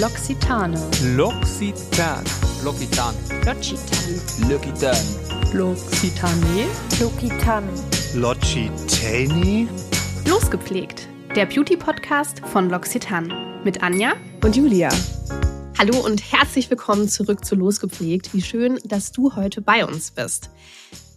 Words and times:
L'Occitane. 0.00 0.78
L'Occitan. 1.16 2.22
L'Occitan. 2.62 3.12
L'Occitane. 3.44 4.48
L'Occitan. 4.48 4.94
L'Occitane. 5.52 6.68
Lokitan. 7.00 7.64
Logitani? 8.14 9.66
Losgepflegt. 10.24 11.08
Der 11.34 11.46
Beauty-Podcast 11.46 12.42
von 12.46 12.70
L'Occitane. 12.70 13.62
Mit 13.64 13.82
Anja. 13.82 14.12
Und 14.44 14.54
Julia. 14.54 14.88
Hallo 15.76 15.98
und 15.98 16.32
herzlich 16.32 16.70
willkommen 16.70 17.08
zurück 17.08 17.44
zu 17.44 17.56
Losgepflegt. 17.56 18.32
Wie 18.32 18.42
schön, 18.42 18.78
dass 18.84 19.10
du 19.10 19.34
heute 19.34 19.62
bei 19.62 19.84
uns 19.84 20.12
bist. 20.12 20.48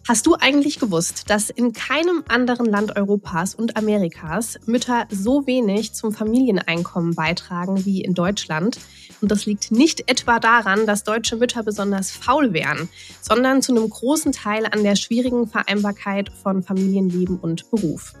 Hast 0.08 0.26
du 0.26 0.34
eigentlich 0.34 0.80
gewusst, 0.80 1.30
dass 1.30 1.48
in 1.48 1.72
keinem 1.72 2.24
anderen 2.26 2.66
Land 2.66 2.96
Europas 2.96 3.54
und 3.54 3.76
Amerikas 3.76 4.58
Mütter 4.66 5.06
so 5.10 5.46
wenig 5.46 5.92
zum 5.92 6.12
Familieneinkommen 6.12 7.14
beitragen 7.14 7.84
wie 7.84 8.02
in 8.02 8.12
Deutschland? 8.12 8.80
Und 9.20 9.30
das 9.30 9.46
liegt 9.46 9.70
nicht 9.70 10.10
etwa 10.10 10.40
daran, 10.40 10.86
dass 10.86 11.04
deutsche 11.04 11.36
Mütter 11.36 11.62
besonders 11.62 12.10
faul 12.10 12.52
wären, 12.52 12.88
sondern 13.20 13.62
zu 13.62 13.70
einem 13.70 13.88
großen 13.88 14.32
Teil 14.32 14.66
an 14.66 14.82
der 14.82 14.96
schwierigen 14.96 15.46
Vereinbarkeit 15.46 16.32
von 16.42 16.64
Familienleben 16.64 17.38
und 17.38 17.70
Beruf. 17.70 18.14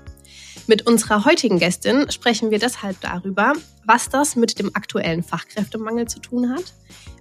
Mit 0.68 0.86
unserer 0.86 1.24
heutigen 1.24 1.58
Gästin 1.58 2.10
sprechen 2.10 2.52
wir 2.52 2.60
deshalb 2.60 3.00
darüber, 3.00 3.52
was 3.84 4.08
das 4.08 4.36
mit 4.36 4.60
dem 4.60 4.74
aktuellen 4.76 5.24
Fachkräftemangel 5.24 6.06
zu 6.06 6.20
tun 6.20 6.50
hat, 6.50 6.72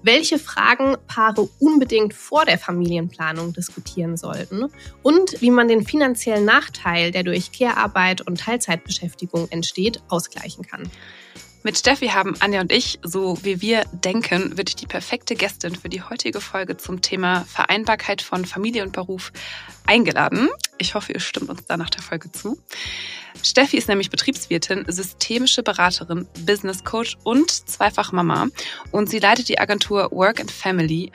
welche 0.04 0.38
Fragen 0.38 0.96
Paare 1.08 1.50
unbedingt 1.60 2.14
vor 2.14 2.46
der 2.46 2.60
Familienplanung 2.60 3.52
diskutieren 3.54 4.16
sollten 4.16 4.68
und 5.02 5.42
wie 5.42 5.50
man 5.50 5.68
den 5.68 5.84
finanziellen 5.84 6.46
Nachteil, 6.46 7.12
der 7.12 7.24
durch 7.24 7.52
Care-Arbeit 7.52 8.22
und 8.22 8.40
Teilzeitbeschäftigung 8.40 9.48
entsteht, 9.50 10.02
ausgleichen 10.08 10.66
kann. 10.66 10.84
Mit 11.64 11.78
Steffi 11.78 12.08
haben 12.08 12.34
Anja 12.40 12.60
und 12.62 12.72
ich, 12.72 13.00
so 13.04 13.38
wie 13.44 13.62
wir 13.62 13.84
denken, 13.92 14.58
wirklich 14.58 14.76
die 14.78 14.88
perfekte 14.88 15.36
Gästin 15.36 15.76
für 15.76 15.90
die 15.90 16.02
heutige 16.02 16.42
Folge 16.42 16.78
zum 16.78 17.02
Thema 17.02 17.46
Vereinbarkeit 17.46 18.24
von 18.24 18.46
Familie 18.46 18.82
und 18.84 18.94
Beruf 18.94 19.32
eingeladen. 19.86 20.50
Ich 20.80 20.96
hoffe, 20.96 21.14
ihr 21.14 21.20
stimmt 21.20 21.50
uns 21.50 21.66
da 21.66 21.78
nach 21.78 21.92
der 21.92 22.02
Folge 22.02 22.32
zu. 22.32 22.58
Steffi 23.44 23.78
ist 23.78 23.88
nämlich 23.88 24.10
Betriebswirtin, 24.10 24.86
systemische 24.88 25.62
Beraterin, 25.62 26.28
Business 26.46 26.84
Coach 26.84 27.18
und 27.24 27.52
zweifach 27.52 28.12
Mama. 28.12 28.48
Und 28.90 29.10
sie 29.10 29.20
leitet 29.20 29.48
die 29.48 29.60
Agentur 29.60 30.12
Work 30.12 30.40
and 30.40 30.52
Family. 30.52 31.12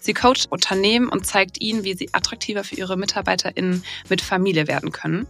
Sie 0.00 0.14
coacht 0.14 0.46
Unternehmen 0.50 1.08
und 1.08 1.26
zeigt 1.26 1.60
ihnen, 1.60 1.84
wie 1.84 1.94
sie 1.94 2.08
attraktiver 2.12 2.64
für 2.64 2.76
ihre 2.76 2.96
MitarbeiterInnen 2.96 3.82
mit 4.08 4.20
Familie 4.20 4.68
werden 4.68 4.92
können. 4.92 5.26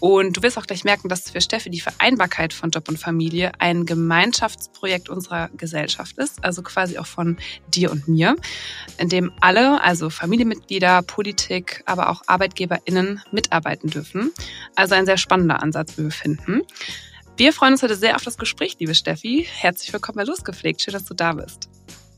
Und 0.00 0.36
du 0.36 0.42
wirst 0.42 0.58
auch 0.58 0.66
gleich 0.66 0.84
merken, 0.84 1.08
dass 1.08 1.30
für 1.30 1.40
Steffi 1.40 1.70
die 1.70 1.80
Vereinbarkeit 1.80 2.52
von 2.52 2.70
Job 2.70 2.88
und 2.88 2.98
Familie 2.98 3.52
ein 3.58 3.86
Gemeinschaftsprojekt 3.86 5.08
unserer 5.08 5.48
Gesellschaft 5.56 6.18
ist, 6.18 6.44
also 6.44 6.62
quasi 6.62 6.98
auch 6.98 7.06
von 7.06 7.38
dir 7.68 7.90
und 7.90 8.08
mir, 8.08 8.36
in 8.98 9.08
dem 9.08 9.32
alle, 9.40 9.82
also 9.82 10.10
Familienmitglieder, 10.10 11.02
Politik, 11.02 11.82
aber 11.86 12.10
auch 12.10 12.22
ArbeitgeberInnen 12.26 13.22
mitarbeiten 13.32 13.90
dürfen. 13.90 14.32
Also 14.74 14.94
ein 14.94 15.06
sehr 15.06 15.18
spannender 15.18 15.62
Ansatz, 15.62 15.96
wie 15.96 16.04
wir 16.04 16.10
finden. 16.10 16.62
Wir 17.36 17.52
freuen 17.52 17.72
uns 17.72 17.82
heute 17.82 17.96
sehr 17.96 18.14
auf 18.14 18.22
das 18.22 18.38
Gespräch, 18.38 18.76
liebe 18.78 18.94
Steffi. 18.94 19.46
Herzlich 19.50 19.92
willkommen 19.92 20.16
bei 20.16 20.24
Losgepflegt. 20.24 20.82
Schön, 20.82 20.92
dass 20.92 21.04
du 21.04 21.14
da 21.14 21.32
bist. 21.32 21.68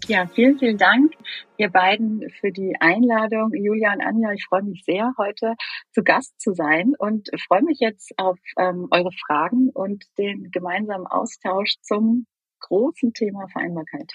Ja, 0.09 0.27
vielen, 0.27 0.59
vielen 0.59 0.79
Dank, 0.79 1.15
ihr 1.57 1.69
beiden, 1.69 2.31
für 2.41 2.53
die 2.53 2.77
Einladung. 2.79 3.53
Julia 3.53 3.93
und 3.93 4.01
Anja, 4.01 4.33
ich 4.33 4.45
freue 4.45 4.63
mich 4.63 4.85
sehr, 4.85 5.13
heute 5.19 5.55
zu 5.93 6.05
Gast 6.05 6.41
zu 6.41 6.53
sein 6.53 6.93
und 6.99 7.29
freue 7.49 7.63
mich 7.63 7.81
jetzt 7.81 8.13
auf 8.17 8.39
ähm, 8.57 8.87
eure 8.91 9.11
Fragen 9.27 9.71
und 9.71 10.05
den 10.17 10.51
gemeinsamen 10.53 11.07
Austausch 11.07 11.75
zum 11.83 12.27
großen 12.61 13.13
Thema 13.13 13.49
Vereinbarkeit. 13.49 14.13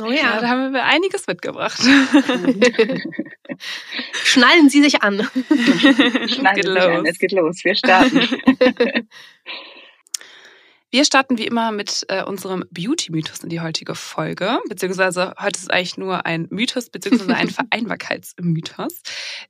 Oh 0.00 0.10
ja, 0.10 0.40
da 0.40 0.48
haben 0.48 0.72
wir 0.72 0.84
einiges 0.84 1.26
mitgebracht. 1.26 1.80
Schnallen 4.12 4.68
Sie 4.68 4.82
sich 4.82 5.02
an. 5.02 5.20
Schnallen 6.28 6.62
Sie 6.62 6.72
sich 6.72 6.82
an. 6.82 7.06
Es 7.06 7.18
geht 7.18 7.32
los. 7.32 7.64
Wir 7.64 7.74
starten. 7.74 8.20
Wir 10.94 11.04
starten 11.04 11.38
wie 11.38 11.46
immer 11.46 11.72
mit 11.72 12.06
äh, 12.06 12.22
unserem 12.22 12.64
Beauty-Mythos 12.70 13.40
in 13.40 13.48
die 13.48 13.60
heutige 13.60 13.96
Folge, 13.96 14.60
beziehungsweise 14.68 15.34
heute 15.40 15.56
ist 15.56 15.64
es 15.64 15.68
eigentlich 15.68 15.96
nur 15.96 16.24
ein 16.24 16.46
Mythos, 16.50 16.88
beziehungsweise 16.88 17.34
ein 17.34 17.50
Vereinbarkeitsmythos, 17.50 19.02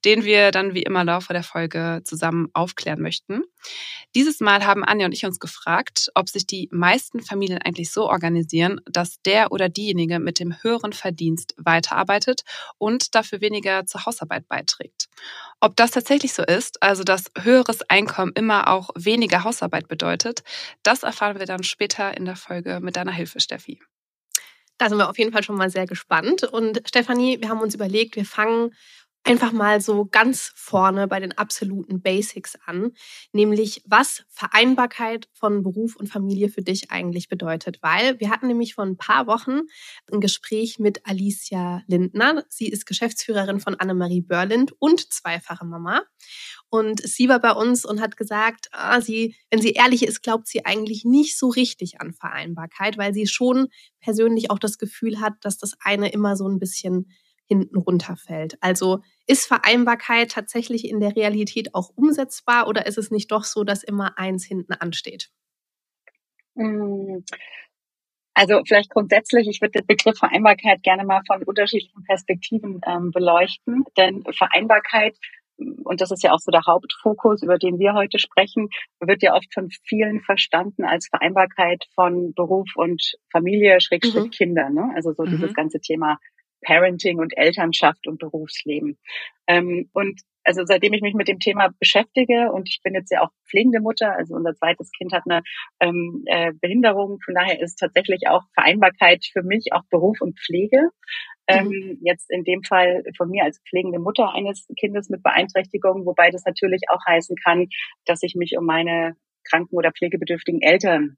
den 0.07 0.25
wir 0.25 0.53
dann 0.53 0.73
wie 0.73 0.83
immer 0.83 1.03
im 1.03 1.07
Laufe 1.07 1.35
der 1.35 1.43
Folge 1.43 2.01
zusammen 2.05 2.49
aufklären 2.55 3.03
möchten. 3.03 3.43
Dieses 4.15 4.41
Mal 4.41 4.65
haben 4.65 4.85
Anja 4.85 5.05
und 5.05 5.13
ich 5.13 5.27
uns 5.27 5.39
gefragt, 5.39 6.11
ob 6.15 6.31
sich 6.31 6.47
die 6.47 6.71
meisten 6.73 7.21
Familien 7.21 7.61
eigentlich 7.61 7.93
so 7.93 8.09
organisieren, 8.09 8.81
dass 8.87 9.21
der 9.21 9.53
oder 9.53 9.69
diejenige 9.69 10.21
mit 10.21 10.41
dem 10.41 10.63
höheren 10.63 10.95
Verdienst 10.95 11.55
weiterarbeitet 11.59 12.45
und 12.79 13.15
dafür 13.15 13.43
weniger 13.43 13.85
zur 13.85 14.07
Hausarbeit 14.07 14.49
beiträgt. 14.49 15.04
Ob 15.61 15.77
das 15.77 15.93
tatsächlich 15.93 16.35
so 16.35 16.43
ist, 16.43 16.83
also 16.83 17.05
dass 17.05 17.31
höheres 17.41 17.83
Einkommen 17.89 18.33
immer 18.35 18.69
auch 18.69 18.91
weniger 18.95 19.45
Hausarbeit 19.45 19.89
bedeutet, 19.89 20.43
das 20.83 21.03
erfahren 21.03 21.39
wir 21.39 21.47
dann 21.47 21.63
später 21.63 22.17
in 22.17 22.25
der 22.25 22.37
Folge 22.37 22.81
mit 22.81 22.97
deiner 22.97 23.13
Hilfe, 23.13 23.41
Steffi. 23.41 23.81
Da 24.79 24.89
sind 24.89 24.99
wir 24.99 25.09
auf 25.09 25.19
jeden 25.19 25.33
Fall 25.33 25.45
schon 25.45 25.57
mal 25.57 25.71
sehr 25.71 25.87
gespannt. 25.87 26.43
Und 26.43 26.83
Stefanie, 26.87 27.41
wir 27.41 27.49
haben 27.49 27.61
uns 27.61 27.75
überlegt, 27.75 28.17
wir 28.17 28.25
fangen 28.25 28.75
einfach 29.25 29.53
mal 29.53 29.81
so 29.81 30.05
ganz 30.05 30.53
vorne 30.55 31.09
bei 31.09 31.19
den 31.19 31.33
absoluten 31.33 32.03
Basics 32.03 32.57
an, 32.67 32.93
nämlich 33.33 33.83
was 33.87 34.25
Vereinbarkeit 34.29 35.29
von 35.33 35.63
Beruf 35.63 35.97
und 35.97 36.09
Familie 36.09 36.51
für 36.51 36.63
dich 36.63 36.91
eigentlich 36.91 37.29
bedeutet. 37.29 37.79
Weil 37.83 38.21
wir 38.21 38.31
hatten 38.31 38.47
nämlich 38.47 38.75
vor 38.75 38.85
ein 38.85 38.99
paar 38.99 39.27
Wochen 39.27 39.63
ein 40.13 40.21
Gespräch 40.21 40.79
mit 40.79 41.07
Alicia 41.07 41.83
Lindner. 41.87 42.45
Sie 42.49 42.69
ist 42.69 42.85
Geschäftsführerin 42.85 43.61
von 43.61 43.75
Annemarie 43.75 44.21
Börlind 44.21 44.73
und 44.79 45.13
zweifache 45.13 45.65
Mama. 45.65 46.03
Und 46.69 47.01
sie 47.01 47.29
war 47.29 47.41
bei 47.41 47.53
uns 47.53 47.85
und 47.85 48.01
hat 48.01 48.17
gesagt, 48.17 48.69
ah, 48.73 49.01
sie, 49.01 49.37
wenn 49.51 49.63
sie 49.63 49.73
ehrlich 49.73 50.03
ist, 50.03 50.23
glaubt 50.23 50.49
sie 50.49 50.67
eigentlich 50.67 51.05
nicht 51.05 51.39
so 51.39 51.49
richtig 51.49 52.01
an 52.01 52.13
Vereinbarkeit, 52.13 52.99
weil 52.99 53.15
sie 53.15 53.27
schon 53.27 53.69
persönlich 54.01 54.51
auch 54.51 54.59
das 54.59 54.77
Gefühl 54.77 55.21
hat, 55.21 55.35
dass 55.43 55.57
das 55.57 55.75
eine 55.81 56.11
immer 56.11 56.37
so 56.37 56.47
ein 56.49 56.59
bisschen 56.59 57.09
hinten 57.47 57.77
runterfällt. 57.79 58.57
Also 58.61 59.01
ist 59.27 59.47
Vereinbarkeit 59.47 60.31
tatsächlich 60.33 60.89
in 60.89 61.01
der 61.01 61.15
Realität 61.17 61.75
auch 61.75 61.91
umsetzbar 61.95 62.69
oder 62.69 62.87
ist 62.87 62.99
es 62.99 63.11
nicht 63.11 63.31
doch 63.33 63.45
so, 63.45 63.65
dass 63.65 63.83
immer 63.83 64.19
eins 64.19 64.45
hinten 64.45 64.73
ansteht? 64.75 65.31
Also 68.35 68.61
vielleicht 68.67 68.91
grundsätzlich, 68.91 69.47
ich 69.49 69.61
würde 69.61 69.81
den 69.81 69.87
Begriff 69.87 70.19
Vereinbarkeit 70.19 70.83
gerne 70.83 71.05
mal 71.05 71.23
von 71.27 71.43
unterschiedlichen 71.45 72.03
Perspektiven 72.05 72.81
ähm, 72.87 73.11
beleuchten, 73.13 73.85
denn 73.97 74.25
Vereinbarkeit 74.33 75.17
und 75.85 76.01
das 76.01 76.11
ist 76.11 76.25
ja 76.25 76.33
auch 76.33 76.41
so 76.41 76.51
der 76.51 76.65
Hauptfokus, 76.67 77.45
über 77.45 77.59
den 77.59 77.79
wir 77.79 77.95
heute 77.95 78.19
sprechen, 78.19 78.71
wird 78.99 79.23
ja 79.23 79.35
oft 79.37 79.55
von 79.55 79.71
vielen 79.87 80.21
verstanden 80.21 80.85
als 80.85 81.07
Vereinbarkeit 81.09 81.85
von 81.95 82.35
Beruf 82.35 82.71
und 82.75 83.15
Familie, 83.31 83.81
Schrägstrich 83.81 84.25
Mhm. 84.25 84.31
Kinder. 84.31 84.69
Ne? 84.71 84.91
Also 84.97 85.13
so 85.13 85.27
Mhm. 85.27 85.27
dieses 85.27 85.55
ganze 85.55 85.79
Thema 85.81 86.19
Parenting 86.65 87.19
und 87.19 87.37
Elternschaft 87.37 88.07
und 88.07 88.19
Berufsleben. 88.19 88.99
Ähm, 89.47 89.89
und 89.93 90.21
also 90.45 90.63
seitdem 90.65 90.93
ich 90.93 91.01
mich 91.01 91.15
mit 91.15 91.29
dem 91.29 91.39
Thema 91.39 91.71
beschäftige 91.79 92.53
und 92.53 92.69
ich 92.69 92.81
bin 92.83 92.95
jetzt 92.95 93.11
ja 93.11 93.23
auch 93.23 93.31
pflegende 93.49 93.81
Mutter, 93.81 94.15
also 94.15 94.35
unser 94.35 94.55
zweites 94.55 94.91
Kind 94.93 95.13
hat 95.13 95.23
eine 95.27 95.43
ähm, 95.81 96.23
äh, 96.27 96.53
Behinderung, 96.53 97.19
von 97.25 97.35
daher 97.35 97.61
ist 97.61 97.77
tatsächlich 97.77 98.29
auch 98.29 98.43
Vereinbarkeit 98.53 99.25
für 99.33 99.43
mich 99.43 99.73
auch 99.73 99.83
Beruf 99.91 100.21
und 100.21 100.39
Pflege. 100.39 100.91
Ähm, 101.47 101.99
jetzt 102.03 102.31
in 102.31 102.45
dem 102.45 102.63
Fall 102.63 103.03
von 103.17 103.31
mir 103.31 103.45
als 103.45 103.61
pflegende 103.69 103.99
Mutter 103.99 104.33
eines 104.33 104.67
Kindes 104.79 105.11
mit 105.11 105.23
Beeinträchtigung, 105.23 106.07
wobei 106.07 106.31
das 106.31 106.45
natürlich 106.47 106.83
auch 106.89 107.01
heißen 107.07 107.37
kann, 107.37 107.69
dass 108.07 108.23
ich 108.23 108.35
mich 108.35 108.57
um 108.57 108.65
meine 108.65 109.17
kranken 109.45 109.77
oder 109.77 109.93
pflegebedürftigen 109.93 110.63
Eltern 110.63 111.17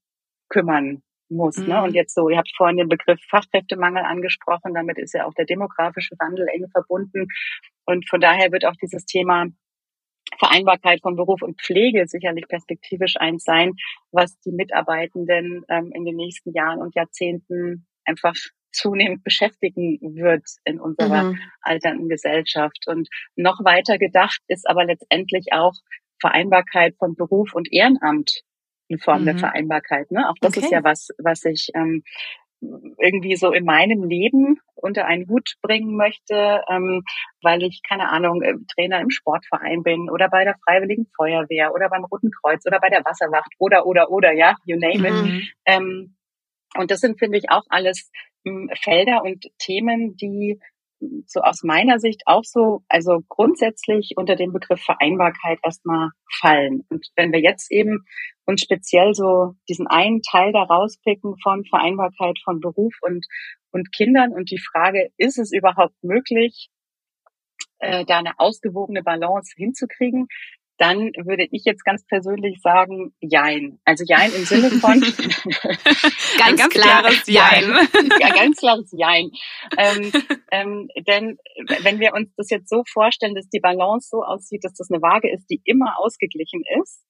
kümmern 0.48 1.02
muss. 1.28 1.56
Ne? 1.58 1.78
Mhm. 1.78 1.84
Und 1.84 1.94
jetzt 1.94 2.14
so, 2.14 2.28
ihr 2.28 2.38
habt 2.38 2.52
vorhin 2.56 2.76
den 2.76 2.88
Begriff 2.88 3.20
Fachkräftemangel 3.28 4.04
angesprochen, 4.04 4.74
damit 4.74 4.98
ist 4.98 5.14
ja 5.14 5.26
auch 5.26 5.34
der 5.34 5.46
demografische 5.46 6.14
Wandel 6.18 6.46
eng 6.48 6.68
verbunden. 6.70 7.26
Und 7.84 8.08
von 8.08 8.20
daher 8.20 8.52
wird 8.52 8.64
auch 8.64 8.76
dieses 8.80 9.04
Thema 9.04 9.46
Vereinbarkeit 10.38 11.00
von 11.02 11.16
Beruf 11.16 11.42
und 11.42 11.60
Pflege 11.60 12.06
sicherlich 12.06 12.48
perspektivisch 12.48 13.16
eins 13.16 13.44
sein, 13.44 13.72
was 14.10 14.38
die 14.40 14.52
Mitarbeitenden 14.52 15.64
ähm, 15.68 15.92
in 15.94 16.04
den 16.04 16.16
nächsten 16.16 16.52
Jahren 16.52 16.80
und 16.80 16.94
Jahrzehnten 16.94 17.86
einfach 18.04 18.34
zunehmend 18.72 19.24
beschäftigen 19.24 19.98
wird 20.16 20.44
in 20.64 20.80
unserer 20.80 21.24
Mhm. 21.24 21.38
alternden 21.62 22.08
Gesellschaft. 22.08 22.86
Und 22.86 23.08
noch 23.36 23.64
weiter 23.64 23.98
gedacht 23.98 24.40
ist 24.48 24.68
aber 24.68 24.84
letztendlich 24.84 25.46
auch 25.52 25.72
Vereinbarkeit 26.20 26.94
von 26.98 27.14
Beruf 27.14 27.54
und 27.54 27.72
Ehrenamt 27.72 28.42
eine 28.88 28.98
Form 28.98 29.24
der 29.24 29.34
Mhm. 29.34 29.38
Vereinbarkeit. 29.38 30.10
Ne? 30.10 30.28
Auch 30.28 30.36
das 30.40 30.56
ist 30.56 30.64
Okay. 30.64 30.74
ja 30.76 30.84
was, 30.84 31.08
was 31.18 31.44
ich 31.44 31.68
ähm, 31.74 32.02
irgendwie 32.98 33.36
so 33.36 33.52
in 33.52 33.64
meinem 33.64 34.02
Leben 34.04 34.58
unter 34.74 35.04
einen 35.06 35.28
Hut 35.28 35.54
bringen 35.62 35.96
möchte, 35.96 36.62
ähm, 36.70 37.02
weil 37.42 37.62
ich, 37.62 37.82
keine 37.86 38.08
Ahnung, 38.08 38.42
äh, 38.42 38.54
Trainer 38.74 39.00
im 39.00 39.10
Sportverein 39.10 39.82
bin 39.82 40.08
oder 40.10 40.28
bei 40.30 40.44
der 40.44 40.56
Freiwilligen 40.64 41.06
Feuerwehr 41.16 41.74
oder 41.74 41.88
beim 41.90 42.04
Roten 42.04 42.30
Kreuz 42.30 42.64
oder 42.66 42.80
bei 42.80 42.88
der 42.88 43.04
Wasserwacht 43.04 43.52
oder, 43.58 43.86
oder, 43.86 44.10
oder, 44.10 44.32
ja, 44.32 44.56
you 44.64 44.78
name 44.78 45.06
it. 45.08 45.14
Mhm. 45.14 45.48
Ähm, 45.66 46.16
Und 46.78 46.90
das 46.90 47.00
sind, 47.00 47.18
finde 47.18 47.38
ich, 47.38 47.50
auch 47.50 47.64
alles 47.68 48.10
hm, 48.44 48.70
Felder 48.80 49.22
und 49.22 49.46
Themen, 49.58 50.16
die 50.16 50.58
so 51.26 51.40
aus 51.40 51.62
meiner 51.62 51.98
Sicht 51.98 52.22
auch 52.26 52.44
so, 52.44 52.82
also 52.88 53.20
grundsätzlich 53.28 54.12
unter 54.16 54.36
dem 54.36 54.52
Begriff 54.52 54.80
Vereinbarkeit 54.80 55.58
erstmal 55.62 56.10
fallen. 56.40 56.84
Und 56.88 57.06
wenn 57.16 57.32
wir 57.32 57.40
jetzt 57.40 57.70
eben 57.70 58.04
uns 58.44 58.62
speziell 58.62 59.14
so 59.14 59.54
diesen 59.68 59.86
einen 59.86 60.22
Teil 60.22 60.52
da 60.52 60.62
rauspicken 60.62 61.36
von 61.42 61.64
Vereinbarkeit 61.64 62.38
von 62.44 62.60
Beruf 62.60 62.94
und, 63.02 63.26
und 63.72 63.92
Kindern 63.92 64.32
und 64.32 64.50
die 64.50 64.58
Frage, 64.60 65.10
ist 65.16 65.38
es 65.38 65.52
überhaupt 65.52 65.96
möglich, 66.02 66.70
äh, 67.78 68.04
da 68.06 68.18
eine 68.18 68.38
ausgewogene 68.38 69.02
Balance 69.02 69.52
hinzukriegen, 69.56 70.28
dann 70.78 71.12
würde 71.24 71.48
ich 71.50 71.64
jetzt 71.64 71.84
ganz 71.84 72.04
persönlich 72.06 72.60
sagen, 72.60 73.14
Jein. 73.20 73.78
Also 73.84 74.04
Jein 74.06 74.32
im 74.32 74.44
Sinne 74.44 74.70
von 74.70 75.00
ganz, 76.38 76.60
ganz 76.60 76.74
klares 76.74 77.26
Jein. 77.26 77.70
ja, 78.20 78.34
ganz 78.34 78.58
klares 78.58 78.92
Jein. 78.96 79.30
Ähm, 79.78 80.12
ähm, 80.52 80.88
denn 81.06 81.38
wenn 81.82 81.98
wir 81.98 82.12
uns 82.14 82.34
das 82.36 82.50
jetzt 82.50 82.68
so 82.68 82.82
vorstellen, 82.92 83.34
dass 83.34 83.48
die 83.48 83.60
Balance 83.60 84.08
so 84.10 84.22
aussieht, 84.22 84.64
dass 84.64 84.74
das 84.74 84.90
eine 84.90 85.00
Waage 85.00 85.32
ist, 85.32 85.46
die 85.50 85.60
immer 85.64 85.98
ausgeglichen 85.98 86.62
ist, 86.80 87.02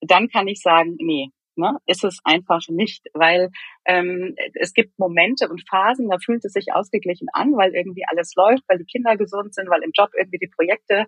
dann 0.00 0.28
kann 0.28 0.48
ich 0.48 0.60
sagen, 0.60 0.96
nee, 0.98 1.30
ne, 1.56 1.78
ist 1.86 2.04
es 2.04 2.18
einfach 2.24 2.60
nicht, 2.68 3.06
weil 3.14 3.50
ähm, 3.86 4.34
es 4.54 4.72
gibt 4.72 4.98
Momente 4.98 5.48
und 5.48 5.62
Phasen, 5.68 6.08
da 6.08 6.18
fühlt 6.18 6.44
es 6.44 6.52
sich 6.52 6.72
ausgeglichen 6.72 7.28
an, 7.32 7.52
weil 7.52 7.74
irgendwie 7.74 8.04
alles 8.06 8.32
läuft, 8.36 8.62
weil 8.68 8.78
die 8.78 8.84
Kinder 8.84 9.16
gesund 9.16 9.54
sind, 9.54 9.68
weil 9.68 9.82
im 9.82 9.92
Job 9.94 10.10
irgendwie 10.18 10.38
die 10.38 10.50
Projekte 10.54 11.06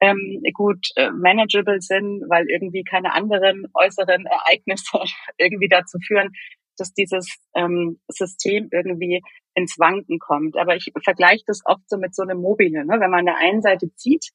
ähm, 0.00 0.42
gut 0.54 0.86
äh, 0.96 1.10
manageable 1.10 1.80
sind, 1.80 2.24
weil 2.28 2.46
irgendwie 2.48 2.84
keine 2.84 3.12
anderen 3.12 3.66
äußeren 3.74 4.26
Ereignisse 4.26 4.98
irgendwie 5.38 5.68
dazu 5.68 5.98
führen, 6.06 6.30
dass 6.76 6.92
dieses 6.92 7.28
ähm, 7.54 8.00
System 8.08 8.68
irgendwie 8.72 9.22
ins 9.54 9.78
Wanken 9.78 10.18
kommt. 10.18 10.56
Aber 10.56 10.74
ich 10.76 10.90
vergleiche 11.02 11.44
das 11.46 11.60
oft 11.64 11.88
so 11.88 11.96
mit 11.96 12.14
so 12.14 12.22
einem 12.22 12.40
Mobile. 12.40 12.84
Ne? 12.84 13.00
Wenn 13.00 13.10
man 13.10 13.20
an 13.20 13.26
der 13.26 13.36
einen 13.36 13.62
Seite 13.62 13.94
zieht, 13.94 14.30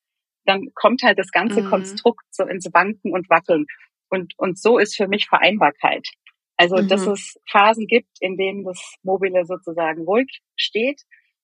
dann 0.46 0.70
kommt 0.74 1.04
halt 1.04 1.20
das 1.20 1.32
ganze 1.32 1.62
mhm. 1.62 1.70
Konstrukt 1.70 2.26
so 2.32 2.44
ins 2.46 2.70
Wanken 2.74 3.14
und 3.14 3.30
Wackeln. 3.30 3.66
Und, 4.10 4.34
und 4.38 4.60
so 4.60 4.78
ist 4.78 4.96
für 4.96 5.08
mich 5.08 5.28
Vereinbarkeit. 5.28 6.08
Also, 6.58 6.78
mhm. 6.78 6.88
dass 6.88 7.08
es 7.08 7.40
Phasen 7.50 7.88
gibt, 7.88 8.10
in 8.20 8.36
denen 8.38 8.64
das 8.64 8.96
Mobile 9.04 9.46
sozusagen 9.46 10.04
ruhig 10.04 10.42
steht 10.56 11.02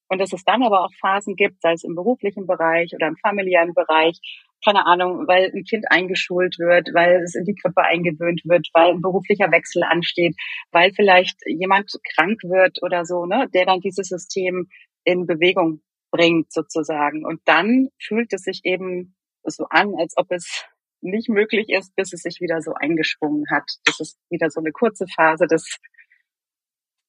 und 0.07 0.19
dass 0.19 0.33
es 0.33 0.43
dann 0.43 0.63
aber 0.63 0.81
auch 0.81 0.93
Phasen 0.99 1.35
gibt, 1.35 1.61
sei 1.61 1.73
es 1.73 1.83
im 1.83 1.95
beruflichen 1.95 2.45
Bereich 2.45 2.93
oder 2.93 3.07
im 3.07 3.17
familiären 3.17 3.73
Bereich, 3.73 4.19
keine 4.63 4.85
Ahnung, 4.85 5.27
weil 5.27 5.51
ein 5.53 5.63
Kind 5.63 5.85
eingeschult 5.89 6.57
wird, 6.59 6.89
weil 6.93 7.23
es 7.23 7.35
in 7.35 7.45
die 7.45 7.55
Krippe 7.55 7.81
eingewöhnt 7.83 8.41
wird, 8.45 8.67
weil 8.73 8.91
ein 8.91 9.01
beruflicher 9.01 9.51
Wechsel 9.51 9.83
ansteht, 9.83 10.35
weil 10.71 10.91
vielleicht 10.93 11.37
jemand 11.45 11.91
krank 12.15 12.39
wird 12.43 12.81
oder 12.81 13.05
so, 13.05 13.25
ne, 13.25 13.47
der 13.53 13.65
dann 13.65 13.79
dieses 13.79 14.07
System 14.07 14.67
in 15.03 15.25
Bewegung 15.27 15.81
bringt 16.11 16.51
sozusagen. 16.51 17.25
Und 17.25 17.41
dann 17.45 17.89
fühlt 17.99 18.33
es 18.33 18.43
sich 18.43 18.61
eben 18.63 19.15
so 19.43 19.65
an, 19.69 19.93
als 19.97 20.13
ob 20.17 20.31
es 20.31 20.65
nicht 21.05 21.29
möglich 21.29 21.69
ist, 21.69 21.95
bis 21.95 22.13
es 22.13 22.21
sich 22.21 22.41
wieder 22.41 22.61
so 22.61 22.73
eingeschwungen 22.73 23.45
hat. 23.49 23.69
Das 23.85 23.99
ist 23.99 24.17
wieder 24.29 24.49
so 24.49 24.59
eine 24.59 24.71
kurze 24.71 25.05
Phase 25.07 25.47
des 25.47 25.77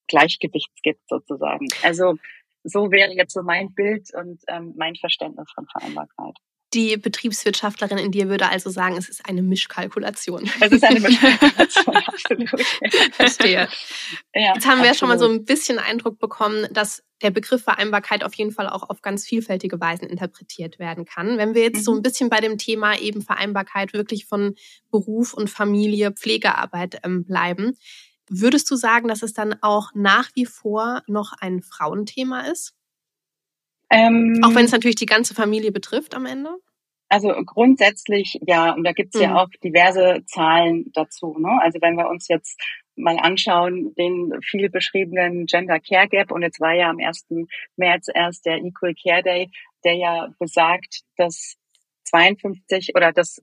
Gleichgewichts 0.08 0.80
gibt 0.82 1.08
sozusagen. 1.08 1.66
Also 1.82 2.16
so 2.62 2.90
wäre 2.90 3.12
jetzt 3.12 3.32
so 3.32 3.42
mein 3.42 3.74
Bild 3.74 4.12
und 4.14 4.42
ähm, 4.48 4.74
mein 4.76 4.94
Verständnis 4.96 5.50
von 5.54 5.66
Vereinbarkeit. 5.66 6.36
Die 6.74 6.96
Betriebswirtschaftlerin 6.96 7.98
in 7.98 8.10
dir 8.10 8.28
würde 8.28 8.48
also 8.48 8.70
sagen, 8.70 8.96
es 8.96 9.08
ist 9.08 9.26
eine 9.28 9.42
Mischkalkulation. 9.42 10.50
Es 10.60 10.72
ist 10.72 10.84
eine 10.84 11.00
Mischkalkulation, 11.00 11.96
absolut. 12.06 12.66
Verstehe. 13.12 13.68
Ja, 14.34 14.54
Jetzt 14.54 14.66
haben 14.66 14.80
wir 14.80 14.86
ja 14.86 14.94
schon 14.94 15.08
mal 15.08 15.18
so 15.18 15.28
ein 15.28 15.44
bisschen 15.44 15.78
Eindruck 15.78 16.18
bekommen, 16.18 16.66
dass 16.72 17.04
der 17.22 17.30
Begriff 17.30 17.62
Vereinbarkeit 17.62 18.24
auf 18.24 18.34
jeden 18.34 18.50
Fall 18.50 18.68
auch 18.68 18.88
auf 18.88 19.00
ganz 19.00 19.24
vielfältige 19.24 19.80
Weisen 19.80 20.08
interpretiert 20.08 20.78
werden 20.78 21.04
kann. 21.04 21.38
Wenn 21.38 21.54
wir 21.54 21.62
jetzt 21.62 21.78
mhm. 21.78 21.82
so 21.82 21.94
ein 21.94 22.02
bisschen 22.02 22.28
bei 22.28 22.40
dem 22.40 22.58
Thema 22.58 22.98
eben 22.98 23.22
Vereinbarkeit 23.22 23.92
wirklich 23.92 24.26
von 24.26 24.54
Beruf 24.90 25.32
und 25.32 25.48
Familie, 25.48 26.12
Pflegearbeit 26.12 27.00
ähm, 27.04 27.24
bleiben, 27.24 27.78
würdest 28.28 28.70
du 28.70 28.76
sagen, 28.76 29.08
dass 29.08 29.22
es 29.22 29.32
dann 29.32 29.56
auch 29.62 29.92
nach 29.94 30.30
wie 30.34 30.46
vor 30.46 31.02
noch 31.06 31.32
ein 31.38 31.62
Frauenthema 31.62 32.40
ist? 32.42 32.75
Ähm, 33.90 34.40
auch 34.42 34.54
wenn 34.54 34.64
es 34.64 34.72
natürlich 34.72 34.96
die 34.96 35.06
ganze 35.06 35.34
Familie 35.34 35.72
betrifft 35.72 36.14
am 36.14 36.26
Ende? 36.26 36.56
Also 37.08 37.28
grundsätzlich 37.44 38.38
ja, 38.46 38.72
und 38.72 38.84
da 38.84 38.92
gibt's 38.92 39.16
mhm. 39.16 39.22
ja 39.22 39.36
auch 39.36 39.48
diverse 39.62 40.24
Zahlen 40.26 40.90
dazu. 40.92 41.36
Ne? 41.38 41.60
Also 41.62 41.80
wenn 41.80 41.96
wir 41.96 42.08
uns 42.08 42.26
jetzt 42.28 42.60
mal 42.96 43.18
anschauen, 43.18 43.94
den 43.94 44.32
viel 44.42 44.70
beschriebenen 44.70 45.46
Gender 45.46 45.78
Care 45.78 46.08
Gap, 46.08 46.32
und 46.32 46.42
jetzt 46.42 46.60
war 46.60 46.72
ja 46.72 46.90
am 46.90 46.98
1. 46.98 47.26
März 47.76 48.08
erst 48.12 48.46
der 48.46 48.56
Equal 48.56 48.94
Care 48.94 49.22
Day, 49.22 49.50
der 49.84 49.94
ja 49.94 50.28
besagt, 50.38 51.02
dass 51.16 51.56
52 52.04 52.94
oder 52.96 53.12
dass 53.12 53.42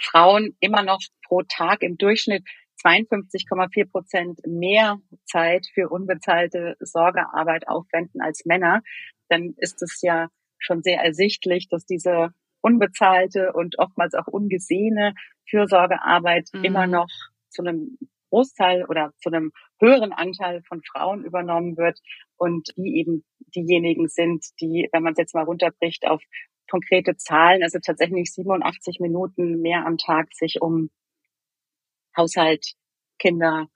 Frauen 0.00 0.56
immer 0.60 0.82
noch 0.82 1.00
pro 1.26 1.42
Tag 1.42 1.82
im 1.82 1.96
Durchschnitt 1.96 2.42
52,4 2.84 3.90
Prozent 3.90 4.40
mehr 4.46 4.98
Zeit 5.24 5.66
für 5.72 5.88
unbezahlte 5.88 6.76
Sorgearbeit 6.80 7.66
aufwenden 7.66 8.20
als 8.20 8.44
Männer, 8.44 8.82
dann 9.28 9.54
ist 9.56 9.82
es 9.82 10.00
ja 10.02 10.28
schon 10.58 10.82
sehr 10.82 11.00
ersichtlich, 11.00 11.68
dass 11.68 11.86
diese 11.86 12.30
unbezahlte 12.60 13.52
und 13.52 13.78
oftmals 13.78 14.14
auch 14.14 14.26
ungesehene 14.26 15.14
Fürsorgearbeit 15.48 16.48
mhm. 16.52 16.64
immer 16.64 16.86
noch 16.86 17.08
zu 17.48 17.62
einem 17.62 17.98
Großteil 18.30 18.84
oder 18.86 19.12
zu 19.22 19.28
einem 19.28 19.52
höheren 19.80 20.12
Anteil 20.12 20.62
von 20.66 20.82
Frauen 20.82 21.24
übernommen 21.24 21.76
wird 21.76 22.00
und 22.36 22.70
die 22.76 22.98
eben 22.98 23.24
diejenigen 23.54 24.08
sind, 24.08 24.44
die, 24.60 24.88
wenn 24.92 25.02
man 25.02 25.12
es 25.12 25.18
jetzt 25.18 25.34
mal 25.34 25.44
runterbricht 25.44 26.06
auf 26.06 26.22
konkrete 26.68 27.16
Zahlen, 27.16 27.62
also 27.62 27.78
tatsächlich 27.78 28.32
87 28.32 28.98
Minuten 28.98 29.60
mehr 29.60 29.86
am 29.86 29.98
Tag 29.98 30.34
sich 30.34 30.60
um 30.60 30.90
Haushalt, 32.16 32.74
Kinder, 33.18 33.66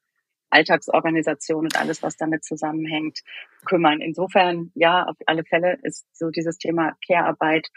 Alltagsorganisation 0.50 1.64
und 1.64 1.79
alles, 1.79 2.02
was 2.02 2.17
damit 2.17 2.44
zusammenhängt, 2.44 3.20
kümmern. 3.67 4.00
Insofern, 4.00 4.70
ja, 4.75 5.05
auf 5.05 5.17
alle 5.26 5.44
Fälle 5.44 5.79
ist 5.82 6.06
so 6.12 6.31
dieses 6.31 6.58
Thema 6.58 6.96
Care-Arbeit 7.06 7.69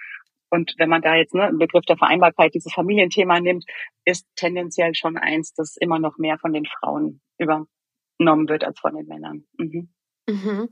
und 0.52 0.74
wenn 0.78 0.90
man 0.90 1.02
da 1.02 1.16
jetzt 1.16 1.34
ne, 1.34 1.48
im 1.48 1.58
Begriff 1.58 1.86
der 1.86 1.98
Vereinbarkeit 1.98 2.54
dieses 2.54 2.74
Familienthema 2.74 3.40
nimmt, 3.40 3.66
ist 4.04 4.28
tendenziell 4.36 4.94
schon 4.94 5.18
eins, 5.18 5.54
das 5.54 5.78
immer 5.78 5.98
noch 5.98 6.18
mehr 6.18 6.38
von 6.40 6.52
den 6.52 6.66
Frauen 6.66 7.22
übernommen 7.38 8.50
wird 8.50 8.66
als 8.66 8.78
von 8.80 8.96
den 8.96 9.08
Männern. 9.08 9.46
Mhm. 9.58 9.90
Mhm. 10.28 10.70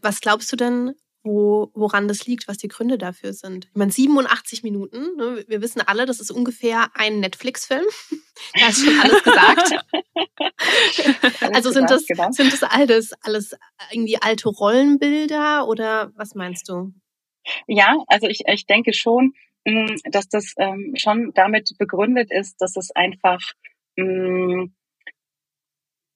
Was 0.00 0.20
glaubst 0.20 0.50
du 0.52 0.56
denn, 0.56 0.94
wo, 1.24 1.72
woran 1.74 2.06
das 2.06 2.26
liegt, 2.26 2.46
was 2.46 2.56
die 2.56 2.68
Gründe 2.68 2.98
dafür 2.98 3.32
sind. 3.32 3.64
Ich 3.64 3.74
meine, 3.74 3.90
87 3.90 4.62
Minuten, 4.62 5.16
ne? 5.16 5.44
wir 5.48 5.60
wissen 5.60 5.80
alle, 5.80 6.06
das 6.06 6.20
ist 6.20 6.30
ungefähr 6.30 6.90
ein 6.94 7.18
Netflix-Film. 7.18 7.84
Da 8.54 8.68
ist 8.68 8.84
schon 8.84 9.00
alles 9.00 9.22
gesagt. 9.22 9.72
alles 11.42 11.54
also 11.54 11.70
sind 11.70 11.90
das, 11.90 12.06
genau. 12.06 12.30
sind 12.30 12.52
das 12.52 12.62
alles, 12.62 13.12
alles 13.22 13.56
irgendwie 13.90 14.18
alte 14.20 14.48
Rollenbilder 14.48 15.66
oder 15.68 16.12
was 16.16 16.34
meinst 16.34 16.68
du? 16.68 16.92
Ja, 17.66 17.96
also 18.08 18.26
ich, 18.26 18.42
ich 18.46 18.66
denke 18.66 18.92
schon, 18.92 19.32
mm, 19.64 19.96
dass 20.10 20.28
das 20.28 20.54
ähm, 20.58 20.94
schon 20.96 21.32
damit 21.34 21.70
begründet 21.78 22.30
ist, 22.30 22.60
dass 22.60 22.76
es 22.76 22.90
einfach 22.94 23.40
mh, 23.96 24.04
mm, 24.04 24.74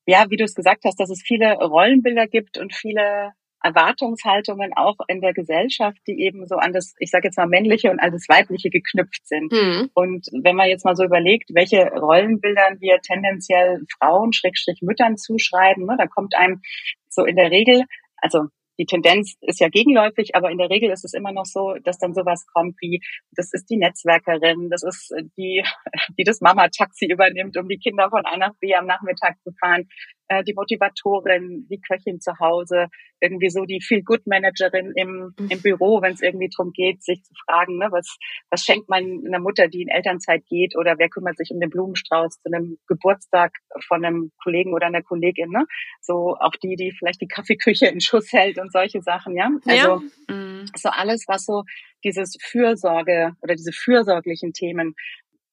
ja, 0.07 0.29
wie 0.29 0.37
du 0.37 0.45
es 0.45 0.55
gesagt 0.55 0.85
hast, 0.85 0.99
dass 0.99 1.11
es 1.11 1.23
viele 1.23 1.55
Rollenbilder 1.55 2.27
gibt 2.27 2.59
und 2.59 2.75
viele 2.75 3.33
Erwartungshaltungen 3.62 4.73
auch 4.75 4.97
in 5.09 5.21
der 5.21 5.33
Gesellschaft, 5.33 5.99
die 6.07 6.21
eben 6.23 6.47
so 6.47 6.57
an 6.57 6.73
das, 6.73 6.95
ich 6.99 7.11
sage 7.11 7.29
jetzt 7.29 7.37
mal 7.37 7.47
männliche 7.47 7.90
und 7.90 8.00
an 8.00 8.12
das 8.12 8.26
weibliche 8.29 8.71
geknüpft 8.71 9.26
sind. 9.26 9.52
Mhm. 9.52 9.90
Und 9.95 10.29
wenn 10.43 10.57
man 10.57 10.69
jetzt 10.69 10.85
mal 10.85 10.97
so 10.97 11.05
überlegt, 11.05 11.50
welche 11.55 11.90
Rollenbildern 11.90 12.81
wir 12.81 13.00
tendenziell 13.00 13.83
Frauen, 13.99 14.33
Schrägstrich 14.33 14.81
Müttern 14.83 15.17
zuschreiben, 15.17 15.87
ne, 15.87 15.97
da 15.99 16.07
kommt 16.07 16.35
einem 16.35 16.62
so 17.09 17.25
in 17.25 17.37
der 17.37 17.50
Regel, 17.50 17.85
also 18.17 18.47
die 18.79 18.87
Tendenz 18.87 19.37
ist 19.43 19.61
ja 19.61 19.69
gegenläufig, 19.69 20.35
aber 20.35 20.50
in 20.50 20.57
der 20.57 20.71
Regel 20.71 20.90
ist 20.90 21.05
es 21.05 21.12
immer 21.12 21.33
noch 21.33 21.45
so, 21.45 21.75
dass 21.85 21.99
dann 21.99 22.14
sowas 22.14 22.47
kommt 22.55 22.76
wie, 22.81 23.02
das 23.33 23.52
ist 23.52 23.69
die 23.69 23.76
Netzwerkerin, 23.76 24.71
das 24.71 24.83
ist 24.83 25.14
die, 25.37 25.62
die 26.19 26.25
das 26.25 26.40
Mama-Taxi 26.40 27.05
übernimmt, 27.05 27.59
um 27.59 27.69
die 27.69 27.76
Kinder 27.76 28.09
von 28.09 28.25
A 28.25 28.38
nach 28.38 28.55
B 28.59 28.75
am 28.75 28.87
Nachmittag 28.87 29.37
zu 29.43 29.52
fahren 29.61 29.87
äh, 30.30 30.44
die 30.44 30.54
Motivatorin, 30.54 31.66
die 31.68 31.80
Köchin 31.80 32.20
zu 32.20 32.38
Hause, 32.38 32.87
irgendwie 33.20 33.50
so 33.50 33.64
die 33.64 33.80
Feel-Good-Managerin 33.80 34.92
im, 34.94 35.34
im 35.37 35.44
mhm. 35.44 35.60
Büro, 35.60 36.00
wenn 36.00 36.12
es 36.12 36.22
irgendwie 36.22 36.49
darum 36.56 36.72
geht, 36.72 37.02
sich 37.02 37.22
zu 37.25 37.34
fragen, 37.44 37.78
ne, 37.78 37.88
was, 37.90 38.16
was 38.49 38.62
schenkt 38.62 38.88
man 38.88 39.25
einer 39.26 39.40
Mutter, 39.40 39.66
die 39.66 39.82
in 39.82 39.88
Elternzeit 39.88 40.46
geht 40.46 40.76
oder 40.78 40.99
wer 40.99 41.08
kümmert 41.08 41.37
sich 41.37 41.50
um 41.50 41.58
den 41.58 41.68
Blumenstrauß 41.68 42.40
zu 42.40 42.46
einem 42.46 42.78
Geburtstag 42.87 43.56
von 43.88 44.04
einem 44.04 44.30
Kollegen 44.40 44.72
oder 44.72 44.87
einer 44.87 45.02
Kollegin, 45.02 45.50
ne? 45.50 45.66
So 46.00 46.37
auch 46.38 46.54
die, 46.62 46.76
die 46.76 46.92
vielleicht 46.92 47.20
die 47.20 47.28
Kaffeeküche 47.28 47.87
in 47.87 48.00
Schuss 48.00 48.32
hält 48.32 48.58
und 48.58 48.72
solche 48.72 49.02
Sachen, 49.02 49.37
ja. 49.37 49.50
Also 49.66 50.02
ja. 50.28 50.34
Mhm. 50.34 50.66
so 50.76 50.90
alles, 50.90 51.25
was 51.26 51.44
so 51.44 51.64
dieses 52.04 52.37
Fürsorge 52.40 53.32
oder 53.42 53.56
diese 53.56 53.72
fürsorglichen 53.72 54.52
Themen 54.52 54.94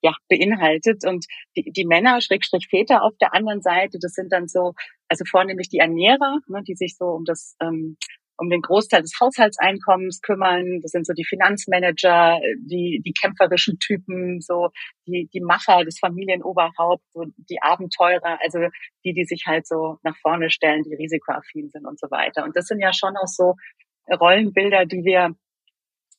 ja, 0.01 0.13
beinhaltet. 0.29 1.05
Und 1.05 1.25
die, 1.55 1.71
die 1.71 1.85
Männer, 1.85 2.21
Schrägstrich 2.21 2.67
Väter 2.69 3.03
auf 3.03 3.17
der 3.19 3.33
anderen 3.33 3.61
Seite, 3.61 3.97
das 3.99 4.13
sind 4.13 4.31
dann 4.31 4.47
so 4.47 4.73
also 5.07 5.23
vornehmlich 5.29 5.69
die 5.69 5.79
Ernährer, 5.79 6.39
ne, 6.47 6.61
die 6.67 6.75
sich 6.75 6.97
so 6.97 7.05
um 7.05 7.25
das 7.25 7.55
ähm, 7.61 7.97
um 8.37 8.49
den 8.49 8.61
Großteil 8.61 9.01
des 9.01 9.13
Haushaltseinkommens 9.19 10.21
kümmern. 10.21 10.79
Das 10.81 10.91
sind 10.91 11.05
so 11.05 11.13
die 11.13 11.25
Finanzmanager, 11.25 12.39
die, 12.59 13.01
die 13.03 13.13
kämpferischen 13.13 13.79
Typen, 13.79 14.41
so 14.41 14.69
die, 15.07 15.27
die 15.33 15.41
Macher 15.41 15.83
des 15.83 15.99
Familienoberhaupts, 15.99 17.11
so 17.13 17.25
die 17.49 17.61
Abenteurer, 17.61 18.39
also 18.41 18.59
die, 19.03 19.13
die 19.13 19.25
sich 19.25 19.45
halt 19.47 19.67
so 19.67 19.97
nach 20.03 20.15
vorne 20.21 20.49
stellen, 20.51 20.83
die 20.83 20.93
risikoaffin 20.93 21.69
sind 21.69 21.85
und 21.85 21.99
so 21.99 22.11
weiter. 22.11 22.43
Und 22.43 22.55
das 22.55 22.67
sind 22.67 22.79
ja 22.79 22.93
schon 22.93 23.17
auch 23.17 23.27
so 23.27 23.55
Rollenbilder, 24.07 24.85
die 24.85 25.03
wir 25.03 25.35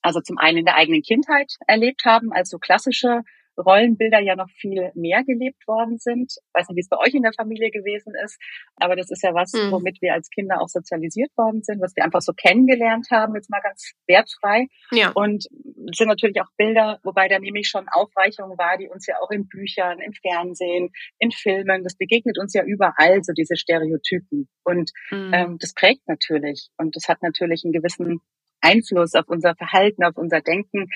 also 0.02 0.20
zum 0.20 0.38
einen 0.38 0.58
in 0.58 0.64
der 0.64 0.76
eigenen 0.76 1.02
Kindheit 1.02 1.54
erlebt 1.66 2.04
haben, 2.04 2.32
als 2.32 2.50
so 2.50 2.58
klassische 2.58 3.22
Rollenbilder 3.58 4.20
ja 4.20 4.36
noch 4.36 4.48
viel 4.50 4.90
mehr 4.94 5.24
gelebt 5.24 5.66
worden 5.66 5.98
sind. 5.98 6.32
Ich 6.32 6.54
weiß 6.54 6.68
nicht, 6.68 6.76
wie 6.76 6.80
es 6.80 6.88
bei 6.88 6.98
euch 6.98 7.14
in 7.14 7.22
der 7.22 7.32
Familie 7.32 7.70
gewesen 7.70 8.12
ist, 8.24 8.38
aber 8.76 8.96
das 8.96 9.10
ist 9.10 9.22
ja 9.22 9.34
was, 9.34 9.52
mhm. 9.52 9.72
womit 9.72 10.00
wir 10.00 10.14
als 10.14 10.30
Kinder 10.30 10.60
auch 10.60 10.68
sozialisiert 10.68 11.30
worden 11.36 11.62
sind, 11.62 11.80
was 11.80 11.94
wir 11.96 12.04
einfach 12.04 12.20
so 12.20 12.32
kennengelernt 12.32 13.08
haben, 13.10 13.34
jetzt 13.34 13.50
mal 13.50 13.60
ganz 13.60 13.92
wertfrei. 14.06 14.68
Ja. 14.92 15.10
Und 15.10 15.46
es 15.90 15.96
sind 15.96 16.08
natürlich 16.08 16.40
auch 16.40 16.50
Bilder, 16.56 17.00
wobei 17.02 17.28
da 17.28 17.38
nämlich 17.38 17.68
schon 17.68 17.86
Aufweichung 17.88 18.56
war, 18.58 18.78
die 18.78 18.88
uns 18.88 19.06
ja 19.06 19.16
auch 19.20 19.30
in 19.30 19.48
Büchern, 19.48 20.00
im 20.00 20.12
Fernsehen, 20.12 20.90
in 21.18 21.30
Filmen, 21.30 21.82
das 21.82 21.96
begegnet 21.96 22.38
uns 22.38 22.54
ja 22.54 22.64
überall, 22.64 23.22
so 23.22 23.32
diese 23.32 23.56
Stereotypen. 23.56 24.48
Und 24.64 24.90
mhm. 25.10 25.32
ähm, 25.34 25.58
das 25.60 25.74
prägt 25.74 26.06
natürlich. 26.08 26.68
Und 26.76 26.96
das 26.96 27.08
hat 27.08 27.22
natürlich 27.22 27.64
einen 27.64 27.72
gewissen 27.72 28.20
Einfluss 28.60 29.14
auf 29.14 29.28
unser 29.28 29.54
Verhalten, 29.54 30.04
auf 30.04 30.16
unser 30.16 30.40
Denken. 30.40 30.88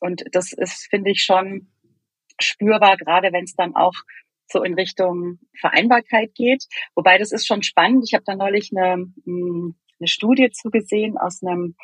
Und 0.00 0.24
das 0.32 0.52
ist, 0.52 0.88
finde 0.90 1.10
ich, 1.10 1.22
schon 1.22 1.68
spürbar, 2.42 2.96
gerade 2.96 3.32
wenn 3.32 3.44
es 3.44 3.54
dann 3.54 3.74
auch 3.74 3.94
so 4.50 4.62
in 4.62 4.74
Richtung 4.74 5.38
Vereinbarkeit 5.58 6.34
geht. 6.34 6.64
Wobei 6.94 7.18
das 7.18 7.32
ist 7.32 7.46
schon 7.46 7.62
spannend. 7.62 8.04
Ich 8.06 8.14
habe 8.14 8.24
da 8.24 8.34
neulich 8.34 8.70
eine, 8.74 9.06
hm, 9.24 9.76
eine 9.98 10.08
Studie 10.08 10.50
zugesehen 10.50 11.16
aus 11.18 11.42
einem 11.42 11.76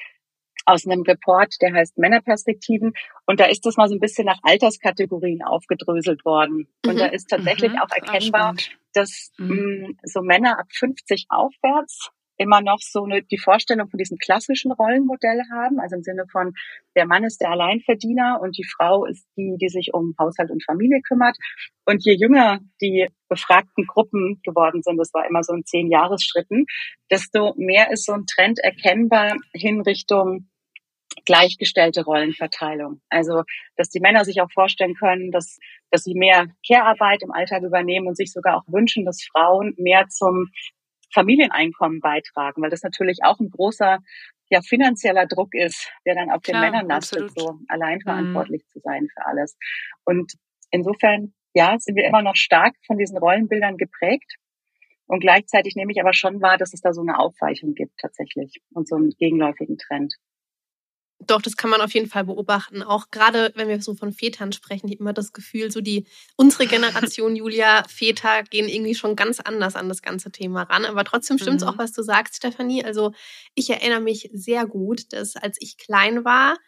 aus 0.68 0.84
einem 0.84 1.02
Report, 1.02 1.54
der 1.62 1.72
heißt 1.72 1.96
Männerperspektiven. 1.96 2.92
Und 3.24 3.38
da 3.38 3.44
ist 3.44 3.64
das 3.64 3.76
mal 3.76 3.88
so 3.88 3.94
ein 3.94 4.00
bisschen 4.00 4.26
nach 4.26 4.40
Alterskategorien 4.42 5.42
aufgedröselt 5.44 6.24
worden. 6.24 6.66
Und 6.84 6.94
mhm. 6.94 6.98
da 6.98 7.06
ist 7.06 7.28
tatsächlich 7.28 7.72
mhm. 7.72 7.78
auch 7.78 7.88
erkennbar, 7.94 8.54
Ach, 8.58 8.62
dass 8.92 9.30
mhm. 9.38 9.46
mh, 9.46 9.86
hm, 9.86 9.98
so 10.02 10.22
Männer 10.22 10.58
ab 10.58 10.66
50 10.72 11.26
aufwärts 11.28 12.10
immer 12.36 12.60
noch 12.60 12.78
so 12.80 13.04
eine, 13.04 13.22
die 13.22 13.38
Vorstellung 13.38 13.88
von 13.88 13.98
diesem 13.98 14.18
klassischen 14.18 14.72
Rollenmodell 14.72 15.42
haben, 15.52 15.80
also 15.80 15.96
im 15.96 16.02
Sinne 16.02 16.24
von 16.30 16.52
der 16.94 17.06
Mann 17.06 17.24
ist 17.24 17.40
der 17.40 17.50
Alleinverdiener 17.50 18.40
und 18.40 18.56
die 18.56 18.64
Frau 18.64 19.04
ist 19.04 19.26
die, 19.36 19.56
die 19.60 19.68
sich 19.68 19.90
um 19.92 20.14
Haushalt 20.18 20.50
und 20.50 20.64
Familie 20.64 21.00
kümmert. 21.02 21.36
Und 21.84 22.04
je 22.04 22.14
jünger 22.14 22.60
die 22.80 23.08
befragten 23.28 23.86
Gruppen 23.86 24.40
geworden 24.42 24.82
sind, 24.82 24.98
das 24.98 25.12
war 25.12 25.26
immer 25.28 25.42
so 25.42 25.54
in 25.54 25.64
zehn 25.64 25.90
Jahresschritten, 25.90 26.66
desto 27.10 27.54
mehr 27.56 27.90
ist 27.90 28.06
so 28.06 28.12
ein 28.12 28.26
Trend 28.26 28.58
erkennbar 28.58 29.36
hin 29.52 29.80
Richtung 29.80 30.48
gleichgestellte 31.24 32.04
Rollenverteilung. 32.04 33.00
Also, 33.08 33.42
dass 33.76 33.88
die 33.88 34.00
Männer 34.00 34.24
sich 34.24 34.40
auch 34.40 34.50
vorstellen 34.52 34.94
können, 34.94 35.30
dass, 35.30 35.58
dass 35.90 36.04
sie 36.04 36.14
mehr 36.14 36.46
Care-Arbeit 36.66 37.22
im 37.22 37.32
Alltag 37.32 37.62
übernehmen 37.62 38.06
und 38.06 38.16
sich 38.16 38.32
sogar 38.32 38.56
auch 38.56 38.64
wünschen, 38.66 39.04
dass 39.04 39.26
Frauen 39.32 39.74
mehr 39.78 40.08
zum 40.08 40.50
Familieneinkommen 41.12 42.00
beitragen, 42.00 42.62
weil 42.62 42.70
das 42.70 42.82
natürlich 42.82 43.18
auch 43.24 43.38
ein 43.40 43.50
großer 43.50 43.98
ja, 44.48 44.60
finanzieller 44.62 45.26
Druck 45.26 45.54
ist, 45.54 45.90
der 46.04 46.14
dann 46.14 46.30
auf 46.30 46.42
Klar, 46.42 46.62
den 46.62 46.70
Männern 46.70 46.88
lastet, 46.88 47.30
so 47.36 47.58
allein 47.68 48.00
verantwortlich 48.00 48.62
mhm. 48.62 48.72
zu 48.72 48.80
sein 48.80 49.08
für 49.12 49.26
alles. 49.26 49.56
Und 50.04 50.32
insofern, 50.70 51.34
ja, 51.54 51.76
sind 51.78 51.96
wir 51.96 52.06
immer 52.06 52.22
noch 52.22 52.36
stark 52.36 52.74
von 52.86 52.98
diesen 52.98 53.18
Rollenbildern 53.18 53.76
geprägt. 53.76 54.36
Und 55.06 55.20
gleichzeitig 55.20 55.76
nehme 55.76 55.92
ich 55.92 56.00
aber 56.00 56.12
schon 56.12 56.40
wahr, 56.42 56.58
dass 56.58 56.74
es 56.74 56.80
da 56.80 56.92
so 56.92 57.00
eine 57.00 57.18
Aufweichung 57.18 57.74
gibt 57.74 57.98
tatsächlich 58.00 58.60
und 58.72 58.88
so 58.88 58.96
einen 58.96 59.10
gegenläufigen 59.10 59.78
Trend. 59.78 60.14
Doch, 61.18 61.40
das 61.40 61.56
kann 61.56 61.70
man 61.70 61.80
auf 61.80 61.94
jeden 61.94 62.08
Fall 62.08 62.24
beobachten. 62.24 62.82
Auch 62.82 63.10
gerade, 63.10 63.50
wenn 63.54 63.68
wir 63.68 63.80
so 63.80 63.94
von 63.94 64.12
Vätern 64.12 64.52
sprechen, 64.52 64.86
ich 64.86 64.94
habe 64.94 65.00
immer 65.00 65.12
das 65.14 65.32
Gefühl, 65.32 65.70
so 65.70 65.80
die, 65.80 66.06
unsere 66.36 66.66
Generation, 66.66 67.34
Julia, 67.36 67.84
Väter 67.88 68.42
gehen 68.42 68.68
irgendwie 68.68 68.94
schon 68.94 69.16
ganz 69.16 69.40
anders 69.40 69.76
an 69.76 69.88
das 69.88 70.02
ganze 70.02 70.30
Thema 70.30 70.64
ran. 70.64 70.84
Aber 70.84 71.04
trotzdem 71.04 71.38
stimmt 71.38 71.62
es 71.62 71.64
mhm. 71.64 71.70
auch, 71.70 71.78
was 71.78 71.92
du 71.92 72.02
sagst, 72.02 72.36
Stefanie. 72.36 72.84
Also 72.84 73.12
ich 73.54 73.70
erinnere 73.70 74.00
mich 74.00 74.28
sehr 74.34 74.66
gut, 74.66 75.12
dass 75.12 75.36
als 75.36 75.56
ich 75.60 75.78
klein 75.78 76.24
war, 76.24 76.58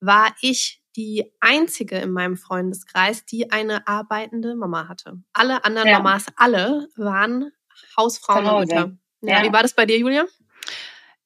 war 0.00 0.34
ich 0.40 0.80
die 0.96 1.30
einzige 1.40 1.96
in 1.98 2.10
meinem 2.10 2.36
Freundeskreis, 2.36 3.24
die 3.24 3.50
eine 3.52 3.86
arbeitende 3.86 4.56
Mama 4.56 4.88
hatte. 4.88 5.22
Alle 5.32 5.64
anderen 5.64 5.88
ja. 5.88 5.98
Mamas, 5.98 6.26
alle 6.36 6.88
waren 6.96 7.52
Hausfrauen 7.96 8.46
und 8.46 8.60
Mütter. 8.60 8.96
Ja, 9.20 9.38
ja. 9.38 9.48
Wie 9.48 9.52
war 9.52 9.62
das 9.62 9.74
bei 9.74 9.86
dir, 9.86 9.98
Julia? 9.98 10.26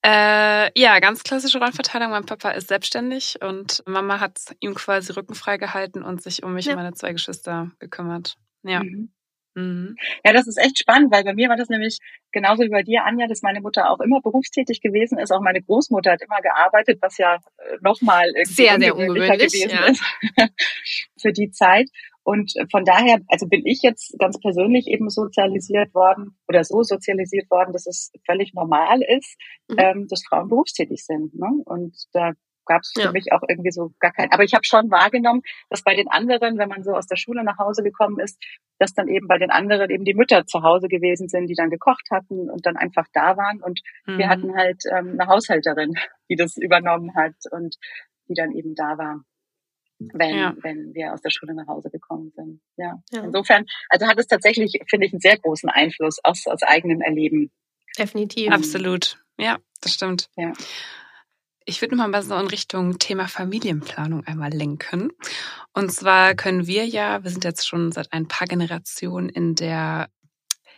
Äh, 0.05 0.81
ja, 0.81 0.99
ganz 0.99 1.23
klassische 1.23 1.59
Rollenverteilung. 1.59 2.11
Mein 2.11 2.27
Papa 2.27 2.51
ist 2.51 2.69
selbstständig 2.69 3.39
und 3.41 3.83
Mama 3.87 4.19
hat 4.19 4.41
ihm 4.61 4.75
quasi 4.75 5.13
Rücken 5.13 5.35
freigehalten 5.35 6.03
und 6.03 6.23
sich 6.23 6.43
um 6.43 6.55
mich 6.55 6.67
ja. 6.67 6.73
und 6.73 6.79
meine 6.79 6.95
zwei 6.95 7.13
Geschwister 7.13 7.71
gekümmert. 7.79 8.37
Ja. 8.65 8.83
Mhm. 8.83 9.13
Mhm. 9.55 9.97
Ja, 10.25 10.33
das 10.33 10.47
ist 10.47 10.59
echt 10.59 10.79
spannend, 10.79 11.13
weil 11.13 11.25
bei 11.25 11.35
mir 11.35 11.49
war 11.49 11.57
das 11.57 11.69
nämlich 11.69 11.99
genauso 12.33 12.63
wie 12.63 12.71
bei 12.71 12.83
dir, 12.83 13.05
Anja, 13.05 13.27
dass 13.27 13.43
meine 13.43 13.61
Mutter 13.61 13.91
auch 13.91 14.01
immer 14.01 14.21
berufstätig 14.21 14.81
gewesen 14.81 15.19
ist. 15.19 15.31
Auch 15.31 15.41
meine 15.41 15.63
Großmutter 15.63 16.13
hat 16.13 16.23
immer 16.23 16.41
gearbeitet, 16.41 16.99
was 17.03 17.19
ja 17.19 17.37
äh, 17.37 17.77
nochmal 17.81 18.33
sehr, 18.45 18.79
sehr 18.79 18.97
ungewöhnlich 18.97 19.53
gewesen 19.53 19.71
ja. 19.71 19.85
ist 19.87 20.03
für 21.21 21.33
die 21.33 21.51
Zeit. 21.51 21.91
Und 22.25 22.53
von 22.71 22.85
daher, 22.85 23.21
also 23.29 23.49
bin 23.49 23.63
ich 23.67 23.83
jetzt 23.83 24.17
ganz 24.19 24.39
persönlich 24.39 24.87
eben 24.87 25.11
sozialisiert 25.11 25.95
worden 25.95 26.37
oder 26.49 26.63
so 26.63 26.83
sozialisiert 26.83 27.51
worden, 27.51 27.73
dass 27.73 27.87
es 27.87 28.13
völlig 28.27 28.55
normal 28.55 29.01
ist, 29.03 29.37
mhm. 29.69 29.77
ähm, 29.79 30.07
dass 30.09 30.25
Frauen 30.29 30.49
berufstätig 30.49 31.05
sind. 31.05 31.35
Ne? 31.35 31.49
Und 31.65 31.97
da 32.13 32.33
gab 32.65 32.83
es 32.83 32.93
für 32.95 33.07
ja. 33.07 33.13
mich 33.13 33.33
auch 33.33 33.43
irgendwie 33.49 33.73
so 33.73 33.93
gar 33.99 34.13
kein. 34.13 34.31
Aber 34.31 34.45
ich 34.45 34.55
habe 34.55 34.65
schon 34.65 34.91
wahrgenommen, 34.91 35.43
dass 35.69 35.83
bei 35.83 35.97
den 35.97 36.09
anderen, 36.09 36.59
wenn 36.59 36.69
man 36.69 36.85
so 36.85 36.93
aus 36.93 37.07
der 37.07 37.17
Schule 37.17 37.43
nach 37.43 37.59
Hause 37.59 37.83
gekommen 37.83 38.21
ist, 38.21 38.41
dass 38.79 38.95
dann 38.95 39.09
eben 39.09 39.27
bei 39.27 39.39
den 39.39 39.51
anderen 39.51 39.91
eben 39.91 40.05
die 40.05 40.15
Mütter 40.15 40.47
zu 40.47 40.63
Hause 40.63 40.87
gewesen 40.87 41.29
sind, 41.29 41.49
die 41.49 41.55
dann 41.55 41.71
gekocht 41.71 42.09
hatten 42.13 42.51
und 42.51 42.65
dann 42.65 42.77
einfach 42.77 43.07
da 43.13 43.37
waren. 43.37 43.61
Und 43.63 43.81
mhm. 44.07 44.19
wir 44.19 44.29
hatten 44.29 44.55
halt 44.55 44.83
ähm, 44.91 45.19
eine 45.19 45.27
Haushälterin, 45.27 45.95
die 46.31 46.37
das 46.37 46.57
übernommen 46.57 47.15
hat 47.17 47.35
und 47.51 47.77
die 48.29 48.35
dann 48.35 48.53
eben 48.53 48.75
da 48.77 48.97
war 48.97 49.25
wenn, 50.13 50.37
ja. 50.37 50.55
wenn 50.63 50.95
wir 50.95 51.13
aus 51.13 51.21
der 51.21 51.31
Schule 51.31 51.55
nach 51.55 51.67
Hause 51.67 51.91
gekommen 51.91 52.33
sind. 52.35 52.61
Ja. 52.77 53.03
ja. 53.11 53.25
Insofern, 53.25 53.65
also 53.89 54.07
hat 54.07 54.19
es 54.19 54.27
tatsächlich, 54.27 54.79
finde 54.89 55.07
ich, 55.07 55.13
einen 55.13 55.21
sehr 55.21 55.39
großen 55.39 55.69
Einfluss 55.69 56.19
aus, 56.23 56.47
aus 56.47 56.63
eigenem 56.63 57.01
Erleben. 57.01 57.51
Definitiv. 57.99 58.51
Absolut. 58.51 59.19
Ja, 59.39 59.59
das 59.81 59.95
stimmt. 59.95 60.29
Ja. 60.37 60.53
Ich 61.65 61.81
würde 61.81 61.95
mal 61.95 62.23
so 62.23 62.35
in 62.37 62.49
Richtung 62.49 62.99
Thema 62.99 63.29
Familienplanung 63.29 64.25
einmal 64.27 64.51
lenken. 64.51 65.13
Und 65.73 65.93
zwar 65.93 66.35
können 66.35 66.67
wir 66.67 66.85
ja, 66.87 67.23
wir 67.23 67.31
sind 67.31 67.45
jetzt 67.45 67.69
schon 67.69 67.93
seit 67.93 68.13
ein 68.13 68.27
paar 68.27 68.49
Generationen 68.49 69.29
in 69.29 69.55
der 69.55 70.09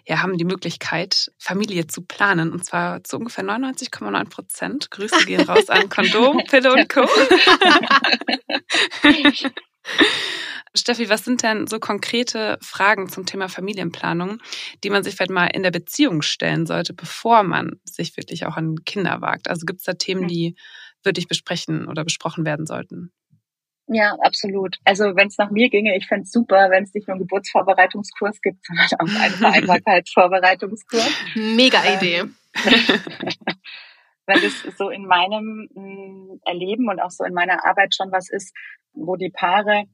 ja, 0.06 0.22
haben 0.22 0.36
die 0.36 0.44
Möglichkeit, 0.44 1.30
Familie 1.38 1.86
zu 1.86 2.02
planen. 2.02 2.52
Und 2.52 2.64
zwar 2.64 3.02
zu 3.04 3.16
ungefähr 3.16 3.44
99,9 3.44 4.28
Prozent. 4.28 4.90
Grüße 4.90 5.24
gehen 5.24 5.42
raus 5.42 5.68
an 5.70 5.88
Kondom, 5.88 6.42
Pille 6.48 6.72
und 6.72 6.88
Co. 6.88 7.08
Steffi, 10.76 11.08
was 11.08 11.24
sind 11.24 11.42
denn 11.44 11.68
so 11.68 11.78
konkrete 11.78 12.58
Fragen 12.60 13.08
zum 13.08 13.26
Thema 13.26 13.48
Familienplanung, 13.48 14.40
die 14.82 14.90
man 14.90 15.04
sich 15.04 15.14
vielleicht 15.14 15.30
mal 15.30 15.46
in 15.46 15.62
der 15.62 15.70
Beziehung 15.70 16.20
stellen 16.22 16.66
sollte, 16.66 16.92
bevor 16.92 17.44
man 17.44 17.80
sich 17.84 18.16
wirklich 18.16 18.44
auch 18.44 18.56
an 18.56 18.84
Kinder 18.84 19.20
wagt? 19.20 19.48
Also 19.48 19.66
gibt 19.66 19.78
es 19.80 19.84
da 19.84 19.92
Themen, 19.92 20.26
die 20.26 20.56
wirklich 21.04 21.28
besprechen 21.28 21.86
oder 21.86 22.02
besprochen 22.02 22.44
werden 22.44 22.66
sollten? 22.66 23.12
Ja, 23.86 24.16
absolut. 24.22 24.76
Also 24.84 25.14
wenn 25.16 25.28
es 25.28 25.36
nach 25.36 25.50
mir 25.50 25.68
ginge, 25.68 25.96
ich 25.96 26.06
fände 26.06 26.26
super, 26.26 26.70
wenn 26.70 26.84
es 26.84 26.94
nicht 26.94 27.06
nur 27.06 27.16
einen 27.16 27.24
Geburtsvorbereitungskurs 27.24 28.40
gibt, 28.40 28.64
sondern 28.64 28.86
auch 28.98 29.20
einen 29.22 29.34
Vereinbarkeitsvorbereitungskurs. 29.34 31.10
Mega 31.34 31.84
ähm, 31.84 31.98
Idee. 31.98 32.24
weil 34.26 34.42
es 34.42 34.62
so 34.78 34.88
in 34.88 35.06
meinem 35.06 35.68
mm, 35.74 36.40
Erleben 36.46 36.88
und 36.88 37.00
auch 37.00 37.10
so 37.10 37.24
in 37.24 37.34
meiner 37.34 37.64
Arbeit 37.66 37.94
schon 37.94 38.10
was 38.10 38.30
ist, 38.30 38.54
wo 38.92 39.16
die 39.16 39.30
Paare 39.30 39.84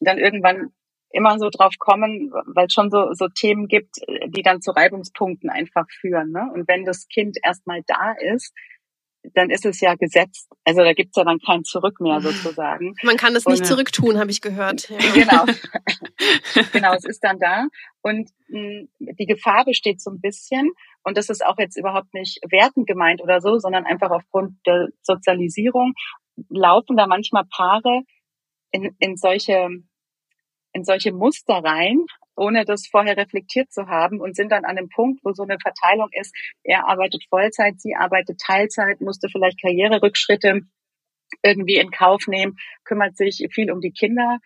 dann 0.00 0.18
irgendwann 0.18 0.70
immer 1.10 1.38
so 1.38 1.48
drauf 1.48 1.74
kommen, 1.78 2.32
weil 2.54 2.66
es 2.66 2.74
schon 2.74 2.90
so, 2.90 3.12
so 3.12 3.28
Themen 3.28 3.68
gibt, 3.68 3.96
die 4.28 4.42
dann 4.42 4.60
zu 4.60 4.72
Reibungspunkten 4.72 5.48
einfach 5.48 5.86
führen. 6.00 6.32
Ne? 6.32 6.50
Und 6.52 6.66
wenn 6.66 6.84
das 6.84 7.06
Kind 7.06 7.38
erstmal 7.42 7.82
da 7.86 8.14
ist, 8.20 8.52
dann 9.32 9.50
ist 9.50 9.64
es 9.64 9.80
ja 9.80 9.94
gesetzt. 9.94 10.48
Also 10.64 10.82
da 10.82 10.92
gibt's 10.92 11.16
ja 11.16 11.24
dann 11.24 11.38
kein 11.38 11.64
Zurück 11.64 12.00
mehr 12.00 12.20
sozusagen. 12.20 12.94
Man 13.02 13.16
kann 13.16 13.34
es 13.34 13.46
nicht 13.46 13.60
und, 13.60 13.66
zurücktun, 13.66 14.18
habe 14.18 14.30
ich 14.30 14.40
gehört. 14.40 14.90
Genau. 15.14 15.44
genau, 16.72 16.94
es 16.94 17.04
ist 17.04 17.22
dann 17.22 17.38
da. 17.38 17.66
Und 18.02 18.30
mh, 18.48 18.58
hm, 18.58 18.88
die 19.18 19.26
Gefahr 19.26 19.64
besteht 19.64 20.00
so 20.02 20.10
ein 20.10 20.20
bisschen, 20.20 20.72
und 21.02 21.16
das 21.16 21.30
ist 21.30 21.44
auch 21.44 21.58
jetzt 21.58 21.76
überhaupt 21.76 22.12
nicht 22.14 22.40
wertend 22.50 22.86
gemeint 22.86 23.22
oder 23.22 23.40
so, 23.40 23.58
sondern 23.58 23.86
einfach 23.86 24.10
aufgrund 24.10 24.54
der 24.66 24.88
Sozialisierung, 25.02 25.94
laufen 26.48 26.96
da 26.96 27.06
manchmal 27.06 27.44
Paare 27.44 28.02
in, 28.72 28.94
in 28.98 29.16
solche 29.16 29.68
in 30.74 30.84
solche 30.84 31.12
Muster 31.12 31.62
rein, 31.64 32.04
ohne 32.36 32.64
das 32.64 32.86
vorher 32.86 33.16
reflektiert 33.16 33.72
zu 33.72 33.86
haben 33.86 34.20
und 34.20 34.36
sind 34.36 34.50
dann 34.52 34.64
an 34.64 34.76
dem 34.76 34.88
Punkt, 34.88 35.20
wo 35.24 35.32
so 35.32 35.42
eine 35.42 35.58
Verteilung 35.60 36.08
ist, 36.12 36.34
er 36.62 36.88
arbeitet 36.88 37.24
Vollzeit, 37.28 37.80
sie 37.80 37.94
arbeitet 37.94 38.40
Teilzeit, 38.40 39.00
musste 39.00 39.28
vielleicht 39.28 39.60
Karriererückschritte 39.60 40.62
irgendwie 41.42 41.76
in 41.76 41.90
Kauf 41.90 42.26
nehmen, 42.26 42.56
kümmert 42.84 43.16
sich 43.16 43.46
viel 43.52 43.70
um 43.70 43.80
die 43.80 43.92
Kinder, 43.92 44.38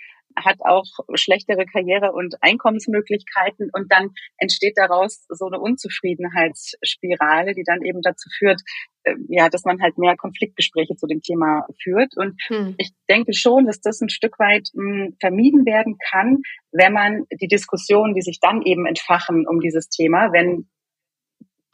hat 0.44 0.58
auch 0.60 0.84
schlechtere 1.14 1.66
Karriere- 1.66 2.12
und 2.12 2.36
Einkommensmöglichkeiten 2.40 3.70
und 3.72 3.92
dann 3.92 4.10
entsteht 4.38 4.74
daraus 4.76 5.24
so 5.28 5.46
eine 5.46 5.60
Unzufriedenheitsspirale, 5.60 7.54
die 7.54 7.64
dann 7.64 7.82
eben 7.82 8.02
dazu 8.02 8.28
führt, 8.38 8.62
äh, 9.04 9.14
ja, 9.28 9.48
dass 9.48 9.64
man 9.64 9.80
halt 9.80 9.98
mehr 9.98 10.16
Konfliktgespräche 10.16 10.96
zu 10.96 11.06
dem 11.06 11.20
Thema 11.20 11.66
führt. 11.82 12.16
Und 12.16 12.40
hm. 12.48 12.74
ich 12.78 12.90
denke 13.08 13.32
schon, 13.34 13.66
dass 13.66 13.80
das 13.80 14.00
ein 14.00 14.10
Stück 14.10 14.38
weit 14.38 14.68
mh, 14.74 15.06
hm, 15.06 15.16
vermieden 15.20 15.66
werden 15.66 15.96
kann, 16.10 16.38
wenn 16.72 16.92
man 16.92 17.24
die 17.40 17.48
Diskussionen, 17.48 18.14
die 18.14 18.22
sich 18.22 18.40
dann 18.40 18.62
eben 18.62 18.86
entfachen 18.86 19.46
um 19.46 19.60
dieses 19.60 19.88
Thema, 19.88 20.32
wenn 20.32 20.68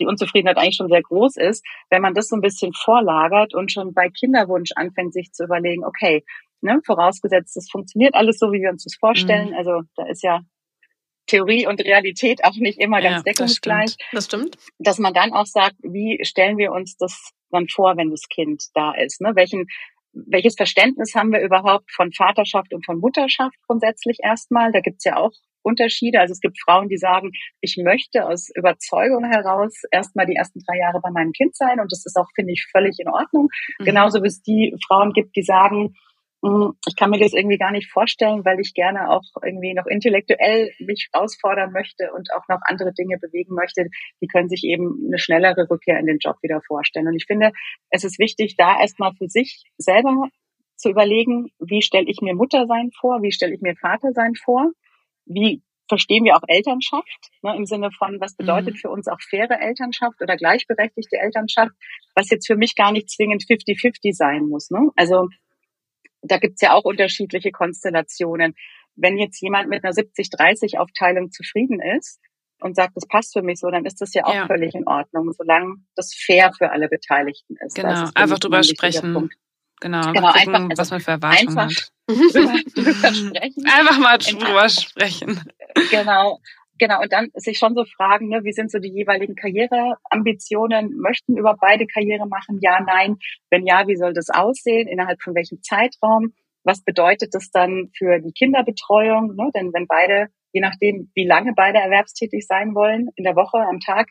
die 0.01 0.07
Unzufriedenheit 0.07 0.59
eigentlich 0.59 0.77
schon 0.77 0.89
sehr 0.89 1.03
groß 1.03 1.37
ist, 1.37 1.65
wenn 1.91 2.03
man 2.03 2.15
das 2.15 2.29
so 2.29 2.37
ein 2.37 2.43
bisschen 2.43 2.73
vorlagert 2.73 3.55
und 3.55 3.73
schon 3.73 3.95
bei 3.95 4.09
Kinderwunsch 4.09 4.71
anfängt, 4.75 5.15
sich 5.15 5.33
zu 5.33 5.45
überlegen, 5.45 5.85
okay, 5.85 6.25
ne, 6.65 6.81
vorausgesetzt, 6.85 7.57
es 7.57 7.71
funktioniert 7.71 8.15
alles 8.15 8.39
so, 8.39 8.51
wie 8.53 8.63
wir 8.63 8.71
uns 8.71 8.85
das 8.85 8.97
vorstellen. 8.99 9.51
Mhm. 9.51 9.57
Also 9.57 9.83
da 9.97 10.07
ist 10.09 10.23
ja 10.23 10.41
Theorie 11.27 11.67
und 11.67 11.81
Realität 11.81 12.45
auch 12.45 12.57
nicht 12.57 12.79
immer 12.79 13.01
ganz 13.01 13.19
ja, 13.19 13.23
deckungsgleich. 13.23 13.97
Das 14.13 14.25
stimmt. 14.25 14.55
das 14.57 14.57
stimmt. 14.57 14.73
Dass 14.79 14.99
man 14.99 15.15
dann 15.15 15.33
auch 15.33 15.47
sagt, 15.47 15.77
wie 15.83 16.19
stellen 16.23 16.59
wir 16.59 16.73
uns 16.73 16.97
das 16.97 17.31
dann 17.51 17.69
vor, 17.69 17.97
wenn 17.97 18.11
das 18.11 18.23
Kind 18.29 18.65
da 18.75 18.93
ist? 18.93 19.21
Ne? 19.21 19.33
Welchen, 19.35 19.67
welches 20.13 20.55
Verständnis 20.57 21.15
haben 21.15 21.33
wir 21.33 21.41
überhaupt 21.41 21.91
von 21.93 22.13
Vaterschaft 22.13 22.75
und 22.75 22.85
von 22.85 22.99
Mutterschaft 22.99 23.57
grundsätzlich 23.67 24.19
erstmal? 24.23 24.73
Da 24.73 24.81
gibt's 24.81 25.05
ja 25.05 25.17
auch 25.17 25.33
Unterschiede. 25.63 26.21
Also 26.21 26.33
es 26.33 26.41
gibt 26.41 26.59
Frauen, 26.63 26.89
die 26.89 26.99
sagen, 26.99 27.33
ich 27.61 27.77
möchte 27.83 28.27
aus 28.27 28.51
Überzeugung 28.55 29.25
heraus 29.25 29.81
erstmal 29.91 30.27
die 30.27 30.37
ersten 30.37 30.61
drei 30.67 30.79
Jahre 30.79 31.01
bei 31.03 31.11
meinem 31.11 31.33
Kind 31.33 31.57
sein 31.57 31.81
und 31.81 31.91
das 31.91 32.05
ist 32.05 32.17
auch, 32.17 32.29
finde 32.35 32.53
ich, 32.53 32.67
völlig 32.71 32.99
in 32.99 33.09
Ordnung. 33.09 33.49
Mhm. 33.79 33.85
Genauso 33.87 34.23
wie 34.23 34.29
es 34.29 34.43
die 34.43 34.77
Frauen 34.87 35.13
gibt, 35.13 35.35
die 35.37 35.43
sagen, 35.43 35.95
ich 36.87 36.97
kann 36.97 37.11
mir 37.11 37.19
das 37.19 37.33
irgendwie 37.33 37.59
gar 37.59 37.71
nicht 37.71 37.91
vorstellen, 37.91 38.45
weil 38.45 38.61
ich 38.61 38.75
gerne 38.75 39.11
auch 39.11 39.23
irgendwie 39.43 39.75
noch 39.75 39.87
intellektuell 39.87 40.73
mich 40.79 41.09
herausfordern 41.13 41.73
möchte 41.73 42.13
und 42.13 42.29
auch 42.37 42.47
noch 42.49 42.61
andere 42.69 42.93
Dinge 42.93 43.19
bewegen 43.19 43.55
möchte. 43.55 43.89
Die 44.21 44.27
können 44.27 44.49
sich 44.49 44.65
eben 44.65 45.07
eine 45.07 45.19
schnellere 45.19 45.69
Rückkehr 45.71 45.99
in 45.99 46.07
den 46.07 46.19
Job 46.19 46.37
wieder 46.43 46.61
vorstellen. 46.67 47.09
Und 47.09 47.17
ich 47.17 47.27
finde, 47.27 47.53
es 47.91 48.05
ist 48.05 48.19
wichtig, 48.19 48.57
da 48.57 48.81
erstmal 48.81 49.13
für 49.15 49.29
sich 49.29 49.65
selber 49.79 50.29
zu 50.77 50.91
überlegen, 50.91 51.51
wie 51.59 51.83
stelle 51.83 52.07
ich 52.09 52.21
mir 52.21 52.35
Muttersein 52.35 52.91
vor, 52.99 53.23
wie 53.23 53.33
stelle 53.33 53.55
ich 53.55 53.61
mir 53.61 53.75
Vatersein 53.77 54.35
vor 54.35 54.71
wie 55.27 55.63
verstehen 55.89 56.25
wir 56.25 56.37
auch 56.37 56.43
Elternschaft, 56.47 57.31
ne, 57.43 57.55
im 57.57 57.67
Sinne 57.67 57.91
von, 57.91 58.19
was 58.21 58.37
bedeutet 58.37 58.75
mhm. 58.75 58.79
für 58.79 58.91
uns 58.91 59.07
auch 59.07 59.21
faire 59.21 59.61
Elternschaft 59.61 60.21
oder 60.23 60.37
gleichberechtigte 60.37 61.19
Elternschaft, 61.19 61.73
was 62.15 62.31
jetzt 62.31 62.47
für 62.47 62.57
mich 62.57 62.75
gar 62.75 62.91
nicht 62.93 63.11
zwingend 63.11 63.43
50-50 63.43 64.15
sein 64.15 64.49
muss. 64.49 64.71
Ne? 64.71 64.91
Also 64.97 65.29
da 66.31 66.39
gibt's 66.39 66.61
ja 66.61 66.73
auch 66.73 66.85
unterschiedliche 66.85 67.51
Konstellationen. 67.51 68.55
Wenn 68.97 69.19
jetzt 69.19 69.41
jemand 69.43 69.69
mit 69.69 69.85
einer 69.85 69.93
70-30-Aufteilung 69.93 71.31
zufrieden 71.31 71.81
ist 71.81 72.21
und 72.61 72.77
sagt, 72.77 72.97
das 72.97 73.07
passt 73.07 73.33
für 73.33 73.43
mich 73.43 73.59
so, 73.59 73.71
dann 73.71 73.85
ist 73.85 74.01
das 74.01 74.15
ja 74.15 74.25
auch 74.25 74.35
ja. 74.35 74.47
völlig 74.47 74.75
in 74.75 74.87
Ordnung, 74.87 75.33
solange 75.33 75.77
das 75.97 76.15
fair 76.15 76.53
für 76.57 76.71
alle 76.71 76.89
Beteiligten 76.89 77.57
ist. 77.65 77.75
Genau, 77.75 78.05
ist 78.05 78.17
einfach 78.17 78.39
drüber 78.39 78.63
sprechen. 78.63 79.31
Genau, 79.81 80.13
genau 80.13 80.33
gucken, 80.33 80.55
einfach, 80.55 80.61
also 80.71 80.79
was 80.79 80.91
man 80.91 81.01
für 81.01 81.11
Erwartungen 81.11 81.59
einfach 81.59 81.77
hat. 81.77 81.93
Drüber, 82.07 82.59
drüber 82.75 83.15
sprechen. 83.15 83.67
Einfach 83.79 83.99
mal 83.99 84.19
drüber 84.19 84.69
sprechen. 84.69 85.43
Genau. 85.91 86.41
Genau, 86.79 87.01
und 87.01 87.13
dann 87.13 87.31
sich 87.35 87.59
schon 87.59 87.75
so 87.75 87.85
fragen, 87.85 88.29
ne, 88.29 88.43
wie 88.43 88.53
sind 88.53 88.71
so 88.71 88.79
die 88.79 88.93
jeweiligen 88.93 89.37
Karriereambitionen? 89.37 90.99
Möchten 90.99 91.37
über 91.37 91.57
beide 91.61 91.87
Karriere 91.87 92.27
machen? 92.27 92.59
Ja, 92.61 92.81
nein. 92.81 93.17
Wenn 93.51 93.65
ja, 93.65 93.87
wie 93.87 93.97
soll 93.97 94.13
das 94.13 94.31
aussehen? 94.31 94.89
Innerhalb 94.89 95.23
von 95.23 95.35
welchem 95.35 95.63
Zeitraum? 95.63 96.33
Was 96.65 96.83
bedeutet 96.83 97.35
das 97.35 97.51
dann 97.51 97.91
für 97.97 98.19
die 98.19 98.33
Kinderbetreuung? 98.33 99.37
Ne? 99.37 99.51
Denn 99.55 99.73
wenn 99.73 99.87
beide, 99.87 100.29
je 100.53 100.61
nachdem, 100.61 101.13
wie 101.15 101.27
lange 101.27 101.53
beide 101.55 101.79
erwerbstätig 101.79 102.45
sein 102.47 102.75
wollen, 102.75 103.11
in 103.15 103.25
der 103.25 103.37
Woche, 103.37 103.59
am 103.59 103.79
Tag, 103.79 104.09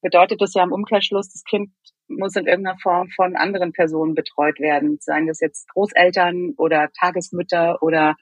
bedeutet 0.00 0.40
das 0.40 0.54
ja 0.54 0.62
im 0.62 0.72
Umkehrschluss, 0.72 1.30
das 1.30 1.42
Kind 1.42 1.70
muss 2.06 2.36
in 2.36 2.46
irgendeiner 2.46 2.78
Form 2.78 3.08
von 3.16 3.34
anderen 3.34 3.72
Personen 3.72 4.14
betreut 4.14 4.60
werden, 4.60 4.98
seien 5.00 5.26
das 5.26 5.40
jetzt 5.40 5.66
Großeltern 5.70 6.54
oder 6.58 6.90
Tagesmütter 7.00 7.82
oder 7.82 8.14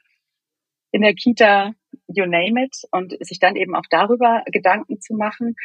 in 0.91 1.01
der 1.01 1.13
Kita, 1.13 1.73
you 2.15 2.25
name 2.25 2.63
it, 2.63 2.75
und 2.91 3.15
sich 3.25 3.39
dann 3.39 3.55
eben 3.55 3.75
auch 3.75 3.85
darüber 3.89 4.43
Gedanken 4.47 4.99
zu 5.01 5.13
machen. 5.13 5.55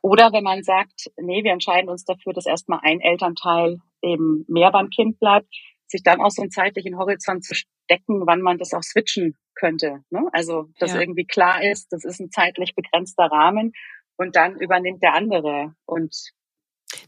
Oder 0.00 0.32
wenn 0.32 0.44
man 0.44 0.62
sagt, 0.62 1.10
nee, 1.16 1.42
wir 1.42 1.52
entscheiden 1.52 1.90
uns 1.90 2.04
dafür, 2.04 2.32
dass 2.32 2.46
erstmal 2.46 2.80
ein 2.82 3.00
Elternteil 3.00 3.78
eben 4.02 4.44
mehr 4.48 4.70
beim 4.70 4.90
Kind 4.90 5.18
bleibt, 5.18 5.48
sich 5.86 6.02
dann 6.02 6.20
auch 6.20 6.30
so 6.30 6.42
einen 6.42 6.50
zeitlichen 6.50 6.98
Horizont 6.98 7.44
zu 7.44 7.54
stecken, 7.54 8.26
wann 8.26 8.42
man 8.42 8.58
das 8.58 8.74
auch 8.74 8.82
switchen 8.82 9.36
könnte. 9.54 10.00
Ne? 10.10 10.28
Also, 10.32 10.68
dass 10.78 10.94
ja. 10.94 11.00
irgendwie 11.00 11.24
klar 11.24 11.62
ist, 11.62 11.88
das 11.90 12.04
ist 12.04 12.20
ein 12.20 12.30
zeitlich 12.30 12.74
begrenzter 12.74 13.24
Rahmen 13.24 13.72
und 14.16 14.36
dann 14.36 14.56
übernimmt 14.56 15.02
der 15.02 15.14
andere. 15.14 15.74
Und 15.86 16.14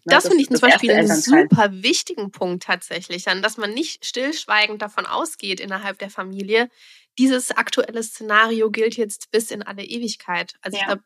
das, 0.05 0.25
das 0.25 0.29
finde 0.29 0.43
ich 0.43 0.49
zum 0.49 0.61
Beispiel 0.61 0.91
einen 0.91 1.09
super 1.09 1.71
wichtigen 1.73 2.31
Punkt 2.31 2.65
tatsächlich, 2.65 3.25
dann, 3.25 3.43
dass 3.43 3.57
man 3.57 3.73
nicht 3.73 4.05
stillschweigend 4.05 4.83
davon 4.83 5.07
ausgeht 5.07 5.61
innerhalb 5.61 5.99
der 5.99 6.11
Familie, 6.11 6.69
dieses 7.19 7.51
aktuelle 7.51 8.03
Szenario 8.03 8.71
gilt 8.71 8.97
jetzt 8.97 9.31
bis 9.31 9.51
in 9.51 9.63
alle 9.63 9.85
Ewigkeit. 9.85 10.55
Also 10.63 10.79
ja. 10.79 10.83
ich 10.83 10.87
glaube, 10.87 11.03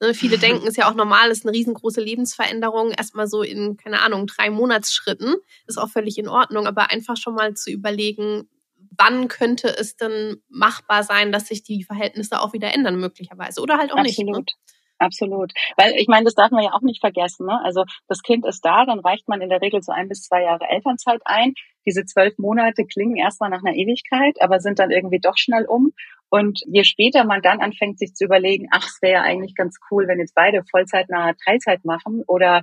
ne, 0.00 0.14
viele 0.14 0.38
denken, 0.38 0.62
es 0.62 0.70
ist 0.70 0.76
ja 0.76 0.90
auch 0.90 0.94
normal, 0.94 1.30
es 1.30 1.38
ist 1.38 1.46
eine 1.46 1.56
riesengroße 1.56 2.00
Lebensveränderung, 2.00 2.90
erstmal 2.90 3.26
so 3.26 3.42
in, 3.42 3.76
keine 3.76 4.00
Ahnung, 4.02 4.26
drei 4.26 4.50
Monatsschritten, 4.50 5.36
ist 5.66 5.78
auch 5.78 5.90
völlig 5.90 6.18
in 6.18 6.28
Ordnung, 6.28 6.66
aber 6.66 6.90
einfach 6.90 7.16
schon 7.16 7.34
mal 7.34 7.54
zu 7.54 7.70
überlegen, 7.70 8.48
wann 8.96 9.28
könnte 9.28 9.68
es 9.68 9.96
denn 9.96 10.42
machbar 10.48 11.02
sein, 11.02 11.32
dass 11.32 11.48
sich 11.48 11.62
die 11.62 11.84
Verhältnisse 11.84 12.40
auch 12.40 12.52
wieder 12.52 12.72
ändern, 12.72 12.98
möglicherweise. 12.98 13.60
Oder 13.60 13.78
halt 13.78 13.92
auch 13.92 13.96
Absolut. 13.96 14.36
nicht. 14.36 14.56
Ne? 14.58 14.74
Absolut. 15.04 15.52
Weil 15.76 15.92
ich 15.96 16.08
meine, 16.08 16.24
das 16.24 16.34
darf 16.34 16.50
man 16.50 16.64
ja 16.64 16.72
auch 16.72 16.80
nicht 16.80 17.00
vergessen. 17.00 17.46
Ne? 17.46 17.60
Also 17.62 17.84
das 18.08 18.22
Kind 18.22 18.46
ist 18.46 18.64
da, 18.64 18.86
dann 18.86 19.00
reicht 19.00 19.28
man 19.28 19.42
in 19.42 19.50
der 19.50 19.60
Regel 19.60 19.82
so 19.82 19.92
ein 19.92 20.08
bis 20.08 20.22
zwei 20.22 20.42
Jahre 20.42 20.64
Elternzeit 20.68 21.20
ein. 21.26 21.52
Diese 21.86 22.06
zwölf 22.06 22.38
Monate 22.38 22.86
klingen 22.86 23.16
erstmal 23.16 23.50
nach 23.50 23.62
einer 23.62 23.76
Ewigkeit, 23.76 24.40
aber 24.40 24.60
sind 24.60 24.78
dann 24.78 24.90
irgendwie 24.90 25.20
doch 25.20 25.36
schnell 25.36 25.66
um. 25.66 25.92
Und 26.30 26.62
je 26.66 26.84
später 26.84 27.24
man 27.24 27.42
dann 27.42 27.60
anfängt, 27.60 27.98
sich 27.98 28.14
zu 28.14 28.24
überlegen, 28.24 28.68
ach, 28.70 28.86
es 28.86 28.98
wäre 29.02 29.12
ja 29.14 29.22
eigentlich 29.22 29.54
ganz 29.54 29.76
cool, 29.90 30.08
wenn 30.08 30.18
jetzt 30.18 30.34
beide 30.34 30.62
vollzeitnahe 30.70 31.34
Teilzeit 31.44 31.84
machen 31.84 32.22
oder 32.26 32.62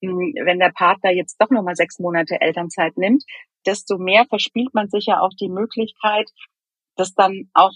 mh, 0.00 0.10
hm, 0.10 0.34
wenn 0.46 0.58
der 0.58 0.72
Partner 0.74 1.12
jetzt 1.12 1.36
doch 1.38 1.50
nochmal 1.50 1.76
sechs 1.76 1.98
Monate 1.98 2.40
Elternzeit 2.40 2.96
nimmt, 2.96 3.22
desto 3.66 3.98
mehr 3.98 4.24
verspielt 4.24 4.72
man 4.72 4.88
sich 4.88 5.06
ja 5.06 5.20
auch 5.20 5.34
die 5.38 5.50
Möglichkeit, 5.50 6.30
dass 6.96 7.14
dann 7.14 7.50
auch 7.52 7.72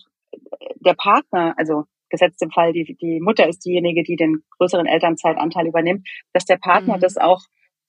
der 0.76 0.94
Partner, 0.94 1.55
also 1.59 1.85
gesetzt 2.11 2.42
im 2.42 2.51
Fall, 2.51 2.73
die, 2.73 2.97
die 3.01 3.21
Mutter 3.21 3.49
ist 3.49 3.64
diejenige, 3.64 4.03
die 4.03 4.16
den 4.16 4.42
größeren 4.59 4.87
Elternzeitanteil 4.87 5.66
übernimmt, 5.66 6.07
dass 6.33 6.45
der 6.45 6.57
Partner 6.57 6.97
mhm. 6.97 7.01
das 7.01 7.16
auch 7.16 7.40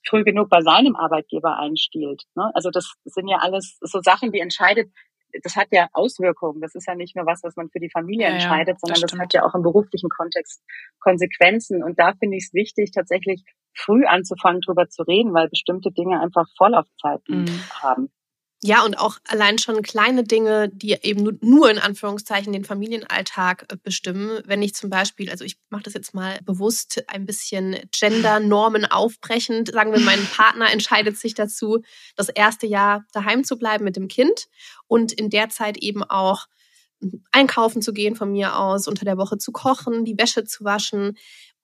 früh 0.08 0.24
genug 0.24 0.50
bei 0.50 0.62
seinem 0.62 0.96
Arbeitgeber 0.96 1.60
einstiehlt. 1.60 2.24
Ne? 2.36 2.50
Also 2.54 2.70
das 2.70 2.94
sind 3.06 3.28
ja 3.28 3.38
alles 3.38 3.78
so 3.82 4.00
Sachen, 4.02 4.32
die 4.32 4.40
entscheidet, 4.40 4.90
das 5.44 5.56
hat 5.56 5.68
ja 5.72 5.88
Auswirkungen. 5.94 6.62
Das 6.62 6.76
ist 6.76 6.88
ja 6.88 6.96
nicht 6.96 7.16
nur 7.16 7.26
was, 7.26 7.44
was 7.44 7.56
man 7.56 7.70
für 7.70 7.80
die 7.80 7.90
Familie 7.90 8.28
ja, 8.28 8.34
entscheidet, 8.34 8.76
ja, 8.76 8.78
sondern 8.80 9.02
das, 9.02 9.12
das 9.12 9.20
hat 9.20 9.34
ja 9.34 9.46
auch 9.46 9.54
im 9.56 9.62
beruflichen 9.62 10.10
Kontext 10.10 10.64
Konsequenzen. 11.00 11.84
Und 11.84 12.00
da 12.00 12.14
finde 12.14 12.38
ich 12.38 12.46
es 12.46 12.54
wichtig, 12.54 12.92
tatsächlich 12.92 13.44
früh 13.74 14.06
anzufangen, 14.06 14.62
drüber 14.62 14.88
zu 14.90 15.04
reden, 15.04 15.34
weil 15.34 15.50
bestimmte 15.50 15.92
Dinge 15.92 16.20
einfach 16.22 16.46
Vorlaufzeiten 16.58 17.42
mhm. 17.42 17.62
haben. 17.82 18.10
Ja, 18.64 18.84
und 18.84 18.98
auch 18.98 19.20
allein 19.28 19.60
schon 19.60 19.84
kleine 19.84 20.24
Dinge, 20.24 20.70
die 20.70 20.98
eben 21.04 21.38
nur 21.42 21.70
in 21.70 21.78
Anführungszeichen 21.78 22.52
den 22.54 22.66
Familienalltag 22.66 23.66
äh, 23.72 23.78
bestimmen. 23.82 24.42
Wenn 24.46 24.64
ich 24.64 24.74
zum 24.74 24.90
Beispiel, 24.90 25.30
also 25.30 25.46
ich 25.46 25.58
mache 25.70 25.84
das 25.84 25.94
jetzt 25.94 26.16
mal 26.16 26.40
bewusst 26.44 27.04
ein 27.08 27.28
bisschen 27.28 27.78
Gender-Normen 27.92 28.86
aufbrechend, 28.86 29.72
sagen 29.72 29.94
wir, 29.94 30.00
mein 30.00 30.26
Partner 30.26 30.72
entscheidet 30.72 31.18
sich 31.18 31.36
dazu, 31.36 31.84
das 32.16 32.30
erste 32.30 32.66
Jahr 32.66 33.06
daheim 33.14 33.44
zu 33.44 33.60
bleiben 33.60 33.84
mit 33.84 33.96
dem 33.96 34.08
Kind 34.08 34.48
und 34.88 35.12
in 35.14 35.30
der 35.30 35.50
Zeit 35.50 35.78
eben 35.78 36.04
auch 36.04 36.48
einkaufen 37.32 37.82
zu 37.82 37.94
gehen 37.94 38.16
von 38.16 38.32
mir 38.32 38.58
aus, 38.58 38.88
unter 38.88 39.06
der 39.06 39.18
Woche 39.18 39.38
zu 39.38 39.52
kochen, 39.52 40.06
die 40.06 40.18
Wäsche 40.18 40.44
zu 40.44 40.64
waschen, 40.64 41.18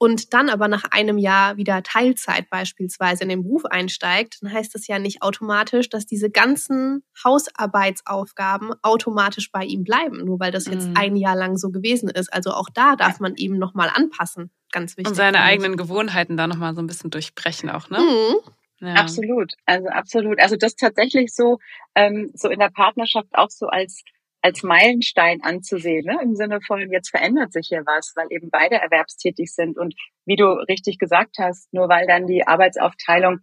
und 0.04 0.34
dann 0.34 0.50
aber 0.50 0.68
nach 0.68 0.84
einem 0.92 1.18
Jahr 1.18 1.56
wieder 1.56 1.82
Teilzeit 1.82 2.50
beispielsweise 2.50 3.24
in 3.24 3.30
den 3.30 3.44
Beruf 3.44 3.64
einsteigt, 3.64 4.40
dann 4.42 4.52
heißt 4.52 4.76
das 4.76 4.88
ja 4.88 5.00
nicht 5.00 5.22
automatisch, 5.22 5.88
dass 5.88 6.06
diese 6.06 6.30
ganzen 6.30 7.04
Hausarbeitsaufgaben 7.24 8.74
automatisch 8.82 9.50
bei 9.50 9.64
ihm 9.64 9.86
bleiben, 9.86 10.26
nur 10.26 10.42
weil 10.42 10.52
das 10.52 10.66
jetzt 10.66 10.90
mhm. 10.90 10.98
ein 10.98 11.16
Jahr 11.16 11.38
lang 11.38 11.56
so 11.56 11.70
gewesen 11.70 12.10
ist. 12.10 12.34
Also 12.34 12.52
auch 12.52 12.68
da 12.74 12.98
darf 12.98 13.22
man 13.22 13.36
eben 13.36 13.58
nochmal 13.58 13.90
anpassen. 13.94 14.52
Ganz 14.74 14.98
wichtig. 14.98 15.08
Und 15.08 15.16
seine 15.16 15.40
eigenen 15.40 15.78
Gewohnheiten 15.78 16.36
da 16.36 16.48
nochmal 16.48 16.76
so 16.76 16.82
ein 16.82 16.88
bisschen 16.88 17.10
durchbrechen 17.10 17.70
auch, 17.70 17.90
ne? 17.90 18.00
Mhm. 18.00 18.86
Ja. 18.86 18.96
Absolut, 18.96 19.54
also 19.66 19.88
absolut. 19.88 20.42
Also 20.42 20.58
das 20.58 20.76
tatsächlich 20.76 21.34
so, 21.34 21.60
ähm, 21.96 22.32
so 22.34 22.50
in 22.50 22.60
der 22.60 22.72
Partnerschaft 22.72 23.30
auch 23.32 23.50
so 23.50 23.68
als 23.68 24.04
als 24.44 24.62
Meilenstein 24.62 25.42
anzusehen, 25.42 26.06
ne? 26.06 26.20
im 26.22 26.36
Sinne 26.36 26.60
von, 26.68 26.92
jetzt 26.92 27.12
verändert 27.12 27.54
sich 27.54 27.68
hier 27.70 27.84
was, 27.86 28.12
weil 28.16 28.28
eben 28.30 28.50
beide 28.52 28.76
erwerbstätig 28.76 29.54
sind. 29.54 29.78
Und 29.78 29.96
wie 30.26 30.36
du 30.36 30.46
richtig 30.68 31.00
gesagt 31.00 31.38
hast, 31.40 31.74
nur 31.74 31.88
weil 31.88 32.06
dann 32.08 32.28
die 32.28 32.46
Arbeitsaufteilung 32.46 33.40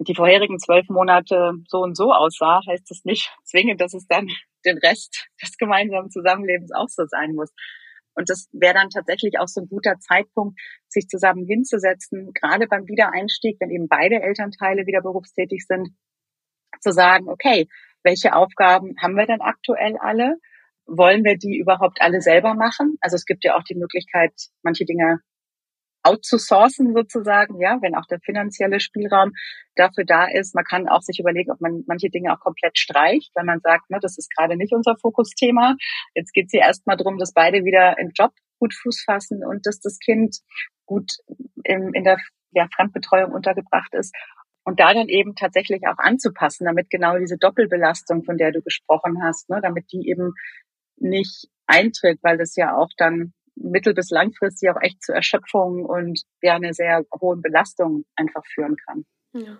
die 0.00 0.14
vorherigen 0.14 0.60
zwölf 0.60 0.88
Monate 0.88 1.54
so 1.66 1.78
und 1.80 1.96
so 1.96 2.12
aussah, 2.12 2.60
heißt 2.68 2.88
das 2.88 3.04
nicht 3.04 3.34
zwingend, 3.44 3.80
dass 3.80 3.94
es 3.94 4.06
dann 4.06 4.28
den 4.64 4.78
Rest 4.78 5.26
des 5.42 5.56
gemeinsamen 5.56 6.08
Zusammenlebens 6.10 6.70
auch 6.72 6.88
so 6.88 7.04
sein 7.06 7.34
muss. 7.34 7.52
Und 8.14 8.30
das 8.30 8.48
wäre 8.52 8.74
dann 8.74 8.90
tatsächlich 8.90 9.40
auch 9.40 9.48
so 9.48 9.60
ein 9.60 9.68
guter 9.68 9.98
Zeitpunkt, 9.98 10.60
sich 10.88 11.08
zusammen 11.08 11.46
hinzusetzen, 11.46 12.32
gerade 12.32 12.68
beim 12.68 12.86
Wiedereinstieg, 12.86 13.56
wenn 13.58 13.70
eben 13.70 13.88
beide 13.88 14.22
Elternteile 14.22 14.86
wieder 14.86 15.02
berufstätig 15.02 15.64
sind, 15.66 15.88
zu 16.80 16.92
sagen, 16.92 17.28
okay, 17.28 17.68
welche 18.02 18.34
Aufgaben 18.34 18.94
haben 19.00 19.16
wir 19.16 19.26
denn 19.26 19.40
aktuell 19.40 19.96
alle? 19.98 20.36
Wollen 20.86 21.24
wir 21.24 21.36
die 21.36 21.58
überhaupt 21.58 22.00
alle 22.00 22.20
selber 22.20 22.54
machen? 22.54 22.96
Also 23.00 23.16
es 23.16 23.26
gibt 23.26 23.44
ja 23.44 23.56
auch 23.56 23.64
die 23.64 23.74
Möglichkeit, 23.74 24.32
manche 24.62 24.84
Dinge 24.84 25.20
outzusourcen 26.02 26.94
sozusagen, 26.94 27.60
ja, 27.60 27.78
wenn 27.82 27.94
auch 27.94 28.06
der 28.06 28.20
finanzielle 28.20 28.80
Spielraum 28.80 29.32
dafür 29.74 30.04
da 30.04 30.26
ist. 30.26 30.54
Man 30.54 30.64
kann 30.64 30.88
auch 30.88 31.02
sich 31.02 31.18
überlegen, 31.18 31.50
ob 31.50 31.60
man 31.60 31.84
manche 31.86 32.08
Dinge 32.08 32.32
auch 32.32 32.40
komplett 32.40 32.78
streicht, 32.78 33.30
wenn 33.34 33.46
man 33.46 33.60
sagt, 33.60 33.90
ne, 33.90 33.98
das 34.00 34.16
ist 34.16 34.30
gerade 34.34 34.56
nicht 34.56 34.72
unser 34.72 34.96
Fokusthema. 34.96 35.76
Jetzt 36.14 36.32
geht 36.32 36.46
es 36.46 36.52
hier 36.52 36.62
erstmal 36.62 36.96
darum, 36.96 37.18
dass 37.18 37.32
beide 37.32 37.64
wieder 37.64 37.98
im 37.98 38.10
Job 38.14 38.32
gut 38.58 38.74
Fuß 38.74 39.02
fassen 39.04 39.44
und 39.44 39.66
dass 39.66 39.80
das 39.80 39.98
Kind 39.98 40.38
gut 40.86 41.12
in, 41.64 41.92
in 41.92 42.04
der 42.04 42.18
ja, 42.52 42.66
Fremdbetreuung 42.74 43.32
untergebracht 43.32 43.92
ist 43.94 44.14
und 44.68 44.80
da 44.80 44.92
dann 44.92 45.08
eben 45.08 45.34
tatsächlich 45.34 45.80
auch 45.88 45.96
anzupassen, 45.96 46.66
damit 46.66 46.90
genau 46.90 47.16
diese 47.16 47.38
Doppelbelastung, 47.38 48.22
von 48.24 48.36
der 48.36 48.52
du 48.52 48.60
gesprochen 48.60 49.22
hast, 49.22 49.48
ne, 49.48 49.60
damit 49.62 49.90
die 49.92 50.10
eben 50.10 50.34
nicht 50.98 51.48
eintritt, 51.66 52.18
weil 52.22 52.36
das 52.36 52.54
ja 52.54 52.76
auch 52.76 52.90
dann 52.98 53.32
mittel- 53.56 53.94
bis 53.94 54.10
langfristig 54.10 54.68
auch 54.68 54.80
echt 54.82 55.02
zu 55.02 55.14
Erschöpfung 55.14 55.86
und 55.86 56.20
ja 56.42 56.56
eine 56.56 56.74
sehr 56.74 57.02
hohen 57.18 57.40
Belastung 57.40 58.04
einfach 58.14 58.44
führen 58.44 58.76
kann. 58.86 59.06
Ja. 59.34 59.58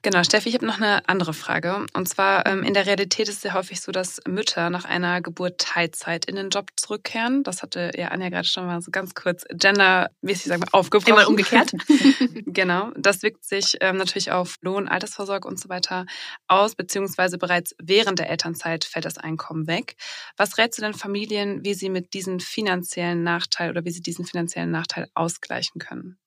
Genau, 0.00 0.24
Steffi, 0.24 0.48
ich 0.48 0.54
habe 0.54 0.66
noch 0.66 0.78
eine 0.78 1.06
andere 1.06 1.34
Frage. 1.34 1.86
Und 1.92 2.08
zwar 2.08 2.46
ähm, 2.46 2.62
in 2.62 2.72
der 2.72 2.86
Realität 2.86 3.28
ist 3.28 3.36
es 3.36 3.40
sehr 3.42 3.52
häufig 3.52 3.80
so, 3.82 3.92
dass 3.92 4.20
Mütter 4.26 4.70
nach 4.70 4.86
einer 4.86 5.20
Geburt 5.20 5.58
Teilzeit 5.58 6.24
in 6.24 6.34
den 6.34 6.48
Job 6.48 6.70
zurückkehren. 6.76 7.42
Das 7.42 7.62
hatte 7.62 7.90
ja 7.94 8.08
Anja 8.08 8.30
gerade 8.30 8.48
schon 8.48 8.66
mal 8.66 8.80
so 8.80 8.90
ganz 8.90 9.14
kurz 9.14 9.44
gendermäßig 9.50 10.46
sagen 10.46 10.62
wir, 10.62 10.74
aufgebrochen. 10.74 11.12
Einmal 11.12 11.26
umgekehrt. 11.26 11.72
genau. 12.46 12.90
Das 12.96 13.22
wirkt 13.22 13.44
sich 13.44 13.76
ähm, 13.80 13.98
natürlich 13.98 14.32
auf 14.32 14.56
Lohn, 14.62 14.88
Altersvorsorge 14.88 15.46
und 15.46 15.60
so 15.60 15.68
weiter 15.68 16.06
aus, 16.48 16.74
beziehungsweise 16.74 17.36
bereits 17.36 17.74
während 17.80 18.18
der 18.18 18.30
Elternzeit 18.30 18.84
fällt 18.84 19.04
das 19.04 19.18
Einkommen 19.18 19.66
weg. 19.66 19.96
Was 20.38 20.56
rätst 20.56 20.78
du 20.78 20.82
denn 20.82 20.94
Familien, 20.94 21.64
wie 21.64 21.74
sie 21.74 21.90
mit 21.90 22.14
diesem 22.14 22.40
finanziellen 22.40 23.22
Nachteil 23.22 23.70
oder 23.70 23.84
wie 23.84 23.90
sie 23.90 24.02
diesen 24.02 24.24
finanziellen 24.24 24.70
Nachteil 24.70 25.08
ausgleichen 25.14 25.78
können? 25.78 26.18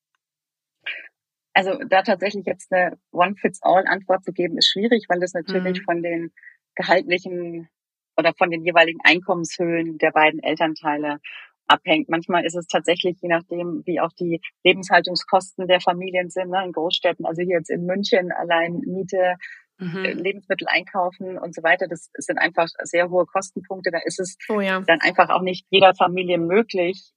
Also 1.55 1.79
da 1.87 2.01
tatsächlich 2.01 2.45
jetzt 2.45 2.71
eine 2.71 2.97
One-Fits-All-Antwort 3.11 4.25
zu 4.25 4.33
geben, 4.33 4.57
ist 4.57 4.67
schwierig, 4.67 5.05
weil 5.07 5.21
das 5.21 5.33
natürlich 5.33 5.79
mhm. 5.79 5.83
von 5.85 6.03
den 6.03 6.33
gehaltlichen 6.75 7.69
oder 8.17 8.33
von 8.33 8.51
den 8.51 8.65
jeweiligen 8.65 8.99
Einkommenshöhen 9.05 9.97
der 9.97 10.11
beiden 10.11 10.43
Elternteile 10.43 11.19
abhängt. 11.67 12.09
Manchmal 12.09 12.45
ist 12.45 12.55
es 12.55 12.67
tatsächlich, 12.67 13.17
je 13.21 13.29
nachdem, 13.29 13.83
wie 13.85 14.01
auch 14.01 14.11
die 14.19 14.41
Lebenshaltungskosten 14.65 15.67
der 15.67 15.79
Familien 15.79 16.29
sind, 16.29 16.49
ne, 16.49 16.61
in 16.65 16.73
Großstädten, 16.73 17.25
also 17.25 17.41
hier 17.41 17.57
jetzt 17.57 17.69
in 17.69 17.85
München 17.85 18.33
allein 18.33 18.81
Miete, 18.85 19.35
mhm. 19.77 20.03
Äh, 20.03 20.11
Lebensmittel 20.11 20.67
einkaufen 20.67 21.37
und 21.37 21.55
so 21.55 21.63
weiter, 21.63 21.87
das 21.87 22.09
sind 22.17 22.37
einfach 22.37 22.67
sehr 22.83 23.09
hohe 23.09 23.25
Kostenpunkte. 23.25 23.91
Da 23.91 23.99
ist 24.03 24.19
es 24.19 24.35
oh 24.49 24.59
ja. 24.59 24.81
dann 24.81 24.99
einfach 24.99 25.29
auch 25.29 25.41
nicht 25.41 25.65
jeder 25.69 25.95
Familie 25.95 26.37
möglich, 26.37 27.13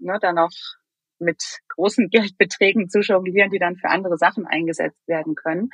ne, 0.00 0.18
da 0.20 0.32
noch 0.32 0.50
mit 1.18 1.42
großen 1.68 2.08
Geldbeträgen 2.10 2.88
zu 2.88 3.00
jonglieren, 3.00 3.50
die 3.50 3.58
dann 3.58 3.76
für 3.76 3.88
andere 3.88 4.16
Sachen 4.16 4.46
eingesetzt 4.46 5.06
werden 5.06 5.34
können. 5.34 5.70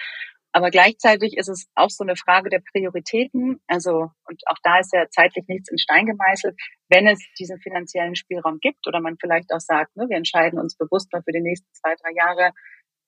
Aber 0.55 0.70
gleichzeitig 0.70 1.38
ist 1.38 1.48
es 1.48 1.66
auch 1.74 1.88
so 1.88 2.05
eine 2.05 2.14
Frage 2.14 2.50
der 2.50 2.61
Prioritäten. 2.61 3.62
Also, 3.66 4.11
und 4.24 4.42
auch 4.46 4.59
da 4.62 4.81
ist 4.81 4.92
ja 4.92 5.09
zeitlich 5.09 5.46
nichts 5.48 5.70
in 5.70 5.78
Stein 5.78 6.05
gemeißelt. 6.05 6.55
Wenn 6.90 7.07
es 7.07 7.18
diesen 7.38 7.59
finanziellen 7.59 8.16
Spielraum 8.16 8.59
gibt 8.61 8.87
oder 8.87 9.00
man 9.00 9.16
vielleicht 9.18 9.50
auch 9.52 9.61
sagt, 9.61 9.96
ne, 9.96 10.07
wir 10.11 10.16
entscheiden 10.18 10.59
uns 10.59 10.76
bewusst 10.76 11.11
mal 11.11 11.22
für 11.22 11.33
die 11.33 11.40
nächsten 11.40 11.72
zwei, 11.72 11.94
drei 11.94 12.12
Jahre 12.14 12.52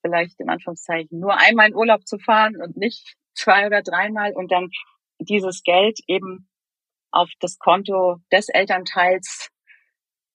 vielleicht 0.00 0.40
in 0.40 0.48
Anführungszeichen 0.48 1.18
nur 1.18 1.36
einmal 1.36 1.68
in 1.68 1.74
Urlaub 1.74 2.06
zu 2.06 2.18
fahren 2.18 2.56
und 2.60 2.76
nicht 2.76 3.14
zwei 3.34 3.66
oder 3.66 3.82
dreimal 3.82 4.32
und 4.32 4.50
dann 4.50 4.70
dieses 5.18 5.62
Geld 5.62 6.00
eben 6.06 6.48
auf 7.10 7.30
das 7.40 7.58
Konto 7.58 8.16
des 8.32 8.48
Elternteils 8.48 9.50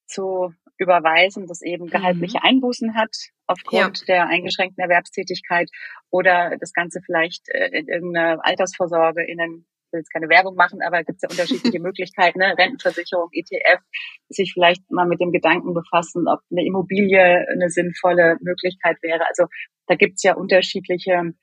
zu 0.07 0.53
überweisen, 0.79 1.47
das 1.47 1.61
eben 1.61 1.87
gehaltliche 1.87 2.39
mhm. 2.39 2.47
Einbußen 2.47 2.95
hat 2.95 3.15
aufgrund 3.47 3.99
ja. 3.99 4.05
der 4.07 4.27
eingeschränkten 4.27 4.81
Erwerbstätigkeit 4.81 5.69
oder 6.09 6.57
das 6.59 6.73
Ganze 6.73 7.01
vielleicht 7.05 7.49
äh, 7.49 7.67
in 7.77 7.87
irgendeine 7.87 8.43
Altersvorsorge 8.43 9.23
in 9.23 9.39
einen 9.39 9.65
ich 9.89 9.93
will 9.93 9.99
jetzt 10.01 10.13
keine 10.13 10.29
Werbung 10.29 10.55
machen, 10.55 10.83
aber 10.83 11.03
gibt 11.03 11.17
es 11.17 11.23
ja 11.23 11.29
unterschiedliche 11.29 11.79
Möglichkeiten, 11.81 12.37
ne? 12.37 12.55
Rentenversicherung, 12.55 13.29
ETF, 13.31 13.81
sich 14.29 14.53
vielleicht 14.53 14.83
mal 14.91 15.07
mit 15.07 15.19
dem 15.19 15.31
Gedanken 15.31 15.73
befassen, 15.73 16.27
ob 16.27 16.41
eine 16.51 16.63
Immobilie 16.63 17.47
eine 17.49 17.71
sinnvolle 17.71 18.37
Möglichkeit 18.41 18.97
wäre. 19.01 19.27
Also 19.27 19.45
da 19.87 19.95
gibt 19.95 20.17
es 20.17 20.23
ja 20.23 20.35
unterschiedliche 20.35 21.33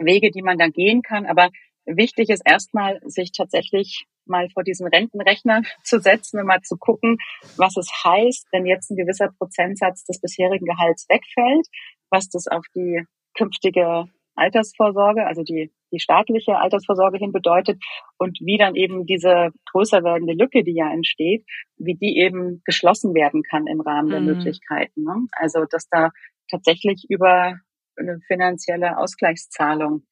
Wege, 0.00 0.30
die 0.30 0.40
man 0.40 0.56
dann 0.56 0.72
gehen 0.72 1.02
kann. 1.02 1.26
Aber 1.26 1.50
wichtig 1.86 2.30
ist 2.30 2.42
erstmal, 2.44 3.00
sich 3.04 3.32
tatsächlich 3.32 4.06
mal 4.26 4.48
vor 4.50 4.64
diesen 4.64 4.86
Rentenrechner 4.86 5.62
zu 5.84 6.00
setzen 6.00 6.40
und 6.40 6.46
mal 6.46 6.62
zu 6.62 6.76
gucken, 6.76 7.18
was 7.56 7.76
es 7.76 7.90
heißt, 8.04 8.48
wenn 8.52 8.66
jetzt 8.66 8.90
ein 8.90 8.96
gewisser 8.96 9.30
Prozentsatz 9.38 10.04
des 10.04 10.20
bisherigen 10.20 10.66
Gehalts 10.66 11.06
wegfällt, 11.08 11.66
was 12.10 12.28
das 12.28 12.46
auf 12.48 12.64
die 12.74 13.04
künftige 13.36 14.06
Altersvorsorge, 14.34 15.26
also 15.26 15.42
die, 15.42 15.72
die 15.92 15.98
staatliche 15.98 16.58
Altersvorsorge 16.58 17.18
hin 17.18 17.32
bedeutet 17.32 17.82
und 18.18 18.38
wie 18.40 18.58
dann 18.58 18.74
eben 18.74 19.06
diese 19.06 19.50
größer 19.72 20.04
werdende 20.04 20.34
Lücke, 20.34 20.62
die 20.62 20.74
ja 20.74 20.92
entsteht, 20.92 21.44
wie 21.78 21.94
die 21.94 22.18
eben 22.18 22.62
geschlossen 22.64 23.14
werden 23.14 23.42
kann 23.42 23.66
im 23.66 23.80
Rahmen 23.80 24.10
der 24.10 24.20
mhm. 24.20 24.26
Möglichkeiten. 24.26 25.04
Ne? 25.04 25.26
Also 25.32 25.64
dass 25.70 25.88
da 25.88 26.10
tatsächlich 26.50 27.06
über 27.08 27.54
eine 27.96 28.20
finanzielle 28.26 28.98
Ausgleichszahlung 28.98 30.02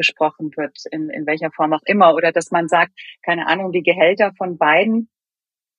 gesprochen 0.00 0.50
wird, 0.56 0.76
in, 0.90 1.10
in 1.10 1.26
welcher 1.26 1.50
Form 1.50 1.74
auch 1.74 1.82
immer. 1.84 2.14
Oder 2.14 2.32
dass 2.32 2.50
man 2.50 2.68
sagt, 2.68 2.92
keine 3.22 3.46
Ahnung, 3.46 3.72
die 3.72 3.82
Gehälter 3.82 4.32
von 4.38 4.56
beiden 4.56 5.10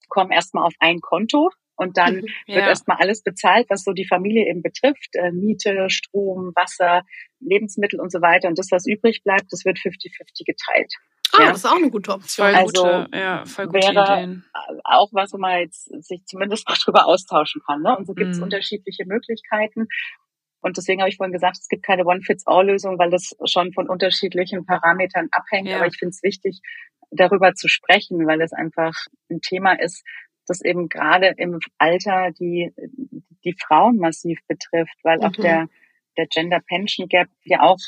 kommen 0.09 0.31
erstmal 0.31 0.65
auf 0.65 0.73
ein 0.79 0.99
Konto 1.01 1.49
und 1.81 1.97
dann 1.97 2.17
mhm, 2.17 2.27
ja. 2.45 2.57
wird 2.57 2.67
erstmal 2.67 2.97
alles 2.99 3.23
bezahlt, 3.23 3.65
was 3.69 3.83
so 3.83 3.91
die 3.91 4.05
Familie 4.05 4.47
eben 4.47 4.61
betrifft. 4.61 5.15
Äh, 5.15 5.31
Miete, 5.31 5.89
Strom, 5.89 6.51
Wasser, 6.55 7.01
Lebensmittel 7.39 7.99
und 7.99 8.11
so 8.11 8.21
weiter. 8.21 8.47
Und 8.49 8.59
das, 8.59 8.67
was 8.71 8.85
übrig 8.85 9.23
bleibt, 9.23 9.45
das 9.49 9.65
wird 9.65 9.79
50-50 9.79 10.45
geteilt. 10.45 10.93
Ah, 11.33 11.43
ja. 11.43 11.49
das 11.49 11.59
ist 11.59 11.65
auch 11.65 11.77
eine 11.77 11.89
gute 11.89 12.11
Option. 12.11 12.47
Voll 12.47 12.55
also 12.55 12.83
gute, 12.83 13.17
ja, 13.17 13.45
voll 13.45 13.67
gute 13.67 13.87
wäre 13.87 14.13
Ideen. 14.13 14.43
auch 14.83 15.09
was, 15.13 15.31
wo 15.33 15.37
man 15.37 15.59
jetzt 15.61 15.85
sich 16.05 16.25
zumindest 16.25 16.67
mal 16.69 16.75
drüber 16.75 17.07
austauschen 17.07 17.61
kann. 17.65 17.81
Ne? 17.81 17.97
Und 17.97 18.05
so 18.05 18.13
gibt 18.13 18.31
es 18.31 18.37
mhm. 18.37 18.43
unterschiedliche 18.43 19.05
Möglichkeiten. 19.05 19.87
Und 20.61 20.77
deswegen 20.77 21.01
habe 21.01 21.09
ich 21.09 21.17
vorhin 21.17 21.33
gesagt, 21.33 21.57
es 21.59 21.67
gibt 21.67 21.83
keine 21.83 22.05
One-Fits-All-Lösung, 22.05 22.99
weil 22.99 23.09
das 23.09 23.35
schon 23.45 23.73
von 23.73 23.89
unterschiedlichen 23.89 24.65
Parametern 24.65 25.27
abhängt. 25.31 25.67
Ja. 25.67 25.77
Aber 25.77 25.87
ich 25.87 25.97
finde 25.97 26.11
es 26.11 26.23
wichtig, 26.23 26.61
darüber 27.09 27.53
zu 27.53 27.67
sprechen, 27.67 28.25
weil 28.25 28.41
es 28.41 28.53
einfach 28.53 28.93
ein 29.29 29.41
Thema 29.41 29.73
ist, 29.73 30.03
das 30.47 30.61
eben 30.61 30.89
gerade 30.89 31.33
im 31.37 31.59
Alter 31.77 32.31
die, 32.31 32.71
die 33.43 33.55
Frauen 33.59 33.97
massiv 33.97 34.39
betrifft, 34.47 34.97
weil 35.03 35.17
mhm. 35.19 35.23
auch 35.23 35.31
der, 35.33 35.67
der 36.17 36.27
Gender 36.27 36.59
Pension 36.59 37.07
Gap 37.07 37.27
ja 37.43 37.61
auch 37.61 37.79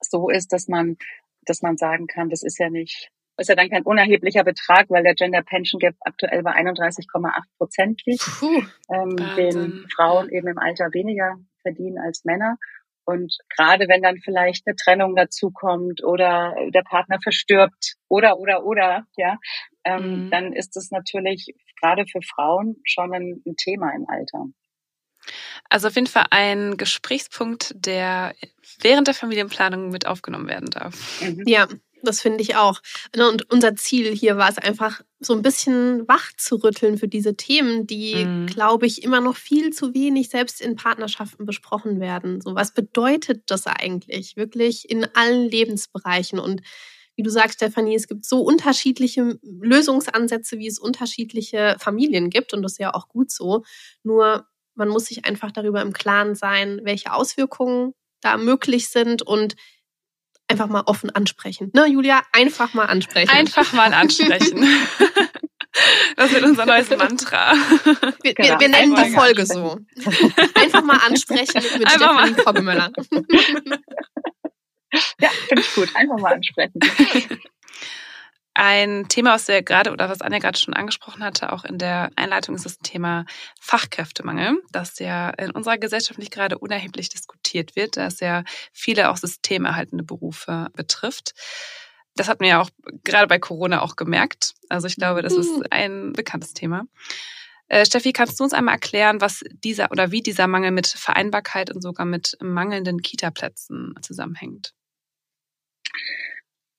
so 0.00 0.30
ist, 0.30 0.52
dass 0.52 0.68
man, 0.68 0.96
dass 1.42 1.62
man 1.62 1.76
sagen 1.76 2.06
kann, 2.06 2.30
das 2.30 2.42
ist 2.42 2.58
ja 2.58 2.70
nicht, 2.70 3.10
ist 3.36 3.48
ja 3.48 3.54
dann 3.54 3.70
kein 3.70 3.84
unerheblicher 3.84 4.44
Betrag, 4.44 4.90
weil 4.90 5.02
der 5.02 5.14
Gender 5.14 5.42
Pension 5.42 5.78
Gap 5.78 5.96
aktuell 6.00 6.42
bei 6.42 6.52
31,8 6.52 7.42
Prozent 7.58 8.02
liegt, 8.06 8.24
Puh, 8.38 8.62
ähm, 8.92 9.16
den 9.36 9.86
Frauen 9.94 10.30
eben 10.30 10.48
im 10.48 10.58
Alter 10.58 10.88
weniger 10.92 11.36
verdienen 11.62 11.98
als 11.98 12.24
Männer. 12.24 12.56
Und 13.04 13.36
gerade 13.56 13.88
wenn 13.88 14.02
dann 14.02 14.18
vielleicht 14.18 14.66
eine 14.66 14.76
Trennung 14.76 15.16
dazukommt 15.16 16.04
oder 16.04 16.54
der 16.72 16.82
Partner 16.82 17.18
verstirbt 17.22 17.94
oder 18.08 18.38
oder 18.38 18.64
oder, 18.64 19.04
ja, 19.16 19.38
ähm, 19.84 20.26
mhm. 20.26 20.30
dann 20.30 20.52
ist 20.52 20.76
es 20.76 20.90
natürlich 20.90 21.54
gerade 21.80 22.06
für 22.06 22.20
Frauen 22.22 22.76
schon 22.84 23.12
ein, 23.12 23.42
ein 23.46 23.56
Thema 23.56 23.92
im 23.94 24.06
Alter. 24.08 24.46
Also 25.68 25.88
auf 25.88 25.94
jeden 25.94 26.06
Fall 26.06 26.26
ein 26.30 26.76
Gesprächspunkt, 26.76 27.72
der 27.74 28.34
während 28.80 29.06
der 29.06 29.14
Familienplanung 29.14 29.90
mit 29.90 30.06
aufgenommen 30.06 30.48
werden 30.48 30.70
darf. 30.70 31.20
Mhm. 31.20 31.42
Ja, 31.46 31.68
das 32.02 32.20
finde 32.20 32.42
ich 32.42 32.56
auch. 32.56 32.80
Ne, 33.16 33.28
und 33.28 33.50
unser 33.50 33.76
Ziel 33.76 34.14
hier 34.14 34.36
war 34.36 34.48
es 34.48 34.58
einfach, 34.58 35.02
so 35.22 35.34
ein 35.34 35.42
bisschen 35.42 36.08
wach 36.08 36.32
zu 36.38 36.56
rütteln 36.56 36.96
für 36.96 37.08
diese 37.08 37.36
Themen, 37.36 37.86
die, 37.86 38.24
mhm. 38.24 38.46
glaube 38.46 38.86
ich, 38.86 39.02
immer 39.02 39.20
noch 39.20 39.36
viel 39.36 39.70
zu 39.70 39.92
wenig 39.92 40.30
selbst 40.30 40.62
in 40.62 40.76
Partnerschaften 40.76 41.44
besprochen 41.44 42.00
werden. 42.00 42.40
So, 42.40 42.54
was 42.54 42.72
bedeutet 42.72 43.42
das 43.48 43.66
eigentlich 43.66 44.36
wirklich 44.36 44.88
in 44.88 45.06
allen 45.14 45.48
Lebensbereichen? 45.50 46.38
Und 46.38 46.62
wie 47.16 47.20
wie 47.20 47.22
du 47.22 47.30
sagst, 47.30 47.56
Stefanie, 47.56 47.94
es 47.94 48.08
gibt 48.08 48.24
so 48.24 48.40
unterschiedliche 48.40 49.38
Lösungsansätze, 49.42 50.58
wie 50.58 50.66
es 50.66 50.78
unterschiedliche 50.78 51.76
Familien 51.78 52.30
gibt 52.30 52.54
und 52.54 52.62
das 52.62 52.72
ist 52.72 52.78
ja 52.78 52.94
auch 52.94 53.08
gut 53.08 53.30
so. 53.30 53.62
Nur 54.02 54.46
man 54.74 54.88
muss 54.88 55.04
sich 55.04 55.26
einfach 55.26 55.52
darüber 55.52 55.82
im 55.82 55.92
Klaren 55.92 56.34
sein, 56.34 56.80
welche 56.82 57.12
Auswirkungen 57.12 57.92
da 58.22 58.38
möglich 58.38 58.88
sind 58.88 59.20
und 59.20 59.54
einfach 60.50 60.68
mal 60.68 60.82
offen 60.86 61.10
ansprechen. 61.10 61.70
Ne, 61.74 61.86
Julia? 61.86 62.22
Einfach 62.32 62.74
mal 62.74 62.86
ansprechen. 62.86 63.30
Einfach 63.30 63.72
mal 63.72 63.92
ansprechen. 63.92 64.64
Das 66.16 66.32
wird 66.32 66.42
unser 66.42 66.66
neues 66.66 66.90
Mantra. 66.90 67.52
Wir, 68.22 68.34
genau. 68.34 68.48
wir, 68.48 68.60
wir 68.60 68.68
nennen 68.68 68.96
die 68.96 69.10
Folge 69.10 69.46
so. 69.46 69.78
Einfach 70.56 70.82
mal 70.82 70.98
ansprechen 71.06 71.62
mit 71.78 71.86
Einfach 71.86 72.26
Stefanie 72.26 72.34
Kobbemöller. 72.34 72.90
Ja, 75.20 75.28
finde 75.46 75.62
ich 75.62 75.74
gut. 75.74 75.88
Einfach 75.94 76.18
mal 76.18 76.34
ansprechen. 76.34 76.74
Ein 78.62 79.08
Thema, 79.08 79.32
was 79.32 79.48
wir 79.48 79.62
gerade 79.62 79.90
oder 79.90 80.10
was 80.10 80.20
Anja 80.20 80.38
gerade 80.38 80.58
schon 80.58 80.74
angesprochen 80.74 81.24
hatte, 81.24 81.50
auch 81.50 81.64
in 81.64 81.78
der 81.78 82.10
Einleitung, 82.16 82.54
ist 82.54 82.66
das 82.66 82.78
Thema 82.78 83.24
Fachkräftemangel, 83.58 84.60
das 84.70 84.98
ja 84.98 85.30
in 85.30 85.50
unserer 85.50 85.78
Gesellschaft 85.78 86.18
nicht 86.18 86.30
gerade 86.30 86.58
unerheblich 86.58 87.08
diskutiert 87.08 87.74
wird, 87.74 87.96
da 87.96 88.04
es 88.04 88.20
ja 88.20 88.44
viele 88.70 89.08
auch 89.08 89.16
systemerhaltende 89.16 90.04
Berufe 90.04 90.66
betrifft. 90.74 91.32
Das 92.16 92.28
hat 92.28 92.40
man 92.40 92.50
ja 92.50 92.60
auch 92.60 92.68
gerade 93.02 93.28
bei 93.28 93.38
Corona 93.38 93.80
auch 93.80 93.96
gemerkt. 93.96 94.52
Also 94.68 94.88
ich 94.88 94.96
glaube, 94.96 95.22
das 95.22 95.32
ist 95.32 95.56
mhm. 95.56 95.64
ein 95.70 96.12
bekanntes 96.12 96.52
Thema. 96.52 96.84
Äh, 97.68 97.86
Steffi, 97.86 98.12
kannst 98.12 98.38
du 98.38 98.44
uns 98.44 98.52
einmal 98.52 98.74
erklären, 98.74 99.22
was 99.22 99.42
dieser 99.64 99.90
oder 99.90 100.10
wie 100.10 100.20
dieser 100.20 100.48
Mangel 100.48 100.72
mit 100.72 100.86
Vereinbarkeit 100.86 101.70
und 101.74 101.80
sogar 101.80 102.04
mit 102.04 102.36
mangelnden 102.42 103.00
Kita-Plätzen 103.00 103.94
zusammenhängt? 104.02 104.74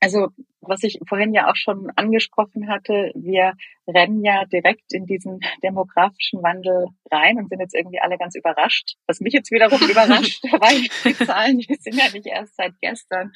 Also 0.01 0.29
was 0.61 0.83
ich 0.83 0.99
vorhin 1.07 1.33
ja 1.33 1.49
auch 1.49 1.55
schon 1.55 1.89
angesprochen 1.95 2.69
hatte, 2.69 3.11
wir 3.15 3.53
rennen 3.87 4.23
ja 4.23 4.45
direkt 4.45 4.93
in 4.93 5.05
diesen 5.05 5.39
demografischen 5.63 6.43
Wandel 6.43 6.87
rein 7.11 7.37
und 7.37 7.49
sind 7.49 7.59
jetzt 7.59 7.75
irgendwie 7.75 7.99
alle 7.99 8.17
ganz 8.17 8.35
überrascht. 8.35 8.95
Was 9.07 9.21
mich 9.21 9.33
jetzt 9.33 9.51
wiederum 9.51 9.79
überrascht, 9.89 10.43
weil 10.59 10.81
die 11.05 11.25
Zahlen, 11.25 11.59
die 11.59 11.75
sind 11.79 11.95
ja 11.95 12.11
nicht 12.11 12.27
erst 12.27 12.55
seit 12.55 12.73
gestern 12.81 13.31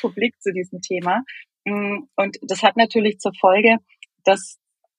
publik 0.00 0.40
zu 0.40 0.52
diesem 0.52 0.80
Thema. 0.80 1.22
Und 1.64 2.36
das 2.42 2.62
hat 2.62 2.76
natürlich 2.76 3.18
zur 3.18 3.32
Folge, 3.34 3.78
dass 4.24 4.58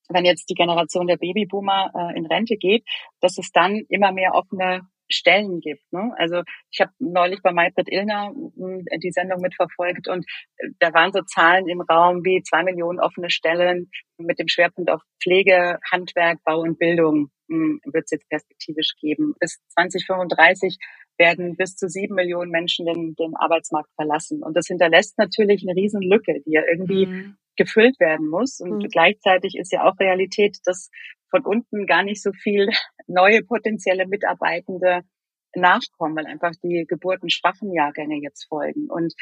wenn 0.10 0.25
jetzt 0.25 0.49
die 0.49 0.55
Generation 0.55 1.07
der 1.07 1.17
Babyboomer 1.17 1.91
äh, 1.93 2.17
in 2.17 2.25
Rente 2.25 2.55
geht, 2.55 2.86
dass 3.19 3.38
es 3.38 3.51
dann 3.51 3.83
immer 3.89 4.12
mehr 4.12 4.33
offene 4.36 4.88
Stellen 5.10 5.60
gibt. 5.60 5.82
Ne? 5.91 6.13
Also 6.17 6.43
ich 6.72 6.82
habe 6.82 6.91
neulich 7.00 7.41
bei 7.41 7.52
Maybrit 7.52 7.89
Illner 7.89 8.30
hm, 8.30 8.86
die 9.02 9.12
Sendung 9.12 9.41
mitverfolgt 9.41 10.08
und 10.08 10.26
äh, 10.58 10.70
da 10.80 10.93
waren 10.93 11.12
so 11.13 11.22
Zahlen 11.22 11.67
im 11.67 11.82
Raum 11.82 12.24
wie 12.24 12.41
zwei 12.43 12.63
Millionen 12.63 13.00
offene 13.00 13.30
Stellen 13.30 13.89
mit 14.17 14.39
dem 14.39 14.48
Schwerpunkt 14.48 14.91
auf 14.91 15.02
Pflege, 15.22 15.80
Handwerk, 15.91 16.39
Bau 16.43 16.62
und 16.62 16.80
Bildung 16.80 17.30
hm, 17.50 17.80
wird 17.86 18.06
es 18.06 18.12
jetzt 18.12 18.30
perspektivisch 18.30 18.96
geben. 19.00 19.34
Bis 19.39 19.60
2035 19.74 20.78
werden 21.17 21.56
bis 21.56 21.75
zu 21.75 21.89
sieben 21.89 22.15
Millionen 22.15 22.51
Menschen 22.51 22.86
den, 22.86 23.15
den 23.15 23.36
Arbeitsmarkt 23.36 23.89
verlassen. 23.95 24.43
Und 24.43 24.56
das 24.56 24.67
hinterlässt 24.67 25.17
natürlich 25.17 25.63
eine 25.63 25.75
riesen 25.75 26.01
Lücke, 26.01 26.41
die 26.45 26.51
ja 26.51 26.62
irgendwie 26.69 27.08
mhm. 27.08 27.38
gefüllt 27.56 27.99
werden 27.99 28.30
muss. 28.30 28.60
Und 28.60 28.84
mhm. 28.84 28.88
gleichzeitig 28.89 29.56
ist 29.58 29.71
ja 29.71 29.84
auch 29.84 29.99
Realität, 29.99 30.58
dass 30.65 30.89
von 31.30 31.43
unten 31.43 31.86
gar 31.86 32.03
nicht 32.03 32.21
so 32.21 32.32
viel 32.32 32.69
neue 33.08 33.43
potenzielle 33.43 34.08
Mitarbeitende 34.08 35.01
nachkommen, 35.56 36.15
weil 36.15 36.27
einfach 36.27 36.53
die 36.63 36.86
geburtenschwachen 36.88 37.73
Jahrgänge 37.73 38.21
jetzt 38.21 38.47
folgen. 38.47 38.89
Und 38.89 39.13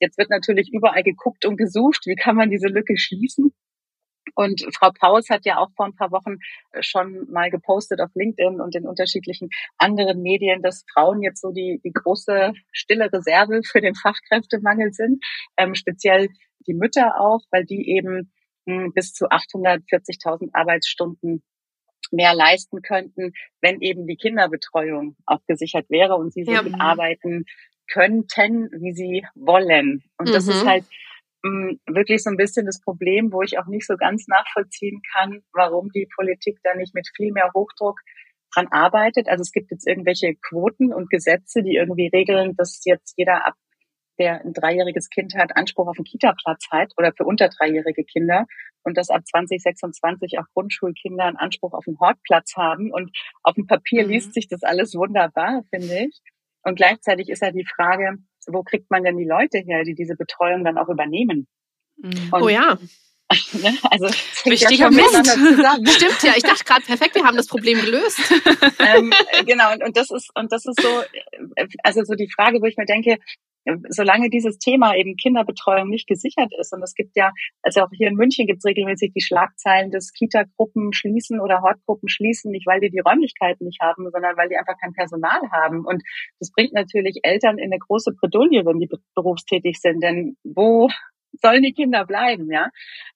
jetzt 0.00 0.18
wird 0.18 0.30
natürlich 0.30 0.70
überall 0.72 1.02
geguckt 1.02 1.44
und 1.44 1.56
gesucht, 1.56 2.06
wie 2.06 2.14
kann 2.14 2.36
man 2.36 2.50
diese 2.50 2.68
Lücke 2.68 2.96
schließen. 2.96 3.52
Und 4.34 4.64
Frau 4.74 4.90
Paus 4.98 5.28
hat 5.30 5.44
ja 5.44 5.58
auch 5.58 5.70
vor 5.76 5.86
ein 5.86 5.94
paar 5.94 6.10
Wochen 6.10 6.38
schon 6.80 7.30
mal 7.30 7.50
gepostet 7.50 8.00
auf 8.00 8.10
LinkedIn 8.14 8.60
und 8.60 8.74
in 8.74 8.86
unterschiedlichen 8.86 9.50
anderen 9.78 10.22
Medien, 10.22 10.62
dass 10.62 10.84
Frauen 10.92 11.22
jetzt 11.22 11.40
so 11.40 11.52
die, 11.52 11.80
die 11.84 11.92
große 11.92 12.52
stille 12.72 13.12
Reserve 13.12 13.62
für 13.64 13.80
den 13.80 13.94
Fachkräftemangel 13.94 14.92
sind, 14.92 15.22
ähm, 15.56 15.74
speziell 15.74 16.28
die 16.66 16.74
Mütter 16.74 17.20
auch, 17.20 17.40
weil 17.50 17.64
die 17.64 17.90
eben 17.90 18.32
mh, 18.66 18.84
hm, 18.84 18.92
bis 18.92 19.12
zu 19.12 19.26
840.000 19.26 20.50
Arbeitsstunden 20.52 21.42
mehr 22.10 22.34
leisten 22.34 22.82
könnten, 22.82 23.32
wenn 23.60 23.80
eben 23.80 24.06
die 24.06 24.16
Kinderbetreuung 24.16 25.16
auch 25.26 25.40
gesichert 25.46 25.88
wäre 25.88 26.16
und 26.16 26.32
sie 26.32 26.44
so 26.44 26.52
ja. 26.52 26.62
arbeiten 26.78 27.44
könnten, 27.90 28.70
wie 28.80 28.92
sie 28.92 29.26
wollen. 29.34 30.02
Und 30.18 30.28
mhm. 30.28 30.32
das 30.32 30.46
ist 30.46 30.64
mhm. 30.64 30.68
halt 30.68 30.84
wirklich 31.42 32.22
so 32.22 32.30
ein 32.30 32.36
bisschen 32.36 32.66
das 32.66 32.80
Problem, 32.80 33.32
wo 33.32 33.42
ich 33.42 33.58
auch 33.58 33.66
nicht 33.66 33.86
so 33.86 33.96
ganz 33.96 34.26
nachvollziehen 34.28 35.02
kann, 35.14 35.42
warum 35.52 35.88
die 35.90 36.08
Politik 36.14 36.58
da 36.62 36.74
nicht 36.74 36.94
mit 36.94 37.08
viel 37.16 37.32
mehr 37.32 37.50
Hochdruck 37.54 38.00
dran 38.54 38.68
arbeitet. 38.70 39.28
Also 39.28 39.42
es 39.42 39.52
gibt 39.52 39.70
jetzt 39.70 39.86
irgendwelche 39.86 40.34
Quoten 40.36 40.92
und 40.92 41.10
Gesetze, 41.10 41.62
die 41.62 41.74
irgendwie 41.74 42.08
regeln, 42.08 42.54
dass 42.56 42.82
jetzt 42.84 43.14
jeder 43.16 43.46
ab 43.46 43.54
der 44.18 44.44
ein 44.44 44.52
dreijähriges 44.52 45.08
Kind 45.08 45.34
hat, 45.34 45.56
Anspruch 45.56 45.88
auf 45.88 45.96
einen 45.98 46.04
Kita-Platz 46.04 46.66
hat 46.70 46.92
oder 46.96 47.12
für 47.16 47.24
unter 47.24 47.48
dreijährige 47.48 48.04
Kinder 48.04 48.46
und 48.84 48.96
dass 48.96 49.10
ab 49.10 49.22
2026 49.26 50.38
auch 50.38 50.44
Grundschulkinder 50.54 51.24
einen 51.24 51.38
Anspruch 51.38 51.72
auf 51.72 51.84
einen 51.86 51.98
Hortplatz 51.98 52.54
haben. 52.56 52.92
Und 52.92 53.10
auf 53.42 53.54
dem 53.54 53.66
Papier 53.66 54.04
mhm. 54.04 54.10
liest 54.10 54.34
sich 54.34 54.48
das 54.48 54.62
alles 54.62 54.94
wunderbar, 54.94 55.62
finde 55.70 56.06
ich. 56.06 56.20
Und 56.64 56.76
gleichzeitig 56.76 57.28
ist 57.28 57.42
ja 57.42 57.50
die 57.50 57.66
Frage, 57.66 58.18
wo 58.46 58.62
kriegt 58.62 58.90
man 58.90 59.02
denn 59.02 59.16
die 59.16 59.26
Leute 59.26 59.58
her, 59.58 59.84
die 59.84 59.94
diese 59.94 60.16
Betreuung 60.16 60.64
dann 60.64 60.78
auch 60.78 60.88
übernehmen? 60.88 61.48
Mhm. 61.96 62.30
oh 62.32 62.48
ja. 62.48 62.78
Ne, 63.54 63.74
also 63.84 64.08
wichtiger 64.44 64.90
Mist. 64.90 65.26
Stimmt 65.96 66.22
ja. 66.22 66.34
Ich 66.36 66.42
dachte 66.42 66.64
gerade 66.64 66.84
perfekt, 66.84 67.14
wir 67.14 67.24
haben 67.24 67.36
das 67.36 67.46
Problem 67.46 67.80
gelöst. 67.80 68.20
ähm, 68.78 69.10
genau 69.46 69.72
und, 69.72 69.82
und 69.82 69.96
das 69.96 70.10
ist 70.10 70.28
und 70.34 70.52
das 70.52 70.66
ist 70.66 70.78
so, 70.78 71.02
äh, 71.54 71.66
also 71.82 72.04
so 72.04 72.14
die 72.14 72.30
Frage, 72.30 72.60
wo 72.60 72.66
ich 72.66 72.76
mir 72.76 72.84
denke, 72.84 73.16
solange 73.88 74.30
dieses 74.30 74.58
Thema 74.58 74.94
eben 74.96 75.16
Kinderbetreuung 75.16 75.88
nicht 75.88 76.06
gesichert 76.06 76.52
ist, 76.58 76.72
und 76.72 76.82
es 76.82 76.94
gibt 76.94 77.16
ja, 77.16 77.32
also 77.62 77.82
auch 77.82 77.90
hier 77.92 78.08
in 78.08 78.16
München 78.16 78.46
gibt 78.46 78.58
es 78.58 78.64
regelmäßig 78.64 79.12
die 79.14 79.20
Schlagzeilen, 79.20 79.90
dass 79.90 80.12
Kita-Gruppen 80.12 80.92
schließen 80.92 81.40
oder 81.40 81.62
Hortgruppen 81.62 82.08
schließen, 82.08 82.50
nicht 82.50 82.66
weil 82.66 82.80
die 82.80 82.90
die 82.90 83.00
Räumlichkeiten 83.00 83.66
nicht 83.66 83.80
haben, 83.80 84.10
sondern 84.10 84.36
weil 84.36 84.48
die 84.48 84.56
einfach 84.56 84.76
kein 84.80 84.92
Personal 84.92 85.40
haben. 85.52 85.84
Und 85.84 86.02
das 86.40 86.50
bringt 86.52 86.72
natürlich 86.72 87.20
Eltern 87.22 87.58
in 87.58 87.72
eine 87.72 87.78
große 87.78 88.12
Bredouille, 88.20 88.64
wenn 88.64 88.78
die 88.78 88.88
berufstätig 89.14 89.78
sind, 89.80 90.02
denn 90.02 90.36
wo 90.42 90.88
sollen 91.40 91.62
die 91.62 91.72
Kinder 91.72 92.04
bleiben, 92.04 92.50
ja? 92.50 92.68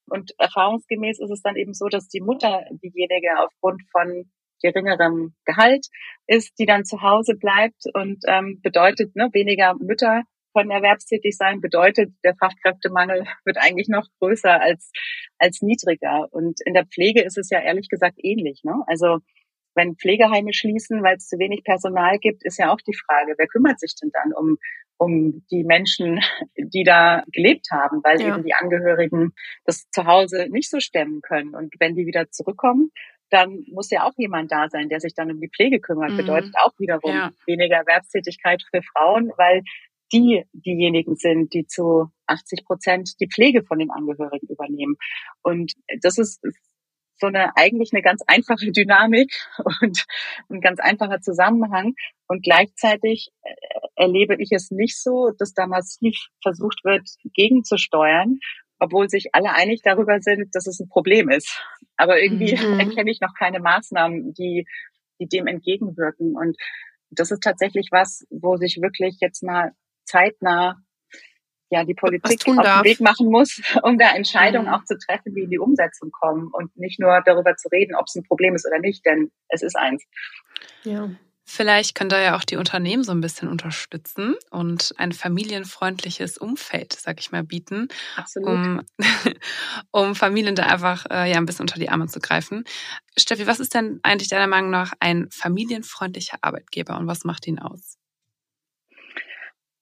Und 0.09 0.31
erfahrungsgemäß 0.39 1.19
ist 1.19 1.29
es 1.29 1.41
dann 1.41 1.55
eben 1.55 1.73
so, 1.73 1.87
dass 1.87 2.07
die 2.07 2.21
Mutter 2.21 2.65
diejenige 2.81 3.29
aufgrund 3.39 3.83
von 3.91 4.31
geringerem 4.61 5.35
Gehalt 5.45 5.87
ist, 6.25 6.57
die 6.57 6.65
dann 6.65 6.83
zu 6.83 7.01
Hause 7.01 7.35
bleibt 7.35 7.83
und 7.93 8.23
ähm, 8.27 8.59
bedeutet 8.63 9.15
ne, 9.15 9.29
weniger 9.33 9.75
Mütter 9.75 10.23
können 10.57 10.71
erwerbstätig 10.71 11.37
sein, 11.37 11.61
bedeutet, 11.61 12.13
der 12.23 12.35
Fachkräftemangel 12.35 13.25
wird 13.45 13.57
eigentlich 13.57 13.89
noch 13.89 14.07
größer 14.19 14.59
als, 14.59 14.91
als 15.37 15.61
niedriger. 15.61 16.27
Und 16.31 16.59
in 16.65 16.73
der 16.73 16.85
Pflege 16.85 17.21
ist 17.21 17.37
es 17.37 17.49
ja 17.49 17.59
ehrlich 17.59 17.89
gesagt 17.89 18.15
ähnlich. 18.17 18.61
Ne? 18.63 18.73
Also 18.87 19.19
wenn 19.75 19.95
Pflegeheime 19.95 20.53
schließen, 20.53 21.03
weil 21.03 21.17
es 21.17 21.27
zu 21.27 21.37
wenig 21.37 21.63
Personal 21.63 22.17
gibt, 22.17 22.43
ist 22.43 22.57
ja 22.57 22.73
auch 22.73 22.81
die 22.81 22.95
Frage, 22.95 23.35
wer 23.37 23.47
kümmert 23.47 23.79
sich 23.79 23.93
denn 24.01 24.09
dann 24.11 24.33
um, 24.33 24.57
um 24.97 25.45
die 25.51 25.63
Menschen, 25.63 26.19
die 26.57 26.83
da 26.83 27.23
gelebt 27.31 27.67
haben, 27.71 28.01
weil 28.03 28.19
ja. 28.19 28.29
eben 28.29 28.43
die 28.43 28.55
Angehörigen 28.55 29.33
das 29.65 29.87
zu 29.91 30.05
Hause 30.05 30.47
nicht 30.49 30.71
so 30.71 30.79
stemmen 30.79 31.21
können. 31.21 31.53
Und 31.53 31.75
wenn 31.79 31.93
die 31.93 32.07
wieder 32.07 32.31
zurückkommen, 32.31 32.91
dann 33.29 33.65
muss 33.71 33.91
ja 33.91 34.03
auch 34.03 34.13
jemand 34.17 34.51
da 34.51 34.69
sein, 34.69 34.89
der 34.89 34.99
sich 34.99 35.13
dann 35.13 35.31
um 35.31 35.39
die 35.39 35.49
Pflege 35.49 35.79
kümmert. 35.79 36.11
Mhm. 36.11 36.17
Bedeutet 36.17 36.55
auch 36.63 36.73
wiederum 36.79 37.11
ja. 37.11 37.31
weniger 37.45 37.77
Erwerbstätigkeit 37.77 38.63
für 38.71 38.81
Frauen, 38.81 39.31
weil 39.37 39.61
die 40.11 40.43
diejenigen 40.53 41.15
sind, 41.15 41.53
die 41.53 41.65
zu 41.65 42.07
80 42.27 42.65
Prozent 42.65 43.11
die 43.19 43.27
Pflege 43.27 43.63
von 43.63 43.79
den 43.79 43.91
Angehörigen 43.91 44.47
übernehmen. 44.47 44.95
Und 45.41 45.73
das 46.01 46.17
ist 46.17 46.41
so 47.19 47.27
eine 47.27 47.55
eigentlich 47.55 47.91
eine 47.93 48.01
ganz 48.01 48.21
einfache 48.27 48.71
Dynamik 48.71 49.33
und 49.81 50.05
ein 50.49 50.61
ganz 50.61 50.79
einfacher 50.79 51.21
Zusammenhang. 51.21 51.93
Und 52.27 52.43
gleichzeitig 52.43 53.29
äh, 53.41 53.53
erlebe 53.95 54.35
ich 54.39 54.51
es 54.51 54.71
nicht 54.71 55.01
so, 55.01 55.31
dass 55.37 55.53
da 55.53 55.67
massiv 55.67 56.15
versucht 56.41 56.83
wird, 56.83 57.07
gegenzusteuern 57.33 58.39
obwohl 58.79 59.09
sich 59.09 59.33
alle 59.33 59.53
einig 59.53 59.81
darüber 59.83 60.19
sind, 60.21 60.53
dass 60.53 60.67
es 60.67 60.79
ein 60.79 60.89
Problem 60.89 61.29
ist. 61.29 61.63
Aber 61.95 62.21
irgendwie 62.21 62.55
mhm. 62.55 62.79
erkenne 62.79 63.11
ich 63.11 63.21
noch 63.21 63.33
keine 63.37 63.59
Maßnahmen, 63.59 64.33
die, 64.33 64.67
die 65.19 65.27
dem 65.27 65.47
entgegenwirken. 65.47 66.35
Und 66.35 66.57
das 67.09 67.31
ist 67.31 67.41
tatsächlich 67.41 67.89
was, 67.91 68.25
wo 68.29 68.57
sich 68.57 68.79
wirklich 68.81 69.17
jetzt 69.19 69.43
mal 69.43 69.71
zeitnah 70.07 70.77
ja 71.69 71.83
die 71.83 71.93
Politik 71.93 72.47
auf 72.47 72.55
den 72.55 72.83
Weg 72.83 72.99
machen 73.01 73.29
muss, 73.29 73.61
um 73.83 73.97
da 73.97 74.15
Entscheidungen 74.15 74.67
mhm. 74.67 74.73
auch 74.73 74.83
zu 74.85 74.97
treffen, 74.97 75.33
die 75.35 75.43
in 75.43 75.49
die 75.49 75.59
Umsetzung 75.59 76.11
kommen 76.11 76.49
und 76.51 76.75
nicht 76.77 76.99
nur 76.99 77.21
darüber 77.25 77.55
zu 77.55 77.67
reden, 77.69 77.95
ob 77.95 78.05
es 78.07 78.15
ein 78.15 78.23
Problem 78.23 78.55
ist 78.55 78.65
oder 78.65 78.79
nicht, 78.79 79.05
denn 79.05 79.31
es 79.49 79.61
ist 79.61 79.75
eins. 79.75 80.03
Ja. 80.83 81.09
Vielleicht 81.49 81.95
können 81.95 82.09
da 82.09 82.19
ja 82.19 82.35
auch 82.35 82.43
die 82.43 82.57
Unternehmen 82.57 83.05
so 83.05 83.13
ein 83.13 83.21
bisschen 83.21 83.47
unterstützen 83.47 84.35
und 84.51 84.93
ein 84.97 85.13
familienfreundliches 85.13 86.37
Umfeld, 86.37 86.91
sag 86.91 87.21
ich 87.21 87.31
mal, 87.31 87.41
bieten, 87.41 87.87
Absolut. 88.17 88.49
um, 88.49 88.81
um 89.91 90.13
Familien 90.13 90.55
da 90.55 90.63
einfach 90.63 91.05
äh, 91.09 91.31
ja 91.31 91.37
ein 91.37 91.45
bisschen 91.45 91.63
unter 91.63 91.79
die 91.79 91.87
Arme 91.87 92.07
zu 92.07 92.19
greifen. 92.19 92.65
Steffi, 93.17 93.47
was 93.47 93.61
ist 93.61 93.73
denn 93.73 94.01
eigentlich 94.03 94.27
deiner 94.27 94.47
Meinung 94.47 94.71
nach 94.71 94.91
ein 94.99 95.29
familienfreundlicher 95.31 96.37
Arbeitgeber 96.41 96.97
und 96.97 97.07
was 97.07 97.23
macht 97.23 97.47
ihn 97.47 97.59
aus? 97.59 97.97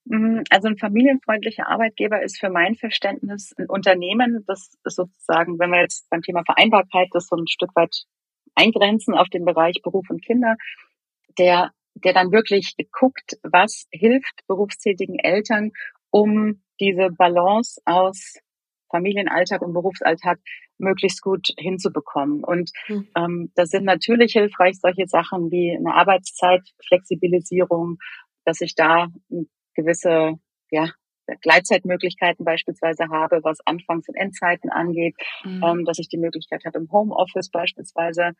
Mm, 0.06 0.42
also 0.50 0.68
ein 0.68 0.78
familienfreundlicher 0.78 1.68
Arbeitgeber 1.68 2.22
ist 2.22 2.40
für 2.40 2.50
mein 2.50 2.76
Verständnis 2.76 3.54
ein 3.58 3.68
Unternehmen, 3.68 4.44
das 4.48 4.72
ist 4.84 4.96
sozusagen, 4.96 5.60
wenn 5.60 5.72
wir 5.72 5.82
jetzt 5.82 6.10
beim 6.10 6.22
Thema 6.22 6.44
Vereinbarkeit 6.46 7.10
das 7.12 7.28
so 7.28 7.36
ein 7.36 7.48
Stück 7.48 7.76
weit 7.76 8.06
eingrenzen 8.56 9.16
auf 9.16 9.30
den 9.30 9.46
Bereich 9.46 9.82
Beruf 9.84 10.10
und 10.10 10.24
Kinder, 10.24 10.56
der, 11.38 11.72
der 11.96 12.14
dann 12.14 12.32
wirklich 12.32 12.76
guckt, 12.92 13.38
was 13.44 13.88
hilft 13.92 14.42
berufstätigen 14.48 15.20
Eltern, 15.20 15.72
um 16.12 16.62
diese 16.80 17.10
Balance 17.10 17.82
aus 17.86 18.38
Familienalltag 18.90 19.62
und 19.62 19.74
Berufsalltag 19.74 20.40
möglichst 20.78 21.22
gut 21.22 21.48
hinzubekommen. 21.58 22.44
Und 22.44 22.72
mhm. 22.88 23.08
ähm, 23.18 23.52
das 23.56 23.70
sind 23.70 23.86
natürlich 23.86 24.34
hilfreich 24.34 24.78
solche 24.80 25.08
Sachen 25.08 25.52
wie 25.52 25.76
eine 25.76 25.94
Arbeitszeitflexibilisierung, 25.94 27.98
dass 28.46 28.62
ich 28.62 28.76
da 28.76 29.08
gewisse 29.76 30.34
ja, 30.72 30.90
Gleitzeitmöglichkeiten 31.42 32.46
beispielsweise 32.46 33.10
habe, 33.10 33.44
was 33.44 33.60
Anfangs- 33.66 34.08
und 34.08 34.16
Endzeiten 34.16 34.70
angeht, 34.70 35.16
mhm. 35.44 35.64
ähm, 35.64 35.86
dass 35.86 36.00
ich 36.00 36.10
die 36.10 36.18
Möglichkeit 36.18 36.66
habe, 36.66 36.80
im 36.80 36.92
Homeoffice 36.92 37.50
beispielsweise 37.50 38.32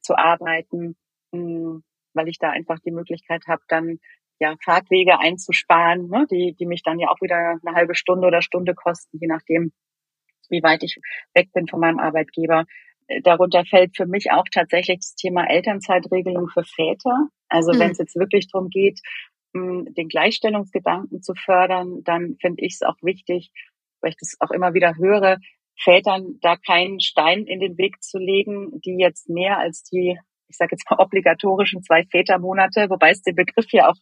zu 0.00 0.16
arbeiten. 0.16 0.96
Hm, 1.32 1.82
weil 2.14 2.28
ich 2.28 2.38
da 2.38 2.50
einfach 2.50 2.78
die 2.80 2.90
Möglichkeit 2.90 3.44
habe, 3.46 3.62
dann 3.68 3.98
ja 4.38 4.54
Fahrtwege 4.62 5.18
einzusparen, 5.18 6.08
ne, 6.08 6.26
die, 6.30 6.54
die 6.58 6.66
mich 6.66 6.82
dann 6.82 6.98
ja 6.98 7.08
auch 7.08 7.20
wieder 7.20 7.58
eine 7.64 7.76
halbe 7.76 7.94
Stunde 7.94 8.26
oder 8.26 8.42
Stunde 8.42 8.74
kosten, 8.74 9.18
je 9.20 9.28
nachdem, 9.28 9.72
wie 10.50 10.62
weit 10.62 10.82
ich 10.82 10.96
weg 11.34 11.52
bin 11.52 11.68
von 11.68 11.80
meinem 11.80 11.98
Arbeitgeber. 11.98 12.66
Äh, 13.06 13.22
darunter 13.22 13.64
fällt 13.64 13.96
für 13.96 14.06
mich 14.06 14.30
auch 14.32 14.44
tatsächlich 14.52 14.98
das 14.98 15.14
Thema 15.14 15.48
Elternzeitregelung 15.48 16.48
für 16.48 16.64
Väter. 16.64 17.28
Also 17.48 17.72
mhm. 17.72 17.78
wenn 17.78 17.90
es 17.92 17.98
jetzt 17.98 18.16
wirklich 18.16 18.48
darum 18.50 18.68
geht, 18.68 19.00
den 19.54 20.08
Gleichstellungsgedanken 20.08 21.22
zu 21.22 21.34
fördern, 21.34 22.02
dann 22.04 22.36
finde 22.40 22.64
ich 22.64 22.74
es 22.74 22.82
auch 22.82 22.96
wichtig, 23.02 23.52
weil 24.00 24.10
ich 24.10 24.16
das 24.18 24.36
auch 24.40 24.50
immer 24.50 24.74
wieder 24.74 24.96
höre, 24.96 25.38
Vätern 25.76 26.38
da 26.42 26.56
keinen 26.56 27.00
Stein 27.00 27.44
in 27.44 27.60
den 27.60 27.78
Weg 27.78 28.02
zu 28.02 28.18
legen, 28.18 28.80
die 28.80 28.96
jetzt 28.98 29.28
mehr 29.28 29.58
als 29.58 29.82
die 29.84 30.18
ich 30.52 30.58
sage 30.58 30.72
jetzt 30.72 30.88
mal, 30.88 30.98
obligatorischen 30.98 31.82
zwei 31.82 32.04
Vätermonate, 32.04 32.88
wobei 32.90 33.10
es 33.10 33.22
den 33.22 33.34
Begriff 33.34 33.72
ja 33.72 33.88
auch 33.88 33.96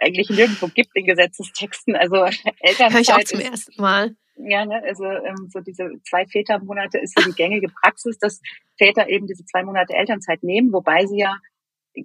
eigentlich 0.00 0.28
nirgendwo 0.28 0.66
gibt 0.66 0.90
in 0.94 1.06
Gesetzestexten. 1.06 1.96
Also 1.96 2.16
Elternzeit. 2.60 2.92
Hör 2.92 3.00
ich 3.00 3.12
auch 3.12 3.24
zum 3.24 3.40
ersten 3.40 3.80
Mal. 3.80 4.16
Ja, 4.36 4.66
ne, 4.66 4.82
also 4.84 5.04
ähm, 5.04 5.48
so 5.48 5.60
diese 5.60 5.88
zwei 6.08 6.26
Vätermonate 6.26 6.98
ist 6.98 7.16
so 7.16 7.24
die 7.24 7.36
gängige 7.36 7.68
Praxis, 7.68 8.18
dass 8.18 8.40
Väter 8.76 9.08
eben 9.08 9.28
diese 9.28 9.44
zwei 9.44 9.62
Monate 9.62 9.94
Elternzeit 9.94 10.42
nehmen, 10.42 10.72
wobei 10.72 11.06
sie 11.06 11.18
ja 11.18 11.36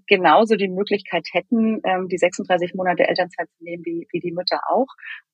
genauso 0.08 0.56
die 0.56 0.67
Möglichkeit 0.67 1.28
hätten, 1.32 1.82
ähm, 1.84 2.08
die 2.08 2.17
36 2.17 2.73
Monate 2.75 3.08
Elternzeit 3.08 3.49
zu 3.58 3.63
nehmen 3.63 3.84
wie, 3.86 4.08
wie 4.12 4.19
die 4.19 4.32
Mütter 4.32 4.62
auch. 4.69 4.88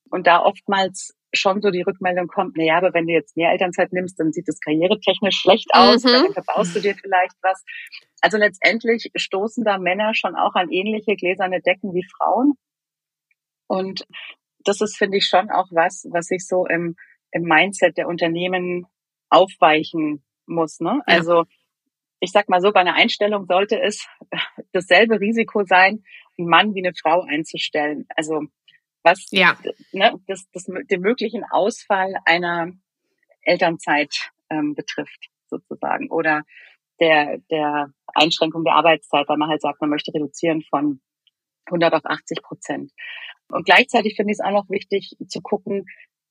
Und 0.09 0.27
da 0.27 0.41
oftmals 0.41 1.15
schon 1.33 1.61
so 1.61 1.71
die 1.71 1.81
Rückmeldung 1.81 2.27
kommt, 2.27 2.55
na 2.57 2.63
ja, 2.63 2.77
aber 2.77 2.93
wenn 2.93 3.07
du 3.07 3.13
jetzt 3.13 3.35
mehr 3.35 3.51
Elternzeit 3.51 3.91
nimmst, 3.91 4.19
dann 4.19 4.31
sieht 4.31 4.47
es 4.47 4.59
karrieretechnisch 4.59 5.37
schlecht 5.37 5.67
aus, 5.73 6.03
mhm. 6.03 6.09
dann 6.09 6.33
verbaust 6.33 6.75
du 6.75 6.79
dir 6.79 6.95
vielleicht 6.95 7.35
was. 7.41 7.63
Also 8.21 8.37
letztendlich 8.37 9.11
stoßen 9.15 9.63
da 9.63 9.77
Männer 9.77 10.13
schon 10.13 10.35
auch 10.35 10.55
an 10.55 10.71
ähnliche 10.71 11.15
gläserne 11.15 11.61
Decken 11.61 11.93
wie 11.93 12.07
Frauen. 12.17 12.53
Und 13.67 14.05
das 14.63 14.81
ist, 14.81 14.97
finde 14.97 15.17
ich, 15.17 15.27
schon 15.27 15.49
auch 15.51 15.67
was, 15.71 16.05
was 16.11 16.27
sich 16.27 16.47
so 16.47 16.65
im, 16.65 16.95
im 17.31 17.43
Mindset 17.43 17.97
der 17.97 18.07
Unternehmen 18.07 18.85
aufweichen 19.29 20.23
muss. 20.45 20.79
Ne? 20.79 21.01
Ja. 21.07 21.15
Also 21.15 21.45
ich 22.19 22.31
sag 22.31 22.49
mal 22.49 22.61
so, 22.61 22.71
bei 22.71 22.79
einer 22.79 22.95
Einstellung 22.95 23.45
sollte 23.45 23.79
es 23.79 24.07
dasselbe 24.71 25.19
Risiko 25.19 25.63
sein, 25.65 26.03
einen 26.37 26.47
Mann 26.47 26.73
wie 26.73 26.85
eine 26.85 26.93
Frau 26.95 27.21
einzustellen. 27.21 28.05
Also 28.15 28.43
was 29.03 29.27
ja. 29.31 29.55
ne, 29.91 30.13
das, 30.27 30.49
das, 30.51 30.65
den 30.65 31.01
möglichen 31.01 31.43
Ausfall 31.43 32.15
einer 32.25 32.71
Elternzeit 33.41 34.31
ähm, 34.49 34.73
betrifft, 34.73 35.29
sozusagen. 35.47 36.09
Oder 36.09 36.43
der, 36.99 37.37
der 37.51 37.93
Einschränkung 38.07 38.63
der 38.63 38.73
Arbeitszeit, 38.73 39.27
weil 39.27 39.37
man 39.37 39.49
halt 39.49 39.61
sagt, 39.61 39.81
man 39.81 39.89
möchte 39.89 40.13
reduzieren 40.13 40.63
von 40.63 41.01
100 41.67 41.93
auf 41.93 42.05
80 42.05 42.41
Prozent. 42.41 42.91
Und 43.49 43.65
gleichzeitig 43.65 44.15
finde 44.15 44.31
ich 44.31 44.39
es 44.39 44.45
auch 44.45 44.51
noch 44.51 44.69
wichtig 44.69 45.15
zu 45.27 45.41
gucken, 45.41 45.85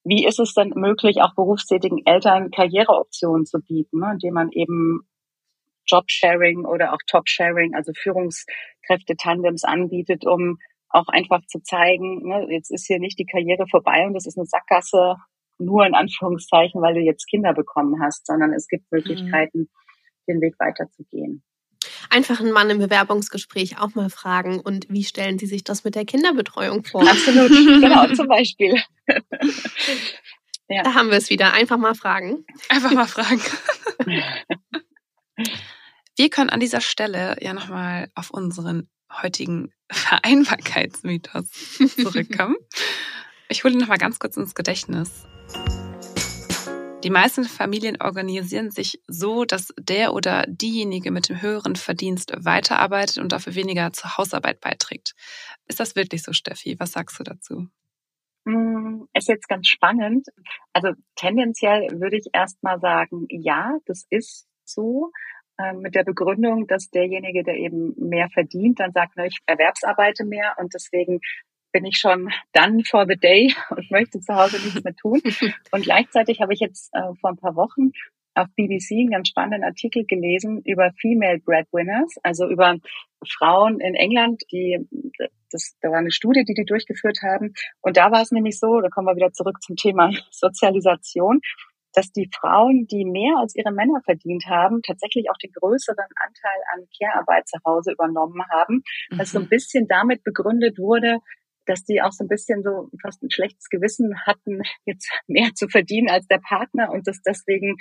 wie 0.05 0.27
ist 0.27 0.39
es 0.39 0.53
denn 0.53 0.73
möglich, 0.75 1.23
auch 1.23 1.35
berufstätigen 1.35 2.03
Eltern 2.05 2.51
Karriereoptionen 2.51 3.47
zu 3.47 3.61
bieten, 3.61 4.01
ne, 4.01 4.13
indem 4.13 4.35
man 4.35 4.51
eben 4.51 5.09
Jobsharing 5.87 6.65
oder 6.65 6.93
auch 6.93 6.99
Topsharing, 7.07 7.75
also 7.75 7.93
Führungskräfte-Tandems 7.95 9.65
anbietet, 9.65 10.27
um 10.27 10.59
auch 10.89 11.09
einfach 11.09 11.45
zu 11.47 11.61
zeigen, 11.61 12.29
ne, 12.29 12.47
jetzt 12.51 12.71
ist 12.71 12.87
hier 12.87 13.01
nicht 13.01 13.19
die 13.19 13.27
Karriere 13.27 13.67
vorbei 13.69 14.07
und 14.07 14.15
das 14.15 14.27
ist 14.27 14.39
eine 14.39 14.47
Sackgasse, 14.47 15.17
nur 15.59 15.87
in 15.87 15.95
Anführungszeichen, 15.95 16.81
weil 16.81 16.95
du 16.95 17.01
jetzt 17.01 17.29
Kinder 17.29 17.53
bekommen 17.53 18.01
hast, 18.03 18.27
sondern 18.27 18.53
es 18.53 18.69
gibt. 18.69 18.91
Möglichkeiten, 18.91 19.59
mhm. 19.59 19.69
den 20.29 20.41
Weg 20.41 20.55
weiterzugehen. 20.59 21.43
Einfach 22.11 22.41
einen 22.41 22.53
Mann 22.53 22.71
im 22.71 22.79
Bewerbungsgespräch 22.79 23.81
auch 23.81 23.95
mal 23.95 24.09
fragen 24.11 24.61
und 24.61 24.87
wie 24.89 25.05
stellen 25.05 25.39
Sie 25.39 25.47
sich 25.47 25.65
das 25.65 25.85
mit 25.85 25.95
der 25.95 26.05
Kinderbetreuung 26.05 26.85
vor? 26.85 27.03
Absolut, 27.03 27.49
genau, 27.81 28.07
zum 28.15 28.29
Beispiel. 28.29 28.81
ja. 30.69 30.83
Da 30.83 30.95
haben 30.95 31.11
wir 31.11 31.19
es 31.19 31.31
wieder. 31.31 31.53
Einfach 31.53 31.77
mal 31.77 31.95
fragen. 31.95 32.45
Einfach 32.69 32.93
mal 32.93 33.07
fragen. 33.07 33.41
Wir 36.17 36.31
können 36.31 36.51
an 36.51 36.61
dieser 36.61 36.81
Stelle 36.81 37.37
ja 37.41 37.53
nochmal 37.55 38.09
auf 38.15 38.31
unseren 38.31 38.89
heutigen 39.13 39.73
Vereinbarkeitsmythos 39.91 41.51
zurückkommen. 41.97 42.57
ich 43.49 43.65
hole 43.65 43.75
ihn 43.75 43.81
nochmal 43.81 43.99
ganz 43.99 44.21
kurz 44.21 44.37
ins 44.37 44.55
Gedächtnis. 44.55 45.27
Die 47.03 47.11
meisten 47.11 47.45
Familien 47.45 48.01
organisieren 48.01 48.71
sich 48.71 49.03
so, 49.09 49.45
dass 49.45 49.75
der 49.79 50.15
oder 50.15 50.45
diejenige 50.47 51.11
mit 51.11 51.29
dem 51.29 51.43
höheren 51.43 51.75
Verdienst 51.75 52.33
weiterarbeitet 52.39 53.19
und 53.19 53.33
dafür 53.33 53.57
weniger 53.57 53.93
zur 53.93 54.17
Hausarbeit 54.17 54.61
beiträgt. 54.61 55.15
Ist 55.67 55.81
das 55.81 55.97
wirklich 55.97 56.23
so, 56.23 56.33
Steffi? 56.33 56.77
Was 56.79 56.93
sagst 56.93 57.19
du 57.19 57.25
dazu? 57.25 57.67
Hm, 58.47 59.09
ist 59.15 59.29
jetzt 59.29 59.49
ganz 59.49 59.67
spannend. 59.67 60.29
Also 60.73 60.93
tendenziell 61.17 61.89
würde 62.01 62.17
ich 62.17 62.29
erst 62.33 62.63
mal 62.63 62.79
sagen, 62.79 63.27
ja, 63.29 63.79
das 63.85 64.07
ist 64.11 64.47
so. 64.65 65.11
Ähm, 65.57 65.81
mit 65.81 65.95
der 65.95 66.03
Begründung, 66.03 66.67
dass 66.67 66.91
derjenige, 66.91 67.45
der 67.45 67.55
eben 67.57 67.95
mehr 67.97 68.29
verdient, 68.29 68.81
dann 68.81 68.93
sagt, 68.93 69.13
na, 69.15 69.27
ich 69.27 69.39
erwerbsarbeite 69.47 70.25
mehr 70.25 70.57
und 70.59 70.75
deswegen 70.75 71.21
bin 71.71 71.85
ich 71.85 71.97
schon 71.97 72.31
done 72.53 72.83
for 72.85 73.07
the 73.07 73.17
day 73.17 73.55
und 73.71 73.91
möchte 73.91 74.21
zu 74.21 74.35
Hause 74.35 74.57
nichts 74.57 74.83
mehr 74.83 74.97
tun. 74.97 75.21
Und 75.73 75.83
gleichzeitig 75.83 76.41
habe 76.41 76.55
ich 76.55 76.61
jetzt 76.61 76.95
äh, 76.95 77.15
vor 77.21 77.31
ein 77.31 77.37
paar 77.37 77.57
Wochen 77.57 77.91
auf 78.35 78.49
BBC 78.57 78.93
einen 78.93 79.11
ganz 79.11 79.29
spannenden 79.29 79.65
Artikel 79.65 80.05
gelesen 80.05 80.61
über 80.65 80.93
Female 81.01 81.39
Breadwinners, 81.39 82.17
also 82.23 82.49
über 82.49 82.77
Frauen 83.27 83.81
in 83.81 83.95
England, 83.95 84.43
die, 84.51 84.79
das, 85.51 85.77
da 85.81 85.91
war 85.91 85.99
eine 85.99 86.11
Studie, 86.11 86.45
die 86.45 86.55
die 86.55 86.65
durchgeführt 86.65 87.19
haben. 87.23 87.55
Und 87.81 87.97
da 87.97 88.11
war 88.11 88.23
es 88.23 88.33
nämlich 88.33 88.59
so, 88.59 88.81
da 88.81 88.89
kommen 88.89 89.07
wir 89.07 89.17
wieder 89.17 89.33
zurück 89.33 89.63
zum 89.63 89.77
Thema 89.77 90.11
Sozialisation, 90.31 91.41
dass 91.95 92.13
die 92.13 92.29
Frauen, 92.35 92.87
die 92.87 93.05
mehr 93.05 93.39
als 93.39 93.55
ihre 93.55 93.73
Männer 93.73 94.01
verdient 94.05 94.45
haben, 94.47 94.83
tatsächlich 94.83 95.31
auch 95.31 95.39
den 95.39 95.53
größeren 95.53 95.97
Anteil 96.17 96.61
an 96.75 96.87
Care-Arbeit 96.99 97.49
zu 97.49 97.59
Hause 97.65 97.93
übernommen 97.93 98.43
haben, 98.51 98.83
mhm. 99.11 99.19
was 99.19 99.31
so 99.31 99.39
ein 99.39 99.49
bisschen 99.49 99.87
damit 99.89 100.23
begründet 100.25 100.79
wurde, 100.79 101.19
dass 101.67 101.85
die 101.85 102.03
auch 102.03 102.13
so 102.13 102.25
ein 102.25 102.29
bisschen 102.29 102.63
so 102.63 102.91
fast 103.01 103.23
ein 103.23 103.31
schlechtes 103.31 103.69
Gewissen 103.71 104.15
hatten, 104.27 104.61
jetzt 104.85 105.11
mehr 105.27 105.55
zu 105.55 105.69
verdienen 105.69 106.11
als 106.11 106.27
der 106.27 106.39
Partner 106.39 106.91
und 106.91 107.07
das 107.07 107.23
deswegen 107.23 107.77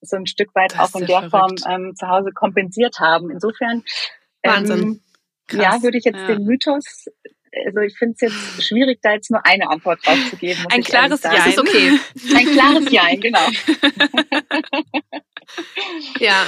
so 0.00 0.16
ein 0.16 0.26
Stück 0.26 0.54
weit 0.54 0.72
das 0.72 0.94
auch 0.94 1.00
in 1.00 1.06
der 1.06 1.28
verrückt. 1.28 1.62
Form 1.64 1.72
ähm, 1.72 1.94
zu 1.96 2.08
Hause 2.08 2.30
kompensiert 2.32 3.00
haben. 3.00 3.30
Insofern 3.30 3.82
Wahnsinn. 4.42 4.82
Ähm, 4.82 5.00
ja, 5.50 5.82
würde 5.82 5.98
ich 5.98 6.04
jetzt 6.04 6.20
ja. 6.20 6.26
den 6.26 6.44
Mythos 6.44 7.06
also 7.66 7.80
ich 7.80 7.96
finde 7.96 8.14
es 8.14 8.20
jetzt 8.20 8.66
schwierig, 8.66 9.00
da 9.02 9.12
jetzt 9.12 9.30
nur 9.30 9.44
eine 9.44 9.68
Antwort 9.68 10.04
drauf 10.04 10.18
zu 10.30 10.36
geben. 10.36 10.60
Ein 10.70 10.82
klares 10.82 11.22
Ja 11.22 11.46
ist 11.46 11.58
okay. 11.58 11.98
Ein 12.34 12.46
klares 12.46 12.90
Ja, 12.90 13.14
genau. 13.16 13.48
ja. 16.20 16.46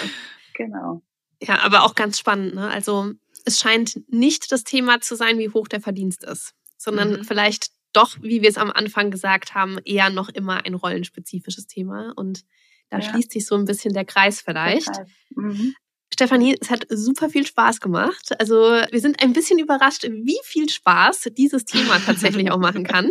Genau. 0.54 1.02
Ja, 1.42 1.60
aber 1.60 1.84
auch 1.84 1.94
ganz 1.94 2.18
spannend. 2.18 2.54
Ne? 2.54 2.68
Also 2.68 3.12
es 3.44 3.60
scheint 3.60 4.00
nicht 4.08 4.50
das 4.52 4.64
Thema 4.64 5.00
zu 5.00 5.14
sein, 5.14 5.38
wie 5.38 5.50
hoch 5.50 5.68
der 5.68 5.80
Verdienst 5.80 6.24
ist, 6.24 6.54
sondern 6.76 7.18
mhm. 7.18 7.24
vielleicht 7.24 7.70
doch, 7.92 8.16
wie 8.20 8.42
wir 8.42 8.48
es 8.48 8.58
am 8.58 8.70
Anfang 8.70 9.10
gesagt 9.10 9.54
haben, 9.54 9.78
eher 9.84 10.10
noch 10.10 10.28
immer 10.28 10.64
ein 10.64 10.74
rollenspezifisches 10.74 11.66
Thema. 11.66 12.12
Und 12.16 12.44
da 12.90 12.98
ja. 12.98 13.02
schließt 13.02 13.32
sich 13.32 13.46
so 13.46 13.54
ein 13.54 13.64
bisschen 13.64 13.94
der 13.94 14.04
Kreis 14.04 14.40
vielleicht. 14.40 14.88
Der 14.88 15.04
Kreis. 15.04 15.10
Mhm. 15.30 15.74
Stefanie, 16.16 16.56
es 16.58 16.70
hat 16.70 16.86
super 16.88 17.28
viel 17.28 17.46
Spaß 17.46 17.78
gemacht. 17.80 18.30
Also 18.38 18.54
wir 18.54 19.00
sind 19.00 19.22
ein 19.22 19.34
bisschen 19.34 19.58
überrascht, 19.58 20.04
wie 20.04 20.38
viel 20.44 20.66
Spaß 20.66 21.28
dieses 21.36 21.66
Thema 21.66 21.98
tatsächlich 22.06 22.50
auch 22.50 22.58
machen 22.58 22.84
kann. 22.84 23.10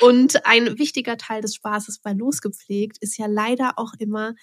Und 0.00 0.44
ein 0.44 0.80
wichtiger 0.80 1.16
Teil 1.16 1.42
des 1.42 1.54
Spaßes 1.54 2.00
bei 2.00 2.12
Losgepflegt 2.12 2.98
ist 2.98 3.18
ja 3.18 3.26
leider 3.26 3.74
auch 3.76 3.92
immer 4.00 4.34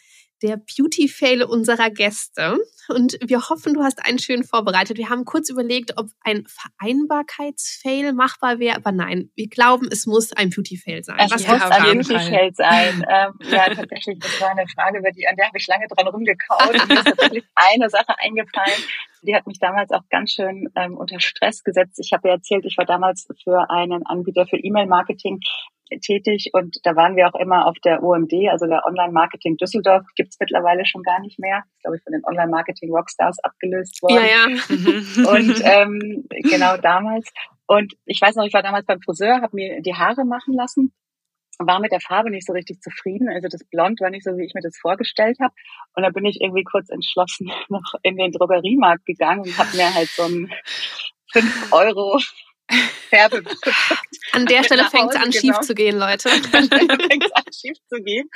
der 0.42 0.58
Beauty-Fail 0.58 1.44
unserer 1.44 1.90
Gäste. 1.90 2.58
Und 2.88 3.18
wir 3.26 3.50
hoffen, 3.50 3.74
du 3.74 3.84
hast 3.84 4.06
einen 4.06 4.20
schön 4.20 4.44
vorbereitet. 4.44 4.98
Wir 4.98 5.10
haben 5.10 5.26
kurz 5.26 5.50
überlegt, 5.50 5.98
ob 5.98 6.08
ein 6.22 6.46
Vereinbarkeitsfail 6.46 8.14
machbar 8.14 8.60
wäre, 8.60 8.76
aber 8.76 8.92
nein, 8.92 9.32
wir 9.36 9.48
glauben, 9.48 9.88
es 9.92 10.06
muss 10.06 10.34
ein 10.34 10.52
Beauty-Fail 10.52 11.04
sein. 11.04 11.18
Es 11.20 11.32
Was 11.32 11.48
muss 11.48 11.62
ein 11.62 11.98
Beauty-Fail 11.98 12.54
sein. 12.54 13.06
ähm, 13.10 13.34
ja, 13.50 13.74
tatsächlich, 13.74 14.20
das 14.20 14.40
war 14.42 14.52
eine 14.52 14.68
Frage, 14.68 15.00
über 15.00 15.12
die, 15.12 15.28
an 15.28 15.36
der 15.36 15.48
habe 15.48 15.58
ich 15.58 15.68
lange 15.68 15.88
dran 15.88 16.08
rumgekaut. 16.08 16.82
Und 16.82 16.90
mir 16.90 17.00
ist 17.00 17.06
tatsächlich 17.06 17.46
eine 17.56 17.90
Sache 17.90 18.20
eingefallen, 18.20 18.84
die 19.24 19.36
hat 19.36 19.48
mich 19.48 19.60
damals 19.60 19.92
auch 19.92 20.04
ganz 20.10 20.32
schön 20.32 20.70
ähm, 20.76 20.98
unter 20.98 21.20
Stress 21.20 21.64
gesetzt. 21.64 22.00
Ich 22.00 22.14
habe 22.14 22.28
ja 22.28 22.36
erzählt, 22.36 22.66
ich 22.66 22.78
war 22.78 22.86
damals 22.86 23.28
für 23.44 23.70
einen 23.70 24.06
Anbieter 24.06 24.46
für 24.46 24.58
E-Mail-Marketing 24.58 25.40
tätig 26.02 26.50
und 26.54 26.78
da 26.84 26.96
waren 26.96 27.16
wir 27.16 27.28
auch 27.28 27.40
immer 27.40 27.68
auf 27.68 27.78
der 27.84 28.04
OMD, 28.04 28.34
also 28.50 28.66
der 28.66 28.86
Online-Marketing 28.86 29.58
Düsseldorf, 29.58 30.04
gibt's 30.16 30.38
mittlerweile 30.40 30.86
schon 30.86 31.04
gar 31.04 31.20
nicht 31.22 31.40
mehr. 31.40 31.64
Ist, 31.74 31.82
glaube 31.82 31.98
ich, 31.98 32.04
von 32.04 32.14
den 32.14 32.26
Online-Marketing-Rockstars 32.26 33.38
abgelöst 33.44 34.02
worden. 34.02 34.16
Ja, 34.16 34.26
ja. 34.26 34.46
und 35.32 35.62
ähm, 35.64 36.26
genau 36.50 36.78
damals. 36.78 37.32
Und 37.68 37.94
ich 38.06 38.20
weiß 38.22 38.36
noch, 38.36 38.46
ich 38.46 38.54
war 38.54 38.64
damals 38.64 38.86
beim 38.86 39.02
Friseur, 39.02 39.42
habe 39.42 39.56
mir 39.56 39.82
die 39.82 39.96
Haare 39.96 40.26
machen 40.26 40.54
lassen 40.54 40.94
war 41.60 41.80
mit 41.80 41.92
der 41.92 42.02
Farbe 42.02 42.30
nicht 42.30 42.46
so 42.46 42.54
richtig 42.54 42.82
zufrieden. 42.82 43.30
Also 43.30 43.48
das 43.50 43.64
Blond 43.66 44.02
war 44.02 44.10
nicht 44.10 44.24
so, 44.24 44.38
wie 44.38 44.46
ich 44.46 44.54
mir 44.54 44.62
das 44.62 44.78
vorgestellt 44.78 45.38
habe. 45.40 45.54
Und 45.94 46.04
da 46.04 46.10
bin 46.10 46.26
ich 46.26 46.42
irgendwie 46.42 46.64
kurz 46.64 46.90
entschlossen 46.90 47.52
noch 47.70 47.94
in 48.04 48.18
den 48.18 48.32
Drogeriemarkt 48.32 49.06
gegangen 49.06 49.42
und 49.42 49.58
habe 49.58 49.76
mir 49.76 49.94
halt 49.94 50.10
so 50.10 50.24
ein 50.24 50.52
5 51.32 51.74
Euro 51.74 52.20
Färbeprodukt. 53.10 53.68
An 54.34 54.46
der 54.46 54.64
Stelle 54.64 54.86
fängt 54.86 55.12
es 55.12 55.16
an, 55.16 55.32
schief 55.32 55.60
zu 55.62 55.76
gehen, 55.76 55.98
Leute. 55.98 56.30
An 56.30 56.42
der 56.42 56.64
Stelle 56.64 56.98
fängt 57.08 57.24
es 57.24 57.32
an, 57.32 57.44
schief 57.54 57.78
zu 57.88 58.02
gehen. 58.02 58.30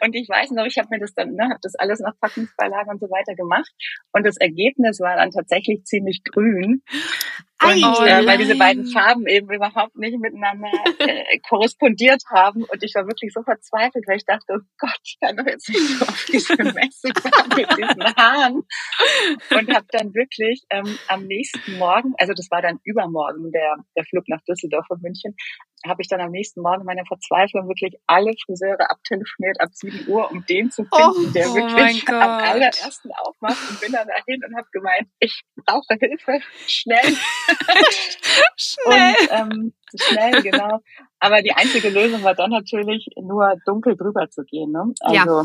Und 0.00 0.14
ich 0.14 0.28
weiß 0.28 0.50
noch, 0.52 0.64
ich 0.64 0.78
habe 0.78 0.88
mir 0.90 0.98
das 0.98 1.14
dann, 1.14 1.32
ne, 1.34 1.44
habe 1.44 1.60
das 1.62 1.74
alles 1.76 2.00
nach 2.00 2.14
Packungsbeilage 2.20 2.90
und 2.90 3.00
so 3.00 3.06
weiter 3.06 3.34
gemacht. 3.36 3.70
Und 4.12 4.26
das 4.26 4.36
Ergebnis 4.38 5.00
war 5.00 5.16
dann 5.16 5.30
tatsächlich 5.30 5.84
ziemlich 5.84 6.22
grün. 6.24 6.82
Und, 7.60 7.84
oh, 7.84 8.04
äh, 8.04 8.24
weil 8.24 8.38
diese 8.38 8.56
beiden 8.56 8.86
Farben 8.86 9.26
eben 9.26 9.52
überhaupt 9.52 9.96
nicht 9.96 10.16
miteinander 10.18 10.68
äh, 11.00 11.38
korrespondiert 11.48 12.22
haben. 12.30 12.62
Und 12.62 12.84
ich 12.84 12.94
war 12.94 13.04
wirklich 13.06 13.32
so 13.32 13.42
verzweifelt, 13.42 14.04
weil 14.06 14.18
ich 14.18 14.24
dachte, 14.24 14.54
oh 14.54 14.64
Gott, 14.78 15.00
ich 15.02 15.18
kann 15.20 15.36
doch 15.36 15.46
jetzt 15.46 15.68
nicht 15.68 16.00
auf 16.02 16.26
diese 16.30 16.54
Messe 16.62 17.08
mit 17.56 17.68
diesen 17.76 18.16
Haaren. 18.16 18.62
Und 19.50 19.74
habe 19.74 19.86
dann 19.90 20.14
wirklich 20.14 20.62
ähm, 20.70 20.98
am 21.08 21.24
nächsten 21.26 21.78
Morgen, 21.78 22.14
also 22.18 22.32
das 22.32 22.48
war 22.50 22.62
dann 22.62 22.78
übermorgen 22.84 23.50
der, 23.50 23.76
der 23.96 24.04
Flug 24.04 24.28
nach 24.28 24.40
Düsseldorf 24.48 24.86
und 24.90 25.02
München, 25.02 25.34
habe 25.86 26.02
ich 26.02 26.08
dann 26.08 26.20
am 26.20 26.30
nächsten 26.30 26.60
Morgen 26.60 26.84
meiner 26.84 27.04
Verzweiflung 27.06 27.68
wirklich 27.68 27.94
alle 28.06 28.32
Friseure 28.44 28.90
abtelefoniert 28.90 29.60
ab 29.60 29.68
7 29.72 30.08
Uhr, 30.08 30.30
um 30.30 30.44
den 30.46 30.70
zu 30.70 30.84
finden, 30.84 31.28
oh, 31.28 31.32
der 31.32 31.50
oh 31.50 31.54
wirklich 31.54 32.08
am 32.08 32.14
allerersten 32.14 33.10
aufmacht 33.12 33.70
und 33.70 33.80
bin 33.80 33.92
dann 33.92 34.06
dahin 34.08 34.42
und 34.44 34.56
habe 34.56 34.66
gemeint, 34.72 35.08
ich 35.20 35.42
brauche 35.64 35.94
Hilfe, 36.00 36.40
schnell. 36.66 37.16
schnell. 38.56 39.14
Und, 39.20 39.52
ähm, 39.52 39.72
schnell, 39.94 40.42
genau. 40.42 40.80
Aber 41.18 41.42
die 41.42 41.52
einzige 41.52 41.88
Lösung 41.88 42.22
war 42.22 42.34
dann 42.34 42.50
natürlich 42.50 43.06
nur 43.16 43.54
dunkel 43.66 43.96
drüber 43.96 44.30
zu 44.30 44.44
gehen. 44.44 44.72
Ne? 44.72 44.92
Also, 45.00 45.14
ja. 45.14 45.44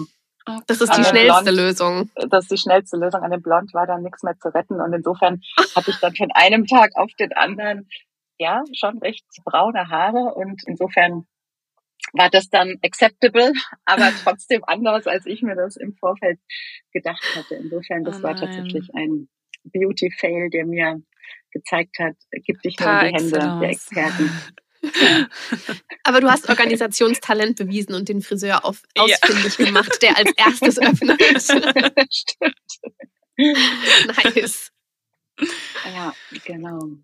Das 0.68 0.82
ist 0.82 0.97
die 0.97 1.04
schnellste 1.04 1.43
Blond, 1.43 1.58
Lösung. 1.58 2.12
Das 2.30 2.45
ist 2.45 2.51
die 2.51 2.58
schnellste 2.58 2.97
Lösung. 2.97 3.22
An 3.22 3.32
dem 3.32 3.41
Blond 3.41 3.74
war 3.74 3.88
dann 3.88 4.04
nichts 4.04 4.24
mehr 4.24 4.38
zu 4.38 4.49
retten. 4.49 4.82
Und 4.82 4.93
insofern 4.93 5.41
hatte 5.76 5.91
ich 5.91 5.97
dann 5.97 6.16
von 6.16 6.30
einem 6.34 6.68
Tag 6.68 6.91
auf 6.95 7.12
den 7.18 7.32
anderen 7.34 7.88
ja 8.38 8.64
schon 8.74 8.97
recht 8.99 9.26
braune 9.45 9.89
Haare. 9.89 10.34
Und 10.36 10.62
insofern 10.66 11.26
war 12.12 12.30
das 12.30 12.49
dann 12.49 12.78
acceptable, 12.84 13.54
aber 13.86 14.12
trotzdem 14.24 14.64
anders, 14.66 15.08
als 15.08 15.26
ich 15.26 15.41
mir 15.41 15.56
das 15.56 15.78
im 15.78 15.93
Vorfeld 15.93 16.39
gedacht 16.91 17.24
hatte. 17.36 17.56
Insofern, 17.56 18.04
das 18.04 18.20
oh 18.20 18.24
war 18.24 18.36
tatsächlich 18.36 18.89
ein 18.93 19.30
Beauty-Fail, 19.64 20.49
der 20.49 20.66
mir 20.66 21.01
gezeigt 21.54 21.97
hat, 21.99 22.16
gib 22.32 22.62
dich 22.62 22.80
nur 22.80 23.01
in 23.01 23.08
die 23.08 23.24
Hände 23.24 23.60
der 23.62 23.70
Experten. 23.70 24.32
Aber 26.04 26.20
du 26.20 26.30
hast 26.30 26.49
Organisationstalent 26.49 27.58
bewiesen 27.58 27.95
und 27.95 28.10
den 28.10 28.22
Friseur 28.22 28.66
auf, 28.66 28.84
ausfindig 28.97 29.58
ja. 29.58 29.66
gemacht, 29.66 30.01
der 30.01 30.18
als 30.18 30.32
erstes 30.36 30.80
öffnet. 30.80 31.22
Stimmt. 32.14 32.56
Nice. 33.38 34.72
Ja, 35.95 36.14
genau. 36.43 36.97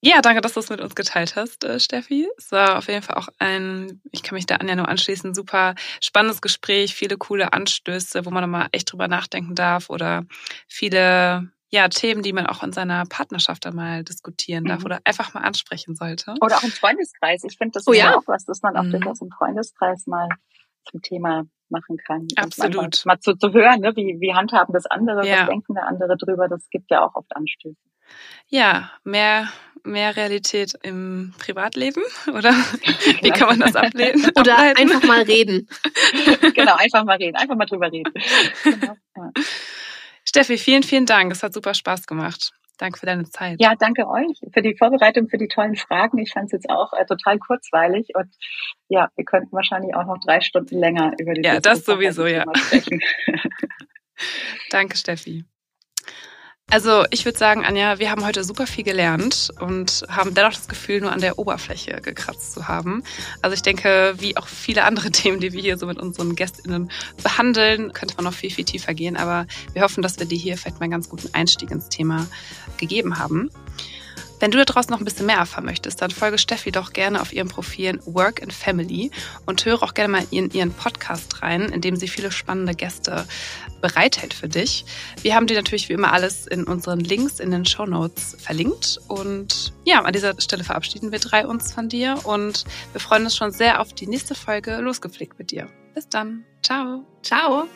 Ja, 0.00 0.20
danke, 0.20 0.40
dass 0.40 0.52
du 0.52 0.60
es 0.60 0.70
mit 0.70 0.80
uns 0.80 0.94
geteilt 0.94 1.34
hast, 1.34 1.64
äh, 1.64 1.80
Steffi. 1.80 2.28
Es 2.36 2.52
war 2.52 2.78
auf 2.78 2.86
jeden 2.86 3.02
Fall 3.02 3.16
auch 3.16 3.28
ein, 3.38 4.00
ich 4.12 4.22
kann 4.22 4.36
mich 4.36 4.46
da 4.46 4.56
Anja 4.56 4.76
nur 4.76 4.88
anschließen, 4.88 5.34
super 5.34 5.74
spannendes 6.00 6.40
Gespräch, 6.40 6.94
viele 6.94 7.16
coole 7.16 7.52
Anstöße, 7.52 8.24
wo 8.24 8.30
man 8.30 8.44
nochmal 8.44 8.68
echt 8.70 8.92
drüber 8.92 9.08
nachdenken 9.08 9.56
darf 9.56 9.90
oder 9.90 10.24
viele 10.68 11.50
ja, 11.70 11.88
Themen, 11.88 12.22
die 12.22 12.32
man 12.32 12.46
auch 12.46 12.62
in 12.62 12.72
seiner 12.72 13.04
Partnerschaft 13.04 13.66
einmal 13.66 14.04
diskutieren 14.04 14.64
darf 14.64 14.80
mhm. 14.80 14.86
oder 14.86 15.00
einfach 15.04 15.34
mal 15.34 15.40
ansprechen 15.40 15.94
sollte. 15.94 16.34
Oder 16.40 16.56
auch 16.56 16.62
im 16.62 16.70
Freundeskreis. 16.70 17.44
Ich 17.44 17.58
finde, 17.58 17.72
das 17.72 17.86
oh, 17.86 17.92
ist 17.92 17.98
ja 17.98 18.16
auch 18.16 18.26
was, 18.26 18.44
das 18.44 18.62
man 18.62 18.76
auch 18.76 18.84
mhm. 18.84 18.92
durchaus 18.92 19.20
im 19.20 19.30
Freundeskreis 19.30 20.06
mal 20.06 20.28
zum 20.90 21.02
Thema 21.02 21.44
machen 21.68 21.98
kann. 21.98 22.26
Absolut. 22.36 23.04
Mal 23.04 23.20
zu, 23.20 23.34
zu 23.34 23.52
hören, 23.52 23.80
ne? 23.80 23.94
wie, 23.94 24.16
wie 24.20 24.34
handhaben 24.34 24.72
das 24.72 24.86
andere, 24.86 25.26
ja. 25.26 25.40
was 25.40 25.48
denken 25.48 25.74
der 25.74 25.86
andere 25.86 26.16
drüber, 26.16 26.48
das 26.48 26.68
gibt 26.70 26.90
ja 26.90 27.04
auch 27.04 27.14
oft 27.14 27.34
Anstöße. 27.36 27.76
Ja, 28.48 28.90
mehr, 29.04 29.48
mehr 29.84 30.16
Realität 30.16 30.72
im 30.82 31.34
Privatleben, 31.38 32.02
oder? 32.28 32.52
Wie 33.22 33.30
kann 33.30 33.48
man 33.48 33.60
das 33.60 33.76
ablehnen? 33.76 34.24
Oder 34.38 34.56
einfach 34.56 35.02
mal 35.02 35.22
reden. 35.22 35.68
genau, 36.54 36.76
einfach 36.76 37.04
mal 37.04 37.16
reden, 37.16 37.36
einfach 37.36 37.56
mal 37.56 37.66
drüber 37.66 37.92
reden. 37.92 38.12
Genau. 38.64 38.96
Ja. 39.16 39.30
Steffi, 40.28 40.58
vielen, 40.58 40.82
vielen 40.82 41.06
Dank. 41.06 41.32
Es 41.32 41.42
hat 41.42 41.54
super 41.54 41.72
Spaß 41.72 42.06
gemacht. 42.06 42.52
Danke 42.76 42.98
für 42.98 43.06
deine 43.06 43.24
Zeit. 43.24 43.56
Ja, 43.60 43.74
danke 43.76 44.06
euch 44.06 44.38
für 44.52 44.60
die 44.60 44.76
Vorbereitung, 44.76 45.28
für 45.28 45.38
die 45.38 45.48
tollen 45.48 45.74
Fragen. 45.74 46.18
Ich 46.18 46.32
fand 46.32 46.46
es 46.46 46.52
jetzt 46.52 46.70
auch 46.70 46.92
äh, 46.92 47.06
total 47.06 47.38
kurzweilig 47.38 48.10
und 48.14 48.28
ja, 48.88 49.08
wir 49.16 49.24
könnten 49.24 49.50
wahrscheinlich 49.52 49.94
auch 49.96 50.04
noch 50.04 50.18
drei 50.24 50.42
Stunden 50.42 50.78
länger 50.78 51.12
über 51.18 51.32
die 51.32 51.40
Ja, 51.42 51.60
das 51.60 51.84
sowieso, 51.86 52.26
ja. 52.26 52.44
Danke, 54.70 54.98
Steffi. 54.98 55.44
Also 56.70 57.06
ich 57.10 57.24
würde 57.24 57.38
sagen, 57.38 57.64
Anja, 57.64 57.98
wir 57.98 58.10
haben 58.10 58.26
heute 58.26 58.44
super 58.44 58.66
viel 58.66 58.84
gelernt 58.84 59.50
und 59.58 60.04
haben 60.10 60.34
dennoch 60.34 60.52
das 60.52 60.68
Gefühl, 60.68 61.00
nur 61.00 61.10
an 61.10 61.20
der 61.22 61.38
Oberfläche 61.38 62.02
gekratzt 62.02 62.52
zu 62.52 62.68
haben. 62.68 63.02
Also 63.40 63.54
ich 63.54 63.62
denke, 63.62 64.14
wie 64.18 64.36
auch 64.36 64.46
viele 64.46 64.84
andere 64.84 65.10
Themen, 65.12 65.40
die 65.40 65.54
wir 65.54 65.62
hier 65.62 65.78
so 65.78 65.86
mit 65.86 65.98
unseren 65.98 66.34
GästInnen 66.34 66.90
behandeln, 67.22 67.94
könnte 67.94 68.16
man 68.16 68.26
noch 68.26 68.34
viel, 68.34 68.50
viel 68.50 68.66
tiefer 68.66 68.92
gehen. 68.92 69.16
Aber 69.16 69.46
wir 69.72 69.80
hoffen, 69.80 70.02
dass 70.02 70.18
wir 70.18 70.26
dir 70.26 70.36
hier 70.36 70.58
vielleicht 70.58 70.78
mal 70.78 70.84
einen 70.84 70.92
ganz 70.92 71.08
guten 71.08 71.32
Einstieg 71.32 71.70
ins 71.70 71.88
Thema 71.88 72.26
gegeben 72.76 73.18
haben. 73.18 73.50
Wenn 74.40 74.52
du 74.52 74.58
da 74.58 74.64
draußen 74.64 74.90
noch 74.90 75.00
ein 75.00 75.04
bisschen 75.04 75.26
mehr 75.26 75.38
erfahren 75.38 75.64
möchtest, 75.64 76.00
dann 76.00 76.10
folge 76.10 76.38
Steffi 76.38 76.70
doch 76.70 76.92
gerne 76.92 77.20
auf 77.20 77.32
ihren 77.32 77.48
Profilen 77.48 78.00
Work 78.04 78.42
and 78.42 78.52
Family 78.52 79.10
und 79.46 79.64
höre 79.64 79.82
auch 79.82 79.94
gerne 79.94 80.12
mal 80.12 80.26
in 80.30 80.50
ihren 80.50 80.72
Podcast 80.72 81.42
rein, 81.42 81.62
in 81.62 81.80
dem 81.80 81.96
sie 81.96 82.06
viele 82.06 82.30
spannende 82.30 82.74
Gäste 82.74 83.26
bereithält 83.80 84.34
für 84.34 84.48
dich. 84.48 84.84
Wir 85.22 85.34
haben 85.34 85.46
dir 85.46 85.56
natürlich 85.56 85.88
wie 85.88 85.94
immer 85.94 86.12
alles 86.12 86.46
in 86.46 86.64
unseren 86.64 87.00
Links 87.00 87.40
in 87.40 87.50
den 87.50 87.64
Show 87.64 87.86
Notes 87.86 88.36
verlinkt. 88.38 89.00
Und 89.08 89.72
ja, 89.84 90.02
an 90.02 90.12
dieser 90.12 90.38
Stelle 90.40 90.64
verabschieden 90.64 91.12
wir 91.12 91.18
drei 91.18 91.46
uns 91.46 91.72
von 91.72 91.88
dir 91.88 92.18
und 92.24 92.64
wir 92.92 93.00
freuen 93.00 93.24
uns 93.24 93.36
schon 93.36 93.50
sehr 93.50 93.80
auf 93.80 93.92
die 93.92 94.06
nächste 94.06 94.34
Folge 94.34 94.76
Losgepflegt 94.78 95.38
mit 95.38 95.50
dir. 95.50 95.68
Bis 95.94 96.08
dann. 96.08 96.44
Ciao. 96.62 97.04
Ciao. 97.22 97.66